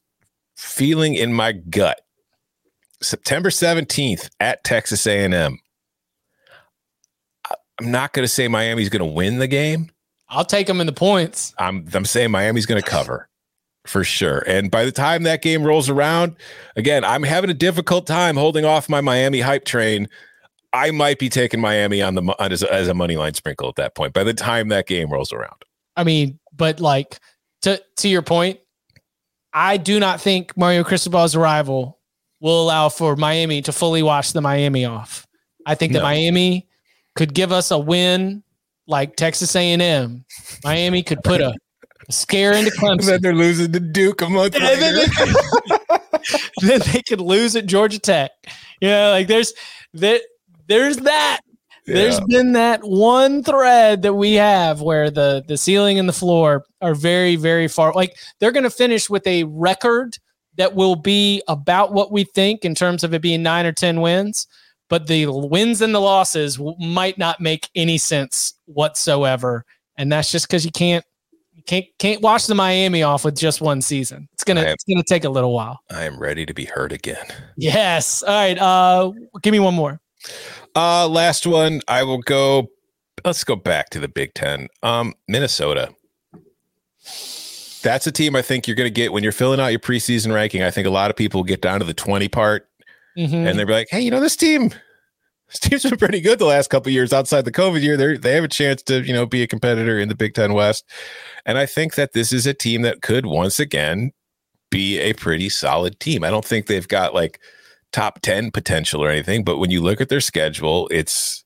feeling 0.55 1.15
in 1.15 1.33
my 1.33 1.51
gut. 1.51 2.01
September 3.01 3.49
17th 3.49 4.29
at 4.39 4.63
Texas 4.63 5.05
A&M. 5.05 5.59
I'm 7.77 7.91
not 7.91 8.13
going 8.13 8.23
to 8.23 8.27
say 8.27 8.47
Miami's 8.47 8.87
going 8.87 9.01
to 9.01 9.13
win 9.13 9.37
the 9.39 9.47
game 9.47 9.91
I'll 10.29 10.45
take 10.45 10.67
them 10.67 10.81
in 10.81 10.87
the 10.87 10.93
points. 10.93 11.53
I'm 11.57 11.87
I'm 11.93 12.05
saying 12.05 12.31
Miami's 12.31 12.65
going 12.65 12.81
to 12.81 12.87
cover 12.87 13.29
for 13.85 14.03
sure. 14.03 14.43
And 14.47 14.71
by 14.71 14.85
the 14.85 14.91
time 14.91 15.23
that 15.23 15.41
game 15.41 15.63
rolls 15.63 15.89
around, 15.89 16.35
again, 16.75 17.03
I'm 17.03 17.23
having 17.23 17.49
a 17.49 17.53
difficult 17.53 18.07
time 18.07 18.35
holding 18.35 18.65
off 18.65 18.89
my 18.89 19.01
Miami 19.01 19.41
hype 19.41 19.65
train. 19.65 20.09
I 20.73 20.91
might 20.91 21.19
be 21.19 21.29
taking 21.29 21.61
Miami 21.61 22.01
on 22.01 22.15
the 22.15 22.35
as 22.39 22.63
a, 22.63 22.73
as 22.73 22.87
a 22.87 22.93
money 22.93 23.15
line 23.15 23.33
sprinkle 23.33 23.69
at 23.69 23.75
that 23.75 23.95
point. 23.95 24.13
By 24.13 24.23
the 24.23 24.33
time 24.33 24.69
that 24.69 24.87
game 24.87 25.09
rolls 25.09 25.31
around, 25.31 25.63
I 25.95 26.03
mean, 26.03 26.39
but 26.55 26.79
like 26.79 27.19
to 27.61 27.81
to 27.97 28.09
your 28.09 28.21
point, 28.21 28.59
I 29.53 29.77
do 29.77 29.99
not 29.99 30.19
think 30.19 30.57
Mario 30.57 30.83
Cristobal's 30.83 31.35
arrival 31.35 31.99
will 32.41 32.61
allow 32.61 32.89
for 32.89 33.15
Miami 33.15 33.61
to 33.61 33.71
fully 33.71 34.03
wash 34.03 34.33
the 34.33 34.41
Miami 34.41 34.85
off. 34.85 35.25
I 35.65 35.75
think 35.75 35.93
that. 35.93 36.03
Miami 36.03 36.67
could 37.15 37.33
give 37.33 37.51
us 37.51 37.71
a 37.71 37.79
win 37.79 38.43
like 38.87 39.15
Texas 39.15 39.55
A&M, 39.55 40.25
Miami 40.63 41.03
could 41.03 41.23
put 41.23 41.41
a, 41.41 41.53
scare 42.09 42.53
into 42.53 42.71
Clemson. 42.71 43.05
then 43.05 43.21
they're 43.21 43.33
losing 43.33 43.71
to 43.71 43.79
Duke 43.79 44.21
a 44.21 44.29
month 44.29 44.59
later. 44.59 44.79
Then 44.79 44.95
they, 44.95 46.37
then 46.61 46.81
they 46.91 47.01
could 47.07 47.21
lose 47.21 47.55
at 47.55 47.65
Georgia 47.65 47.99
Tech. 47.99 48.31
You 48.81 48.89
know, 48.89 49.11
like 49.11 49.27
there's 49.27 49.53
that 49.95 50.21
there's 50.67 50.97
that. 50.97 51.41
Yeah. 51.87 51.95
There's 51.95 52.19
been 52.21 52.53
that 52.53 52.83
one 52.83 53.43
thread 53.43 54.01
that 54.01 54.15
we 54.15 54.33
have 54.33 54.81
where 54.81 55.11
the 55.11 55.43
the 55.47 55.57
ceiling 55.57 55.99
and 55.99 56.09
the 56.09 56.13
floor 56.13 56.65
are 56.81 56.95
very 56.95 57.35
very 57.35 57.67
far. 57.67 57.93
Like 57.93 58.17
they're 58.39 58.51
going 58.51 58.63
to 58.63 58.71
finish 58.71 59.09
with 59.09 59.25
a 59.27 59.43
record 59.43 60.17
that 60.57 60.73
will 60.73 60.95
be 60.95 61.43
about 61.47 61.93
what 61.93 62.11
we 62.11 62.23
think 62.23 62.65
in 62.65 62.73
terms 62.73 63.03
of 63.03 63.13
it 63.13 63.21
being 63.21 63.43
nine 63.43 63.65
or 63.65 63.71
ten 63.71 64.01
wins 64.01 64.47
but 64.89 65.07
the 65.07 65.25
wins 65.27 65.81
and 65.81 65.93
the 65.95 65.99
losses 65.99 66.59
might 66.79 67.17
not 67.17 67.41
make 67.41 67.69
any 67.75 67.97
sense 67.97 68.54
whatsoever. 68.65 69.65
And 69.97 70.11
that's 70.11 70.31
just 70.31 70.47
because 70.47 70.65
you 70.65 70.71
can't 70.71 71.05
you 71.53 71.63
can't 71.63 71.85
can't 71.99 72.21
wash 72.21 72.47
the 72.47 72.55
Miami 72.55 73.03
off 73.03 73.23
with 73.23 73.37
just 73.37 73.61
one 73.61 73.81
season. 73.81 74.27
It's 74.33 74.43
gonna 74.43 74.61
am, 74.61 74.67
it's 74.67 74.83
gonna 74.83 75.03
take 75.03 75.23
a 75.23 75.29
little 75.29 75.53
while. 75.53 75.79
I 75.89 76.03
am 76.03 76.19
ready 76.19 76.45
to 76.45 76.53
be 76.53 76.65
hurt 76.65 76.91
again. 76.91 77.25
Yes. 77.57 78.23
All 78.23 78.33
right. 78.33 78.57
Uh, 78.57 79.11
give 79.41 79.51
me 79.51 79.59
one 79.59 79.73
more. 79.73 79.99
Uh, 80.75 81.07
last 81.07 81.47
one. 81.47 81.81
I 81.87 82.03
will 82.03 82.19
go. 82.19 82.67
Let's 83.23 83.43
go 83.43 83.55
back 83.55 83.89
to 83.91 83.99
the 83.99 84.07
Big 84.07 84.33
Ten. 84.33 84.67
Um, 84.83 85.13
Minnesota. 85.27 85.93
That's 87.81 88.07
a 88.07 88.11
team 88.11 88.35
I 88.35 88.41
think 88.41 88.67
you're 88.67 88.75
going 88.75 88.87
to 88.87 88.93
get 88.93 89.13
when 89.13 89.21
you're 89.21 89.31
filling 89.31 89.59
out 89.59 89.67
your 89.67 89.79
preseason 89.79 90.33
ranking. 90.33 90.63
I 90.63 90.71
think 90.71 90.87
a 90.87 90.91
lot 90.91 91.11
of 91.11 91.15
people 91.15 91.43
get 91.43 91.61
down 91.61 91.79
to 91.79 91.85
the 91.85 91.93
20 91.93 92.27
part 92.29 92.67
mm-hmm. 93.15 93.35
and 93.35 93.59
they're 93.59 93.67
like, 93.67 93.87
hey, 93.91 94.01
you 94.01 94.09
know, 94.09 94.19
this 94.19 94.35
team, 94.35 94.71
team's 95.53 95.83
been 95.83 95.97
pretty 95.97 96.21
good 96.21 96.39
the 96.39 96.45
last 96.45 96.69
couple 96.69 96.91
years 96.91 97.13
outside 97.13 97.45
the 97.45 97.51
COVID 97.51 97.81
year. 97.81 97.97
They 97.97 98.17
they 98.17 98.33
have 98.35 98.43
a 98.43 98.49
chance 98.49 98.81
to 98.83 99.01
you 99.01 99.13
know 99.13 99.25
be 99.25 99.43
a 99.43 99.47
competitor 99.47 99.99
in 99.99 100.09
the 100.09 100.15
Big 100.15 100.33
Ten 100.33 100.53
West, 100.53 100.85
and 101.45 101.57
I 101.57 101.65
think 101.65 101.95
that 101.95 102.13
this 102.13 102.33
is 102.33 102.45
a 102.45 102.53
team 102.53 102.81
that 102.81 103.01
could 103.01 103.25
once 103.25 103.59
again 103.59 104.11
be 104.71 104.99
a 104.99 105.13
pretty 105.13 105.49
solid 105.49 105.99
team. 105.99 106.23
I 106.23 106.29
don't 106.29 106.45
think 106.45 106.65
they've 106.65 106.87
got 106.87 107.13
like 107.13 107.39
top 107.91 108.21
ten 108.21 108.51
potential 108.51 109.03
or 109.03 109.09
anything, 109.09 109.43
but 109.43 109.57
when 109.57 109.71
you 109.71 109.81
look 109.81 110.01
at 110.01 110.09
their 110.09 110.21
schedule, 110.21 110.87
it's 110.91 111.43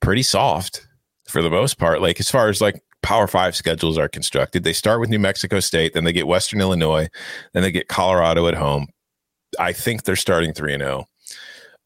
pretty 0.00 0.22
soft 0.22 0.86
for 1.26 1.42
the 1.42 1.50
most 1.50 1.78
part. 1.78 2.02
Like 2.02 2.20
as 2.20 2.30
far 2.30 2.48
as 2.48 2.60
like 2.60 2.82
Power 3.02 3.26
Five 3.26 3.56
schedules 3.56 3.98
are 3.98 4.08
constructed, 4.08 4.62
they 4.64 4.72
start 4.72 5.00
with 5.00 5.10
New 5.10 5.18
Mexico 5.18 5.60
State, 5.60 5.94
then 5.94 6.04
they 6.04 6.12
get 6.12 6.26
Western 6.26 6.60
Illinois, 6.60 7.08
then 7.54 7.62
they 7.62 7.72
get 7.72 7.88
Colorado 7.88 8.46
at 8.46 8.54
home. 8.54 8.88
I 9.58 9.72
think 9.72 10.04
they're 10.04 10.16
starting 10.16 10.52
three 10.52 10.74
and 10.74 10.82
zero. 10.82 11.06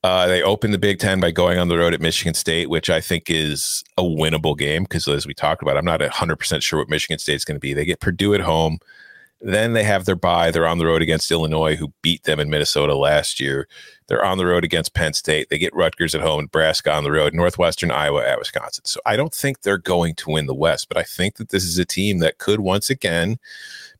Uh, 0.04 0.26
they 0.26 0.42
opened 0.42 0.74
the 0.74 0.78
Big 0.78 0.98
Ten 0.98 1.20
by 1.20 1.30
going 1.30 1.58
on 1.58 1.68
the 1.68 1.78
road 1.78 1.94
at 1.94 2.00
Michigan 2.00 2.34
State, 2.34 2.68
which 2.68 2.90
I 2.90 3.00
think 3.00 3.30
is 3.30 3.84
a 3.96 4.02
winnable 4.02 4.58
game 4.58 4.82
because, 4.82 5.06
as 5.06 5.26
we 5.26 5.34
talked 5.34 5.62
about, 5.62 5.76
I'm 5.76 5.84
not 5.84 6.00
100% 6.00 6.62
sure 6.62 6.80
what 6.80 6.88
Michigan 6.88 7.18
State's 7.18 7.44
going 7.44 7.56
to 7.56 7.60
be. 7.60 7.72
They 7.72 7.84
get 7.84 8.00
Purdue 8.00 8.34
at 8.34 8.40
home. 8.40 8.78
Then 9.40 9.72
they 9.72 9.84
have 9.84 10.04
their 10.04 10.16
bye. 10.16 10.50
They're 10.50 10.66
on 10.66 10.78
the 10.78 10.86
road 10.86 11.02
against 11.02 11.30
Illinois, 11.30 11.76
who 11.76 11.92
beat 12.02 12.24
them 12.24 12.40
in 12.40 12.50
Minnesota 12.50 12.96
last 12.96 13.40
year. 13.40 13.68
They're 14.08 14.24
on 14.24 14.38
the 14.38 14.46
road 14.46 14.64
against 14.64 14.94
Penn 14.94 15.14
State. 15.14 15.50
They 15.50 15.58
get 15.58 15.74
Rutgers 15.74 16.14
at 16.14 16.20
home, 16.20 16.42
Nebraska 16.42 16.92
on 16.92 17.04
the 17.04 17.10
road, 17.10 17.32
Northwestern, 17.32 17.90
Iowa 17.90 18.24
at 18.24 18.38
Wisconsin. 18.38 18.84
So 18.84 19.00
I 19.06 19.16
don't 19.16 19.34
think 19.34 19.62
they're 19.62 19.78
going 19.78 20.14
to 20.16 20.30
win 20.30 20.46
the 20.46 20.54
West, 20.54 20.88
but 20.88 20.96
I 20.96 21.02
think 21.02 21.36
that 21.36 21.50
this 21.50 21.64
is 21.64 21.78
a 21.78 21.84
team 21.84 22.18
that 22.18 22.38
could 22.38 22.60
once 22.60 22.90
again 22.90 23.38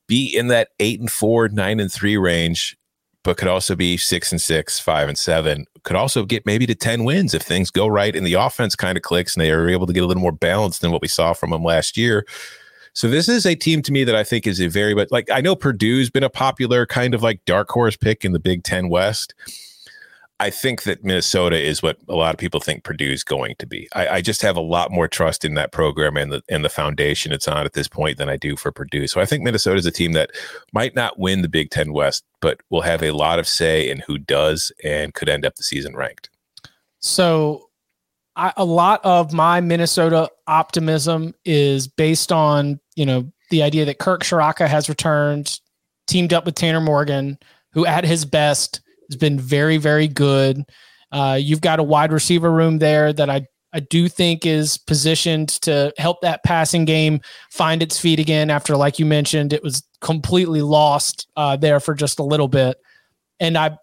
be 0.09 0.27
in 0.27 0.49
that 0.49 0.69
eight 0.81 1.01
and 1.01 1.11
four, 1.11 1.49
nine 1.49 1.81
and 1.81 1.93
three 1.93 2.17
range 2.17 2.77
but 3.23 3.37
could 3.37 3.49
also 3.49 3.75
be 3.77 3.97
six 3.97 4.33
and 4.33 4.41
six, 4.41 4.79
five 4.81 5.09
and 5.09 5.19
seven. 5.19 5.67
Could 5.85 5.97
also 5.97 6.24
get 6.24 6.47
maybe 6.47 6.66
to 6.66 6.74
10 6.74 7.05
wins 7.05 7.35
if 7.35 7.43
things 7.43 7.70
go 7.70 7.89
right 7.89 8.14
and 8.14 8.26
the 8.26 8.35
offense 8.35 8.76
kind 8.76 8.97
of 8.97 9.03
clicks 9.03 9.35
and 9.35 9.43
they 9.43 9.51
are 9.51 9.68
able 9.68 9.87
to 9.87 9.93
get 9.93 10.03
a 10.03 10.07
little 10.07 10.22
more 10.22 10.33
balanced 10.33 10.80
than 10.80 10.93
what 10.93 11.03
we 11.03 11.09
saw 11.09 11.33
from 11.33 11.51
them 11.51 11.64
last 11.64 11.97
year. 11.97 12.24
So 12.95 13.09
this 13.09 13.28
is 13.28 13.47
a 13.47 13.55
team 13.55 13.83
to 13.83 13.93
me 13.93 14.05
that 14.05 14.14
I 14.14 14.22
think 14.22 14.47
is 14.47 14.61
a 14.61 14.68
very, 14.68 14.95
but 14.95 15.11
like 15.11 15.30
I 15.30 15.41
know 15.41 15.57
Purdue's 15.57 16.11
been 16.11 16.22
a 16.22 16.30
popular 16.30 16.87
kind 16.87 17.14
of 17.14 17.22
like 17.22 17.45
dark 17.47 17.70
horse 17.70 17.97
pick 17.97 18.24
in 18.24 18.33
the 18.33 18.39
Big 18.39 18.64
Ten 18.64 18.89
West. 18.89 19.35
I 20.43 20.51
think 20.51 20.82
that 20.82 21.05
Minnesota 21.05 21.57
is 21.57 21.84
what 21.84 21.99
a 22.09 22.16
lot 22.16 22.34
of 22.34 22.38
people 22.38 22.59
think 22.59 22.82
Purdue 22.82 23.12
is 23.12 23.22
going 23.22 23.55
to 23.61 23.66
be. 23.66 23.88
I, 23.95 24.09
I, 24.09 24.20
just 24.20 24.43
have 24.43 24.57
a 24.57 24.61
lot 24.61 24.90
more 24.90 25.07
trust 25.07 25.45
in 25.45 25.55
that 25.55 25.70
program 25.70 26.16
and 26.16 26.32
the 26.32 26.43
and 26.49 26.64
the 26.64 26.68
foundation 26.68 27.30
it's 27.30 27.47
on 27.47 27.64
at 27.64 27.74
this 27.74 27.86
point 27.86 28.18
than 28.18 28.28
I 28.28 28.36
do 28.38 28.57
for 28.57 28.72
Purdue. 28.72 29.07
So 29.07 29.20
I 29.20 29.24
think 29.24 29.45
Minnesota 29.45 29.76
is 29.76 29.86
a 29.86 29.93
team 29.93 30.14
that 30.14 30.32
might 30.72 30.97
not 30.97 31.16
win 31.16 31.43
the 31.43 31.49
Big 31.49 31.70
Ten 31.70 31.93
West, 31.93 32.24
but 32.40 32.59
will 32.70 32.80
have 32.80 33.05
a 33.05 33.12
lot 33.12 33.38
of 33.38 33.47
say 33.47 33.88
in 33.88 34.01
who 34.01 34.18
does 34.18 34.72
and 34.82 35.14
could 35.14 35.28
end 35.28 35.47
up 35.47 35.55
the 35.55 35.62
season 35.62 35.95
ranked. 35.95 36.28
So 36.99 37.68
I, 38.34 38.53
a 38.57 38.64
lot 38.64 39.01
of 39.05 39.32
my 39.32 39.61
Minnesota 39.61 40.28
optimism 40.49 41.36
is 41.45 41.86
based 41.86 42.32
on 42.32 42.80
you 42.97 43.07
know 43.07 43.30
the 43.51 43.62
idea 43.62 43.84
that 43.84 44.01
Kirk 44.01 44.24
Ciarrocca 44.24 44.66
has 44.66 44.88
returned, 44.88 45.61
teamed 46.09 46.32
up 46.32 46.45
with 46.47 46.57
Tanner 46.57 46.80
Morgan, 46.80 47.38
who 47.74 47.86
at 47.86 48.05
his 48.05 48.24
best 48.24 48.80
has 49.13 49.17
been 49.17 49.39
very, 49.39 49.77
very 49.77 50.09
good. 50.09 50.63
Uh, 51.13 51.39
you've 51.41 51.61
got 51.61 51.79
a 51.79 51.83
wide 51.83 52.13
receiver 52.13 52.51
room 52.51 52.79
there 52.79 53.13
that 53.13 53.29
I 53.29 53.47
I 53.75 53.81
do 53.81 54.09
think 54.09 54.45
is 54.45 54.77
positioned 54.77 55.49
to 55.63 55.93
help 55.97 56.21
that 56.21 56.45
passing 56.45 56.85
game 56.85 57.21
find 57.51 57.83
its 57.83 57.99
feet 57.99 58.19
again 58.19 58.51
after, 58.51 58.77
like 58.77 58.99
you 58.99 59.07
mentioned, 59.07 59.53
it 59.55 59.63
was 59.63 59.83
completely 60.01 60.61
lost 60.61 61.27
uh, 61.37 61.57
there 61.57 61.81
for 61.81 61.95
just 61.95 62.19
a 62.19 62.23
little 62.23 62.49
bit. 62.49 62.77
And 63.41 63.57
I 63.57 63.79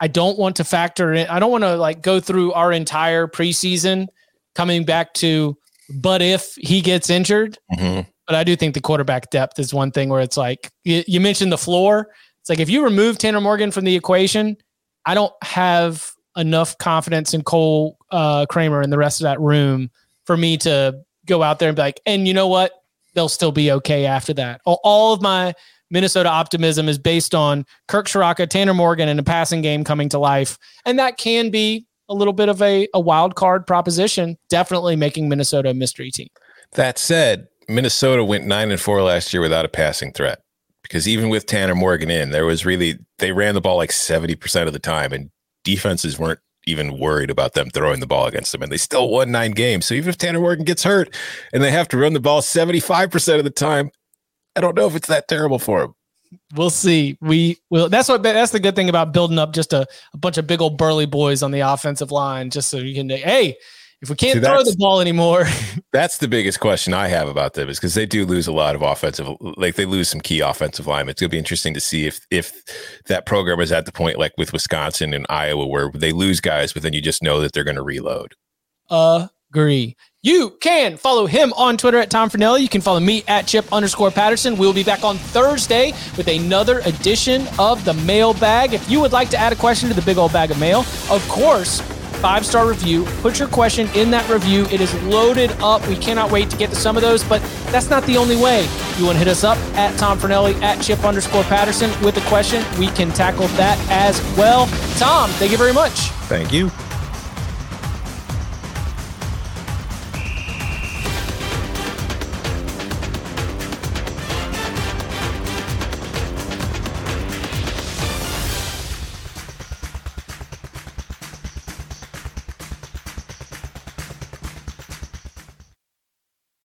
I 0.00 0.08
don't 0.08 0.38
want 0.38 0.56
to 0.56 0.64
factor 0.64 1.12
in. 1.12 1.26
I 1.28 1.38
don't 1.38 1.50
want 1.50 1.64
to 1.64 1.76
like 1.76 2.02
go 2.02 2.20
through 2.20 2.52
our 2.52 2.72
entire 2.72 3.26
preseason 3.26 4.06
coming 4.54 4.84
back 4.84 5.14
to, 5.14 5.56
but 6.00 6.22
if 6.22 6.54
he 6.56 6.80
gets 6.80 7.10
injured. 7.10 7.58
Mm-hmm. 7.72 8.08
But 8.26 8.34
I 8.34 8.44
do 8.44 8.56
think 8.56 8.74
the 8.74 8.80
quarterback 8.80 9.30
depth 9.30 9.58
is 9.58 9.72
one 9.72 9.92
thing 9.92 10.08
where 10.08 10.20
it's 10.20 10.36
like 10.36 10.70
you, 10.84 11.04
you 11.06 11.20
mentioned 11.20 11.52
the 11.52 11.58
floor. 11.58 12.08
It's 12.40 12.50
like 12.50 12.58
if 12.58 12.68
you 12.68 12.82
remove 12.82 13.18
Tanner 13.18 13.40
Morgan 13.40 13.70
from 13.70 13.84
the 13.84 13.94
equation, 13.94 14.56
I 15.06 15.14
don't 15.14 15.32
have 15.42 16.12
enough 16.36 16.76
confidence 16.78 17.32
in 17.32 17.42
Cole 17.42 17.96
uh, 18.10 18.46
Kramer 18.46 18.80
and 18.80 18.92
the 18.92 18.98
rest 18.98 19.20
of 19.20 19.24
that 19.24 19.40
room 19.40 19.90
for 20.24 20.36
me 20.36 20.56
to 20.58 21.00
go 21.24 21.42
out 21.42 21.58
there 21.58 21.68
and 21.68 21.76
be 21.76 21.82
like, 21.82 22.00
and 22.04 22.28
you 22.28 22.34
know 22.34 22.48
what? 22.48 22.72
They'll 23.14 23.28
still 23.28 23.52
be 23.52 23.72
okay 23.72 24.04
after 24.04 24.34
that. 24.34 24.60
All, 24.66 25.14
of 25.14 25.22
my 25.22 25.54
Minnesota 25.90 26.28
optimism 26.28 26.88
is 26.88 26.98
based 26.98 27.34
on 27.34 27.64
Kirk 27.88 28.06
Ciarrocca, 28.08 28.48
Tanner 28.48 28.74
Morgan, 28.74 29.08
and 29.08 29.18
a 29.18 29.22
passing 29.22 29.62
game 29.62 29.84
coming 29.84 30.08
to 30.10 30.18
life. 30.18 30.58
And 30.84 30.98
that 30.98 31.16
can 31.16 31.50
be 31.50 31.86
a 32.08 32.14
little 32.14 32.34
bit 32.34 32.48
of 32.48 32.60
a, 32.60 32.88
a 32.92 33.00
wild 33.00 33.34
card 33.34 33.66
proposition, 33.66 34.36
definitely 34.50 34.96
making 34.96 35.28
Minnesota 35.28 35.70
a 35.70 35.74
mystery 35.74 36.10
team. 36.10 36.28
That 36.72 36.98
said, 36.98 37.48
Minnesota 37.68 38.22
went 38.22 38.46
nine 38.46 38.70
and 38.70 38.80
four 38.80 39.02
last 39.02 39.32
year 39.32 39.40
without 39.40 39.64
a 39.64 39.68
passing 39.68 40.12
threat 40.12 40.40
because 40.88 41.08
even 41.08 41.28
with 41.28 41.46
Tanner 41.46 41.74
Morgan 41.74 42.10
in, 42.10 42.30
there 42.30 42.46
was 42.46 42.64
really 42.64 42.98
they 43.18 43.32
ran 43.32 43.54
the 43.54 43.60
ball 43.60 43.76
like 43.76 43.90
70% 43.90 44.66
of 44.66 44.72
the 44.72 44.78
time 44.78 45.12
and 45.12 45.30
defenses 45.64 46.18
weren't 46.18 46.40
even 46.66 46.98
worried 46.98 47.30
about 47.30 47.54
them 47.54 47.70
throwing 47.70 48.00
the 48.00 48.06
ball 48.06 48.26
against 48.26 48.52
them 48.52 48.62
and 48.62 48.72
they 48.72 48.76
still 48.76 49.08
won 49.08 49.30
9 49.30 49.52
games. 49.52 49.86
So 49.86 49.94
even 49.94 50.08
if 50.08 50.18
Tanner 50.18 50.40
Morgan 50.40 50.64
gets 50.64 50.82
hurt 50.82 51.14
and 51.52 51.62
they 51.62 51.70
have 51.70 51.88
to 51.88 51.96
run 51.96 52.12
the 52.12 52.20
ball 52.20 52.40
75% 52.40 53.38
of 53.38 53.44
the 53.44 53.50
time, 53.50 53.90
I 54.56 54.60
don't 54.60 54.76
know 54.76 54.86
if 54.86 54.96
it's 54.96 55.08
that 55.08 55.28
terrible 55.28 55.58
for 55.58 55.80
them. 55.80 55.94
We'll 56.54 56.70
see. 56.70 57.16
We 57.20 57.58
will. 57.70 57.88
That's 57.88 58.08
what. 58.08 58.22
That's 58.22 58.50
the 58.50 58.60
good 58.60 58.74
thing 58.74 58.88
about 58.88 59.12
building 59.12 59.38
up 59.38 59.52
just 59.52 59.72
a, 59.72 59.86
a 60.12 60.16
bunch 60.18 60.38
of 60.38 60.46
big 60.46 60.60
old 60.60 60.76
burly 60.76 61.06
boys 61.06 61.42
on 61.42 61.52
the 61.52 61.60
offensive 61.60 62.10
line, 62.10 62.50
just 62.50 62.68
so 62.68 62.78
you 62.78 62.94
can. 62.94 63.08
Hey, 63.08 63.56
if 64.06 64.10
we 64.10 64.16
can't 64.16 64.34
See, 64.34 64.40
throw 64.40 64.62
the 64.62 64.76
ball 64.78 65.00
anymore, 65.00 65.46
that's 65.92 66.18
the 66.18 66.28
biggest 66.28 66.60
question 66.60 66.94
I 66.94 67.08
have 67.08 67.26
about 67.26 67.54
them 67.54 67.68
is 67.68 67.78
because 67.78 67.94
they 67.94 68.06
do 68.06 68.24
lose 68.24 68.46
a 68.46 68.52
lot 68.52 68.76
of 68.76 68.82
offensive, 68.82 69.28
like 69.40 69.74
they 69.74 69.84
lose 69.84 70.08
some 70.08 70.20
key 70.20 70.40
offensive 70.40 70.86
linemen. 70.86 71.10
It's 71.10 71.20
gonna 71.20 71.30
be 71.30 71.38
interesting 71.38 71.74
to 71.74 71.80
see 71.80 72.06
if 72.06 72.24
if 72.30 72.62
that 73.06 73.26
program 73.26 73.58
is 73.60 73.72
at 73.72 73.84
the 73.84 73.92
point 73.92 74.18
like 74.18 74.32
with 74.38 74.52
Wisconsin 74.52 75.12
and 75.12 75.26
Iowa 75.28 75.66
where 75.66 75.90
they 75.92 76.12
lose 76.12 76.40
guys, 76.40 76.72
but 76.72 76.82
then 76.82 76.92
you 76.92 77.02
just 77.02 77.20
know 77.20 77.40
that 77.40 77.52
they're 77.52 77.64
going 77.64 77.76
to 77.76 77.82
reload. 77.82 78.34
Agree. 79.50 79.96
You 80.22 80.56
can 80.60 80.96
follow 80.96 81.26
him 81.26 81.52
on 81.54 81.76
Twitter 81.76 81.98
at 81.98 82.10
Tom 82.10 82.28
Fornelli. 82.28 82.60
You 82.60 82.68
can 82.68 82.80
follow 82.80 83.00
me 83.00 83.24
at 83.26 83.46
Chip 83.46 83.72
underscore 83.72 84.10
Patterson. 84.10 84.56
We'll 84.56 84.72
be 84.72 84.84
back 84.84 85.02
on 85.02 85.16
Thursday 85.16 85.92
with 86.16 86.28
another 86.28 86.80
edition 86.80 87.46
of 87.58 87.84
the 87.84 87.94
mailbag. 87.94 88.74
If 88.74 88.90
you 88.90 89.00
would 89.00 89.12
like 89.12 89.30
to 89.30 89.36
add 89.36 89.52
a 89.52 89.56
question 89.56 89.88
to 89.88 89.94
the 89.94 90.02
big 90.02 90.18
old 90.18 90.32
bag 90.32 90.50
of 90.50 90.60
mail, 90.60 90.80
of 91.10 91.26
course 91.28 91.80
five 92.16 92.44
star 92.44 92.68
review. 92.68 93.04
Put 93.22 93.38
your 93.38 93.48
question 93.48 93.88
in 93.94 94.10
that 94.10 94.28
review. 94.28 94.66
It 94.66 94.80
is 94.80 94.92
loaded 95.04 95.50
up. 95.60 95.86
We 95.88 95.96
cannot 95.96 96.30
wait 96.30 96.50
to 96.50 96.56
get 96.56 96.70
to 96.70 96.76
some 96.76 96.96
of 96.96 97.02
those, 97.02 97.22
but 97.24 97.42
that's 97.70 97.90
not 97.90 98.04
the 98.04 98.16
only 98.16 98.36
way. 98.36 98.68
You 98.98 99.06
want 99.06 99.16
to 99.16 99.18
hit 99.18 99.28
us 99.28 99.44
up 99.44 99.58
at 99.76 99.96
Tom 99.98 100.18
Fornelli 100.18 100.60
at 100.62 100.82
Chip 100.82 101.04
underscore 101.04 101.44
Patterson 101.44 101.90
with 102.04 102.16
a 102.16 102.28
question. 102.28 102.64
We 102.78 102.88
can 102.88 103.10
tackle 103.10 103.48
that 103.48 103.78
as 103.90 104.20
well. 104.36 104.66
Tom, 104.98 105.30
thank 105.30 105.52
you 105.52 105.58
very 105.58 105.72
much. 105.72 106.10
Thank 106.28 106.52
you. 106.52 106.70